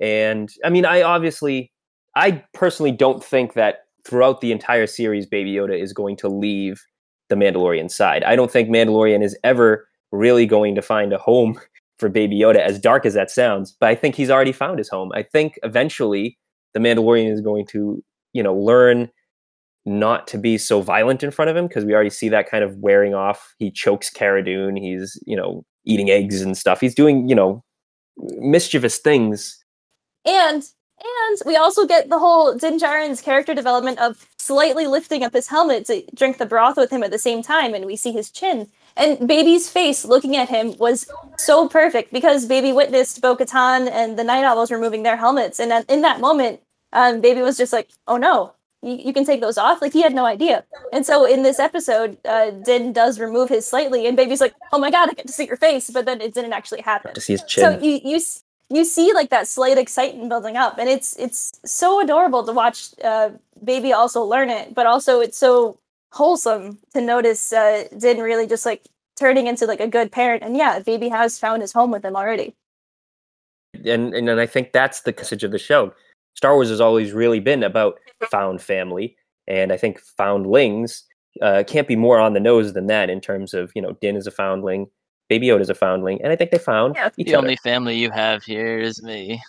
And 0.00 0.50
I 0.64 0.70
mean, 0.70 0.84
I 0.84 1.02
obviously, 1.02 1.72
I 2.16 2.44
personally 2.52 2.92
don't 2.92 3.24
think 3.24 3.54
that 3.54 3.84
throughout 4.06 4.40
the 4.40 4.52
entire 4.52 4.86
series, 4.86 5.26
Baby 5.26 5.52
Yoda 5.54 5.80
is 5.80 5.92
going 5.92 6.16
to 6.18 6.28
leave 6.28 6.82
the 7.28 7.34
Mandalorian 7.34 7.90
side. 7.90 8.24
I 8.24 8.36
don't 8.36 8.50
think 8.50 8.68
Mandalorian 8.68 9.22
is 9.22 9.38
ever 9.44 9.86
really 10.12 10.46
going 10.46 10.74
to 10.74 10.82
find 10.82 11.12
a 11.12 11.18
home 11.18 11.58
for 11.98 12.08
Baby 12.08 12.38
Yoda, 12.38 12.58
as 12.58 12.78
dark 12.78 13.06
as 13.06 13.14
that 13.14 13.30
sounds. 13.30 13.76
But 13.78 13.88
I 13.88 13.94
think 13.94 14.14
he's 14.14 14.30
already 14.30 14.52
found 14.52 14.78
his 14.78 14.88
home. 14.88 15.10
I 15.14 15.22
think 15.22 15.58
eventually 15.62 16.38
the 16.74 16.80
Mandalorian 16.80 17.30
is 17.30 17.40
going 17.40 17.66
to, 17.66 18.02
you 18.32 18.42
know, 18.42 18.54
learn 18.54 19.10
not 19.84 20.26
to 20.28 20.38
be 20.38 20.58
so 20.58 20.80
violent 20.80 21.22
in 21.22 21.30
front 21.30 21.50
of 21.50 21.56
him 21.56 21.66
because 21.66 21.84
we 21.84 21.94
already 21.94 22.10
see 22.10 22.28
that 22.28 22.48
kind 22.48 22.62
of 22.62 22.76
wearing 22.76 23.14
off. 23.14 23.54
He 23.58 23.70
chokes 23.70 24.10
Cara 24.10 24.44
Dune. 24.44 24.76
He's, 24.76 25.20
you 25.26 25.36
know, 25.36 25.64
eating 25.84 26.10
eggs 26.10 26.40
and 26.40 26.56
stuff. 26.56 26.80
He's 26.80 26.94
doing, 26.94 27.28
you 27.28 27.34
know, 27.34 27.64
mischievous 28.16 28.98
things. 28.98 29.58
And 30.24 30.64
and 31.04 31.38
we 31.44 31.56
also 31.56 31.84
get 31.84 32.10
the 32.10 32.18
whole 32.18 32.54
Din 32.54 32.78
Djarin's 32.78 33.20
character 33.20 33.54
development 33.54 33.98
of 33.98 34.28
slightly 34.38 34.86
lifting 34.86 35.24
up 35.24 35.32
his 35.32 35.48
helmet 35.48 35.86
to 35.86 36.04
drink 36.14 36.38
the 36.38 36.46
broth 36.46 36.76
with 36.76 36.90
him 36.90 37.02
at 37.02 37.10
the 37.10 37.18
same 37.18 37.42
time, 37.42 37.74
and 37.74 37.86
we 37.86 37.96
see 37.96 38.12
his 38.12 38.30
chin. 38.30 38.68
And 38.96 39.26
Baby's 39.26 39.68
face 39.68 40.04
looking 40.04 40.36
at 40.36 40.48
him 40.48 40.76
was 40.78 41.06
so 41.38 41.68
perfect 41.68 42.12
because 42.12 42.46
Baby 42.46 42.72
witnessed 42.72 43.20
Bo 43.22 43.36
Katan 43.36 43.90
and 43.90 44.18
the 44.18 44.24
Nite 44.24 44.44
Owls 44.44 44.70
removing 44.70 45.02
their 45.02 45.16
helmets, 45.16 45.58
and 45.60 45.84
in 45.88 46.02
that 46.02 46.20
moment, 46.20 46.60
um, 46.92 47.20
Baby 47.20 47.40
was 47.42 47.56
just 47.56 47.72
like, 47.72 47.88
"Oh 48.06 48.16
no, 48.18 48.52
you, 48.82 48.94
you 48.96 49.12
can 49.12 49.24
take 49.24 49.40
those 49.40 49.56
off." 49.56 49.80
Like 49.80 49.92
he 49.92 50.02
had 50.02 50.14
no 50.14 50.26
idea. 50.26 50.64
And 50.92 51.06
so 51.06 51.24
in 51.24 51.42
this 51.42 51.58
episode, 51.58 52.18
uh, 52.26 52.50
Din 52.50 52.92
does 52.92 53.18
remove 53.18 53.48
his 53.48 53.66
slightly, 53.66 54.06
and 54.06 54.16
Baby's 54.16 54.40
like, 54.40 54.54
"Oh 54.72 54.78
my 54.78 54.90
god, 54.90 55.08
I 55.10 55.14
get 55.14 55.26
to 55.26 55.32
see 55.32 55.46
your 55.46 55.56
face," 55.56 55.88
but 55.90 56.04
then 56.04 56.20
it 56.20 56.34
didn't 56.34 56.52
actually 56.52 56.82
happen 56.82 57.14
To 57.14 57.20
see 57.20 57.32
his 57.34 57.42
chin. 57.44 57.64
so 57.64 57.78
you 57.84 58.00
you 58.04 58.20
you 58.68 58.84
see 58.84 59.12
like 59.12 59.30
that 59.30 59.46
slight 59.48 59.76
excitement 59.78 60.28
building 60.30 60.56
up 60.56 60.78
and 60.78 60.88
it's 60.88 61.14
it's 61.18 61.52
so 61.64 62.00
adorable 62.00 62.42
to 62.42 62.52
watch 62.52 62.88
uh 63.04 63.28
baby 63.62 63.92
also 63.92 64.22
learn 64.22 64.48
it 64.48 64.72
but 64.74 64.86
also 64.86 65.20
it's 65.20 65.36
so 65.36 65.78
wholesome 66.12 66.78
to 66.94 67.00
notice 67.00 67.52
uh 67.52 67.84
din 67.98 68.18
really 68.20 68.46
just 68.46 68.66
like 68.66 68.86
turning 69.16 69.46
into 69.46 69.66
like 69.66 69.80
a 69.80 69.88
good 69.88 70.12
parent 70.12 70.42
and 70.42 70.56
yeah 70.56 70.78
baby 70.80 71.08
has 71.08 71.38
found 71.38 71.62
his 71.62 71.72
home 71.72 71.90
with 71.90 72.04
him 72.04 72.14
already 72.16 72.54
and 73.84 74.14
and 74.14 74.28
then 74.28 74.38
I 74.38 74.46
think 74.46 74.72
that's 74.72 75.00
the 75.02 75.14
message 75.16 75.44
of 75.44 75.50
the 75.50 75.58
show. 75.58 75.92
Star 76.36 76.54
Wars 76.54 76.68
has 76.68 76.80
always 76.80 77.12
really 77.12 77.40
been 77.40 77.62
about 77.62 77.98
found 78.30 78.60
family, 78.60 79.16
and 79.48 79.72
I 79.72 79.76
think 79.76 79.98
foundlings 80.18 81.04
uh, 81.40 81.64
can't 81.66 81.88
be 81.88 81.96
more 81.96 82.18
on 82.20 82.34
the 82.34 82.40
nose 82.40 82.74
than 82.74 82.86
that 82.88 83.08
in 83.10 83.20
terms 83.20 83.54
of 83.54 83.72
you 83.74 83.82
know 83.82 83.92
Din 84.00 84.16
is 84.16 84.26
a 84.26 84.30
foundling, 84.30 84.88
Baby 85.28 85.46
Yoda 85.48 85.60
is 85.62 85.70
a 85.70 85.74
foundling, 85.74 86.20
and 86.22 86.32
I 86.32 86.36
think 86.36 86.50
they 86.50 86.58
found 86.58 86.94
Yeah. 86.96 87.10
each 87.16 87.28
The 87.28 87.34
other. 87.34 87.46
only 87.46 87.56
family 87.64 87.96
you 87.96 88.10
have 88.10 88.42
here 88.44 88.78
is 88.78 89.02
me. 89.02 89.40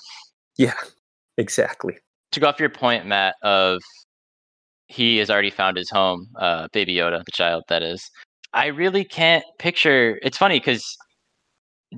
Yeah, 0.58 0.74
exactly. 1.38 1.98
To 2.32 2.40
go 2.40 2.48
off 2.48 2.60
your 2.60 2.70
point, 2.70 3.06
Matt, 3.06 3.36
of 3.44 3.82
he 4.94 5.18
has 5.18 5.30
already 5.30 5.50
found 5.50 5.76
his 5.76 5.90
home, 5.90 6.28
uh, 6.40 6.68
Baby 6.72 6.96
Yoda, 6.96 7.24
the 7.26 7.32
child, 7.32 7.64
that 7.68 7.82
is. 7.82 8.12
I 8.54 8.68
really 8.68 9.04
can't 9.04 9.44
picture. 9.58 10.20
It's 10.22 10.38
funny 10.38 10.60
because 10.60 10.96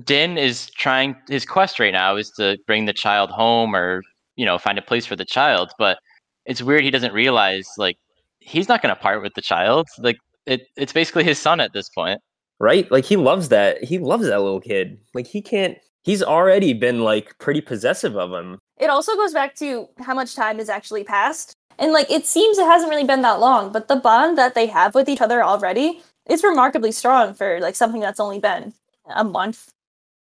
Din 0.04 0.38
is 0.38 0.70
trying. 0.70 1.14
His 1.28 1.44
quest 1.44 1.78
right 1.78 1.92
now 1.92 2.16
is 2.16 2.30
to 2.38 2.56
bring 2.66 2.86
the 2.86 2.94
child 2.94 3.30
home, 3.30 3.76
or 3.76 4.02
you 4.36 4.46
know, 4.46 4.56
find 4.56 4.78
a 4.78 4.82
place 4.82 5.04
for 5.04 5.14
the 5.14 5.26
child. 5.26 5.72
But 5.78 5.98
it's 6.46 6.62
weird 6.62 6.84
he 6.84 6.90
doesn't 6.90 7.12
realize 7.12 7.68
like 7.76 7.98
he's 8.40 8.68
not 8.68 8.80
going 8.80 8.94
to 8.94 9.00
part 9.00 9.22
with 9.22 9.34
the 9.34 9.42
child. 9.42 9.86
Like 9.98 10.16
it, 10.46 10.62
it's 10.76 10.94
basically 10.94 11.24
his 11.24 11.38
son 11.38 11.60
at 11.60 11.74
this 11.74 11.90
point. 11.90 12.20
Right? 12.58 12.90
Like 12.90 13.04
he 13.04 13.16
loves 13.16 13.50
that. 13.50 13.84
He 13.84 13.98
loves 13.98 14.26
that 14.26 14.40
little 14.40 14.62
kid. 14.62 14.98
Like 15.12 15.26
he 15.26 15.42
can't. 15.42 15.76
He's 16.04 16.22
already 16.22 16.72
been 16.72 17.00
like 17.00 17.36
pretty 17.38 17.60
possessive 17.60 18.16
of 18.16 18.32
him. 18.32 18.58
it 18.78 18.88
also 18.88 19.14
goes 19.16 19.34
back 19.34 19.54
to 19.56 19.88
how 19.98 20.14
much 20.14 20.34
time 20.34 20.58
has 20.58 20.70
actually 20.70 21.04
passed 21.04 21.56
and 21.78 21.92
like 21.92 22.10
it 22.10 22.26
seems 22.26 22.58
it 22.58 22.64
hasn't 22.66 22.90
really 22.90 23.04
been 23.04 23.22
that 23.22 23.40
long 23.40 23.72
but 23.72 23.88
the 23.88 23.96
bond 23.96 24.36
that 24.36 24.54
they 24.54 24.66
have 24.66 24.94
with 24.94 25.08
each 25.08 25.20
other 25.20 25.42
already 25.42 26.00
is 26.28 26.42
remarkably 26.42 26.92
strong 26.92 27.34
for 27.34 27.60
like 27.60 27.74
something 27.74 28.00
that's 28.00 28.20
only 28.20 28.38
been 28.38 28.72
a 29.14 29.24
month 29.24 29.72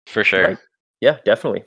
For 0.07 0.25
sure. 0.25 0.45
Right. 0.45 0.59
Yeah, 1.01 1.19
definitely. 1.25 1.65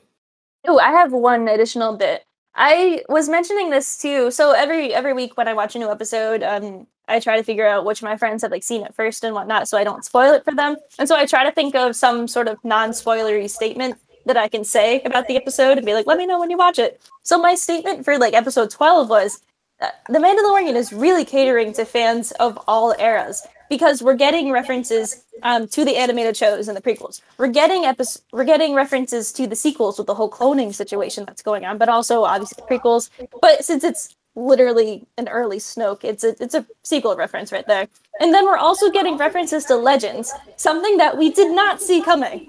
Oh, 0.66 0.78
I 0.78 0.90
have 0.90 1.12
one 1.12 1.48
additional 1.48 1.96
bit. 1.96 2.24
I 2.54 3.04
was 3.08 3.28
mentioning 3.28 3.70
this 3.70 3.98
too. 3.98 4.30
So 4.32 4.52
every 4.52 4.92
every 4.92 5.12
week 5.12 5.36
when 5.36 5.46
I 5.46 5.54
watch 5.54 5.76
a 5.76 5.78
new 5.78 5.90
episode, 5.90 6.42
um, 6.42 6.86
I 7.06 7.20
try 7.20 7.36
to 7.36 7.44
figure 7.44 7.66
out 7.66 7.84
which 7.84 8.00
of 8.00 8.04
my 8.04 8.16
friends 8.16 8.42
have 8.42 8.50
like 8.50 8.64
seen 8.64 8.82
it 8.82 8.94
first 8.94 9.22
and 9.22 9.34
whatnot, 9.34 9.68
so 9.68 9.78
I 9.78 9.84
don't 9.84 10.04
spoil 10.04 10.32
it 10.34 10.44
for 10.44 10.54
them. 10.54 10.76
And 10.98 11.08
so 11.08 11.14
I 11.14 11.24
try 11.24 11.44
to 11.44 11.52
think 11.52 11.76
of 11.76 11.94
some 11.94 12.26
sort 12.26 12.48
of 12.48 12.58
non-spoilery 12.64 13.48
statement 13.48 13.96
that 14.26 14.36
I 14.36 14.48
can 14.48 14.64
say 14.64 15.00
about 15.02 15.28
the 15.28 15.36
episode 15.36 15.78
and 15.78 15.86
be 15.86 15.94
like, 15.94 16.06
let 16.06 16.18
me 16.18 16.26
know 16.26 16.40
when 16.40 16.50
you 16.50 16.58
watch 16.58 16.78
it. 16.78 17.00
So 17.22 17.38
my 17.38 17.54
statement 17.54 18.04
for 18.04 18.18
like 18.18 18.34
episode 18.34 18.70
12 18.70 19.08
was 19.08 19.40
The 19.80 20.18
Mandalorian 20.18 20.74
is 20.74 20.92
really 20.92 21.24
catering 21.24 21.72
to 21.74 21.84
fans 21.84 22.32
of 22.32 22.58
all 22.66 22.94
eras 22.98 23.46
because 23.68 24.02
we're 24.02 24.14
getting 24.14 24.50
references 24.50 25.24
um, 25.42 25.68
to 25.68 25.84
the 25.84 25.96
animated 25.96 26.36
shows 26.36 26.68
and 26.68 26.76
the 26.76 26.80
prequels. 26.80 27.20
We're 27.36 27.48
getting 27.48 27.84
epi- 27.84 28.04
we're 28.32 28.44
getting 28.44 28.74
references 28.74 29.32
to 29.34 29.46
the 29.46 29.54
sequels 29.54 29.98
with 29.98 30.06
the 30.06 30.14
whole 30.14 30.30
cloning 30.30 30.74
situation 30.74 31.24
that's 31.24 31.42
going 31.42 31.64
on, 31.64 31.78
but 31.78 31.88
also 31.88 32.24
obviously 32.24 32.62
the 32.66 32.74
prequels. 32.74 33.10
But 33.40 33.64
since 33.64 33.84
it's 33.84 34.16
literally 34.34 35.06
an 35.16 35.28
early 35.28 35.58
Snoke, 35.58 36.02
it's 36.02 36.24
a 36.24 36.34
it's 36.42 36.54
a 36.54 36.66
sequel 36.82 37.14
reference 37.16 37.52
right 37.52 37.66
there. 37.66 37.86
And 38.20 38.34
then 38.34 38.44
we're 38.46 38.56
also 38.56 38.90
getting 38.90 39.16
references 39.16 39.64
to 39.66 39.76
Legends, 39.76 40.32
something 40.56 40.96
that 40.96 41.16
we 41.16 41.30
did 41.30 41.54
not 41.54 41.80
see 41.80 42.02
coming, 42.02 42.48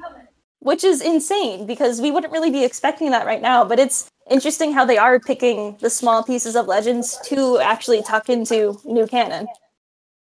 which 0.60 0.84
is 0.84 1.01
insane 1.01 1.66
because 1.66 2.01
we 2.01 2.12
wouldn't 2.12 2.34
really 2.34 2.51
be 2.51 2.64
expecting 2.64 3.12
that 3.12 3.26
right 3.26 3.41
now. 3.41 3.64
But 3.64 3.80
it's 3.80 4.10
interesting 4.30 4.74
how 4.74 4.86
they 4.86 4.97
are 4.97 5.20
picking 5.20 5.78
the 5.80 5.89
small 5.89 6.24
pieces 6.24 6.55
of 6.55 6.68
Legends 6.68 7.18
to 7.26 7.60
actually 7.60 8.01
tuck 8.03 8.30
into 8.30 8.80
new 8.86 9.07
canon. 9.07 9.47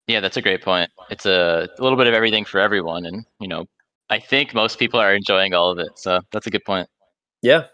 Yeah, 0.08 0.20
that's 0.20 0.38
a 0.38 0.42
great 0.42 0.62
point. 0.62 0.90
It's 1.10 1.26
a, 1.26 1.70
a 1.78 1.84
little 1.84 1.98
bit 1.98 2.08
of 2.08 2.14
everything 2.14 2.44
for 2.44 2.60
everyone, 2.60 3.06
and 3.06 3.26
you 3.40 3.48
know, 3.48 3.66
I 4.10 4.20
think 4.20 4.54
most 4.54 4.80
people 4.80 5.00
are 5.00 5.14
enjoying 5.14 5.54
all 5.54 5.72
of 5.72 5.78
it. 5.78 5.98
So 5.98 6.22
that's 6.32 6.48
a 6.48 6.50
good 6.50 6.66
point. 6.66 6.90
Yeah. 7.42 7.66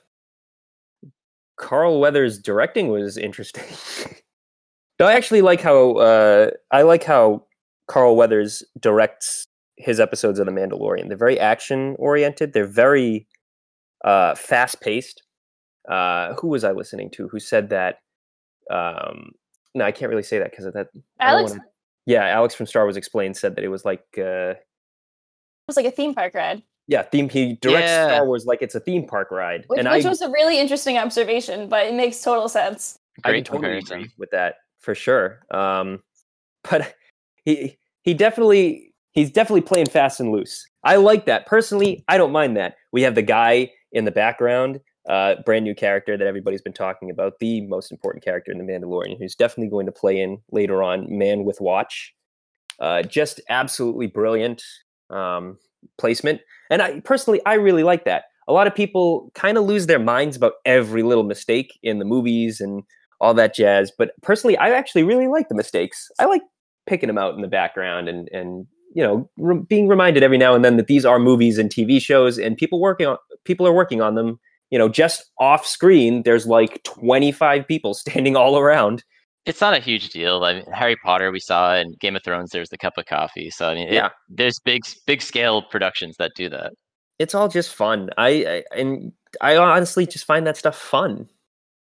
Carl 1.58 2.02
Weathers' 2.02 2.38
directing 2.38 2.89
was 2.89 3.18
interesting. 3.18 3.64
no, 5.00 5.08
I 5.08 5.14
actually 5.14 5.41
like 5.41 5.62
how 5.62 5.93
uh, 5.93 6.52
I 6.72 6.82
like 6.82 7.04
how 7.04 7.46
Carl 7.88 8.18
Weathers 8.18 8.64
directs 8.80 9.45
his 9.78 10.00
episodes 10.00 10.40
of 10.40 10.46
The 10.46 10.52
Mandalorian. 10.52 11.08
They're 11.08 11.18
very 11.18 11.40
action 11.40 11.96
oriented. 12.00 12.54
They're 12.54 12.66
very 12.66 13.28
uh, 14.04 14.36
fast 14.36 14.82
paced. 14.82 15.24
Uh, 15.90 16.34
who 16.36 16.48
was 16.48 16.64
I 16.64 16.72
listening 16.72 17.10
to? 17.12 17.28
Who 17.28 17.40
said 17.40 17.70
that? 17.70 18.00
Um, 18.70 19.32
no, 19.74 19.86
I 19.86 19.92
can't 19.92 20.10
really 20.10 20.24
say 20.24 20.40
that 20.40 20.52
because 20.52 20.66
of 20.66 20.74
that. 20.74 20.88
I 21.20 21.32
don't 21.32 21.40
Alex 21.40 21.52
wanna- 21.52 21.64
yeah, 22.06 22.26
Alex 22.28 22.54
from 22.56 22.66
Star 22.68 22.84
Wars 22.84 22.98
Explained 22.98 23.36
said 23.36 23.56
that 23.56 23.64
it 23.64 23.68
was 23.68 23.84
like, 23.84 24.04
uh, 24.18 24.54
it 24.54 25.68
was 25.68 25.78
like 25.78 25.86
a 25.88 25.92
theme 25.92 26.14
park 26.14 26.36
ride, 26.36 26.62
yeah, 26.88 27.02
theme. 27.02 27.30
He 27.30 27.56
directs 27.56 27.88
Yeah. 27.88 28.08
Star 28.08 28.26
Wars 28.28 28.46
like 28.46 28.62
it's 28.62 28.76
a 28.76 28.80
theme 28.80 29.08
park 29.08 29.32
ride, 29.32 29.66
which, 29.68 29.80
and 29.80 29.90
which 29.90 30.06
I 30.06 30.10
was 30.10 30.22
a 30.22 30.30
really 30.30 30.60
interesting 30.60 30.98
observation, 30.98 31.68
but 31.68 31.88
it 31.88 31.96
makes 31.96 32.22
total 32.22 32.48
sense. 32.48 33.00
I 33.24 33.30
Great 33.30 33.46
can 33.46 33.56
totally 33.56 33.78
agree 33.80 34.12
with 34.18 34.30
that 34.32 34.56
for 34.80 34.94
sure. 34.94 35.40
Um, 35.52 36.04
but 36.70 36.96
he 37.44 37.78
he 38.04 38.14
definitely 38.14 38.94
he's 39.16 39.32
definitely 39.32 39.61
playing 39.61 39.88
fast 39.88 40.20
and 40.20 40.32
loose. 40.32 40.68
I 40.84 40.97
like 40.97 41.26
that 41.26 41.47
personally. 41.47 42.03
I 42.07 42.18
don't 42.18 42.32
mind 42.32 42.55
that. 42.57 42.76
We 42.91 43.01
have 43.01 43.16
the 43.16 43.22
guy 43.24 43.72
in 43.91 44.05
the 44.05 44.11
background, 44.11 44.80
uh, 45.09 45.36
brand 45.45 45.63
new 45.63 45.74
character 45.74 46.18
that 46.18 46.28
everybody's 46.28 46.61
been 46.61 46.74
talking 46.74 47.09
about, 47.09 47.39
the 47.39 47.61
most 47.61 47.91
important 47.91 48.24
character 48.24 48.51
in 48.51 48.59
the 48.59 48.63
Mandalorian, 48.63 49.18
who's 49.18 49.34
definitely 49.34 49.70
going 49.70 49.88
to 49.88 49.91
play 49.91 50.20
in 50.22 50.38
later 50.51 50.84
on. 50.84 51.07
Man 51.09 51.45
with 51.45 51.59
Watch, 51.59 52.13
uh, 52.80 53.01
just 53.03 53.41
absolutely 53.49 54.07
brilliant 54.07 54.61
um, 55.09 55.57
placement. 55.97 56.41
And 56.70 56.82
I 56.82 56.99
personally, 56.99 57.41
I 57.45 57.55
really 57.55 57.84
like 57.84 58.05
that. 58.05 58.26
A 58.47 58.53
lot 58.53 58.68
of 58.68 58.76
people 58.76 59.32
kind 59.34 59.57
of 59.57 59.63
lose 59.63 59.88
their 59.88 59.97
minds 59.97 60.38
about 60.38 60.53
every 60.66 61.01
little 61.01 61.24
mistake 61.24 61.80
in 61.82 61.97
the 61.97 62.05
movies 62.05 62.59
and 62.59 62.84
all 63.20 63.34
that 63.34 63.55
jazz. 63.55 63.91
But 63.97 64.11
personally, 64.22 64.57
I 64.57 64.72
actually 64.72 65.03
really 65.03 65.28
like 65.28 65.49
the 65.49 65.55
mistakes. 65.55 66.11
I 66.20 66.26
like 66.26 66.43
picking 66.86 67.07
them 67.07 67.18
out 67.18 67.34
in 67.34 67.41
the 67.41 67.47
background 67.47 68.07
and 68.07 68.30
and 68.32 68.68
you 68.96 69.04
know 69.04 69.30
re- 69.38 69.60
being 69.70 69.88
reminded 69.88 70.24
every 70.24 70.38
now 70.39 70.56
and 70.56 70.66
then 70.66 70.78
that 70.78 70.88
these 70.88 71.06
are 71.06 71.20
movies 71.20 71.60
and 71.60 71.70
TV 71.70 72.02
shows 72.02 72.39
and 72.39 72.58
people 72.58 72.80
working 72.82 73.06
on 73.06 73.18
people 73.43 73.68
are 73.68 73.74
working 73.74 74.02
on 74.02 74.16
them. 74.16 74.39
You 74.72 74.80
know, 74.80 74.89
just 74.89 75.30
off 75.39 75.64
screen, 75.66 76.24
there's 76.24 76.48
like 76.48 76.82
25 76.86 77.68
people 77.68 77.93
standing 78.04 78.36
all 78.36 78.58
around. 78.58 79.04
It's 79.46 79.62
not 79.62 79.76
a 79.76 79.80
huge 79.80 80.10
deal. 80.10 80.43
I 80.43 80.56
mean, 80.56 80.66
Harry 80.74 80.96
Potter, 81.06 81.32
we 81.32 81.39
saw, 81.39 81.76
and 81.76 81.98
Game 82.00 82.16
of 82.16 82.24
Thrones, 82.24 82.50
there's 82.50 82.70
the 82.70 82.80
cup 82.80 82.93
of 82.98 83.06
coffee. 83.06 83.52
So 83.52 83.70
I 83.70 83.76
mean, 83.76 83.88
it- 83.89 83.93
Yeah. 83.93 84.10
there's 84.28 84.58
big, 84.66 84.82
big 85.06 85.22
scale 85.22 85.62
productions 85.62 86.16
that 86.18 86.32
do 86.36 86.50
that. 86.50 86.74
It's 87.20 87.36
all 87.36 87.48
just 87.48 87.74
fun. 87.76 88.10
I, 88.18 88.64
I 88.74 88.76
and 88.76 89.12
I 89.39 89.56
honestly 89.56 90.08
just 90.08 90.26
find 90.26 90.48
that 90.48 90.58
stuff 90.58 90.76
fun. 90.76 91.30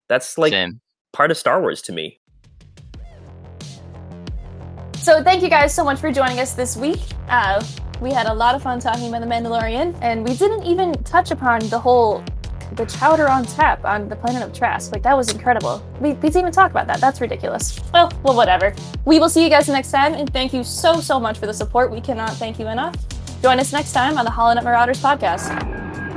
That's 0.07 0.37
like 0.37 0.53
Same. 0.53 0.79
part 1.11 1.31
of 1.31 1.37
Star 1.37 1.59
Wars 1.61 1.81
to 1.83 1.91
me. 1.91 2.19
So 5.01 5.23
thank 5.23 5.41
you 5.41 5.49
guys 5.49 5.73
so 5.73 5.83
much 5.83 5.99
for 5.99 6.11
joining 6.11 6.39
us 6.39 6.53
this 6.53 6.75
week. 6.75 6.99
Uh, 7.29 7.63
we 8.01 8.11
had 8.11 8.27
a 8.27 8.33
lot 8.33 8.53
of 8.53 8.61
fun 8.61 8.79
talking 8.79 9.07
about 9.07 9.21
the 9.21 9.27
Mandalorian, 9.27 9.97
and 10.01 10.27
we 10.27 10.35
didn't 10.35 10.63
even 10.63 10.93
touch 11.03 11.31
upon 11.31 11.61
the 11.69 11.79
whole 11.79 12.23
the 12.73 12.85
chowder 12.85 13.27
on 13.27 13.45
tap 13.45 13.83
on 13.83 14.07
the 14.07 14.15
planet 14.15 14.43
of 14.43 14.53
Trask. 14.53 14.91
Like 14.91 15.01
that 15.03 15.17
was 15.17 15.31
incredible. 15.31 15.81
We, 15.99 16.09
we 16.13 16.29
didn't 16.29 16.41
even 16.41 16.51
talk 16.51 16.69
about 16.69 16.85
that. 16.87 17.01
That's 17.01 17.21
ridiculous. 17.21 17.79
Well, 17.93 18.11
well, 18.23 18.35
whatever. 18.35 18.75
We 19.05 19.19
will 19.19 19.29
see 19.29 19.43
you 19.43 19.49
guys 19.49 19.67
next 19.69 19.91
time, 19.91 20.13
and 20.13 20.31
thank 20.31 20.53
you 20.53 20.63
so 20.63 20.99
so 21.01 21.19
much 21.19 21.39
for 21.39 21.47
the 21.47 21.53
support. 21.53 21.91
We 21.91 22.01
cannot 22.01 22.31
thank 22.33 22.59
you 22.59 22.67
enough. 22.67 22.95
Join 23.41 23.59
us 23.59 23.71
next 23.71 23.93
time 23.93 24.17
on 24.17 24.25
the 24.25 24.31
HoloNet 24.31 24.63
Marauders 24.63 25.01
podcast. 25.01 26.08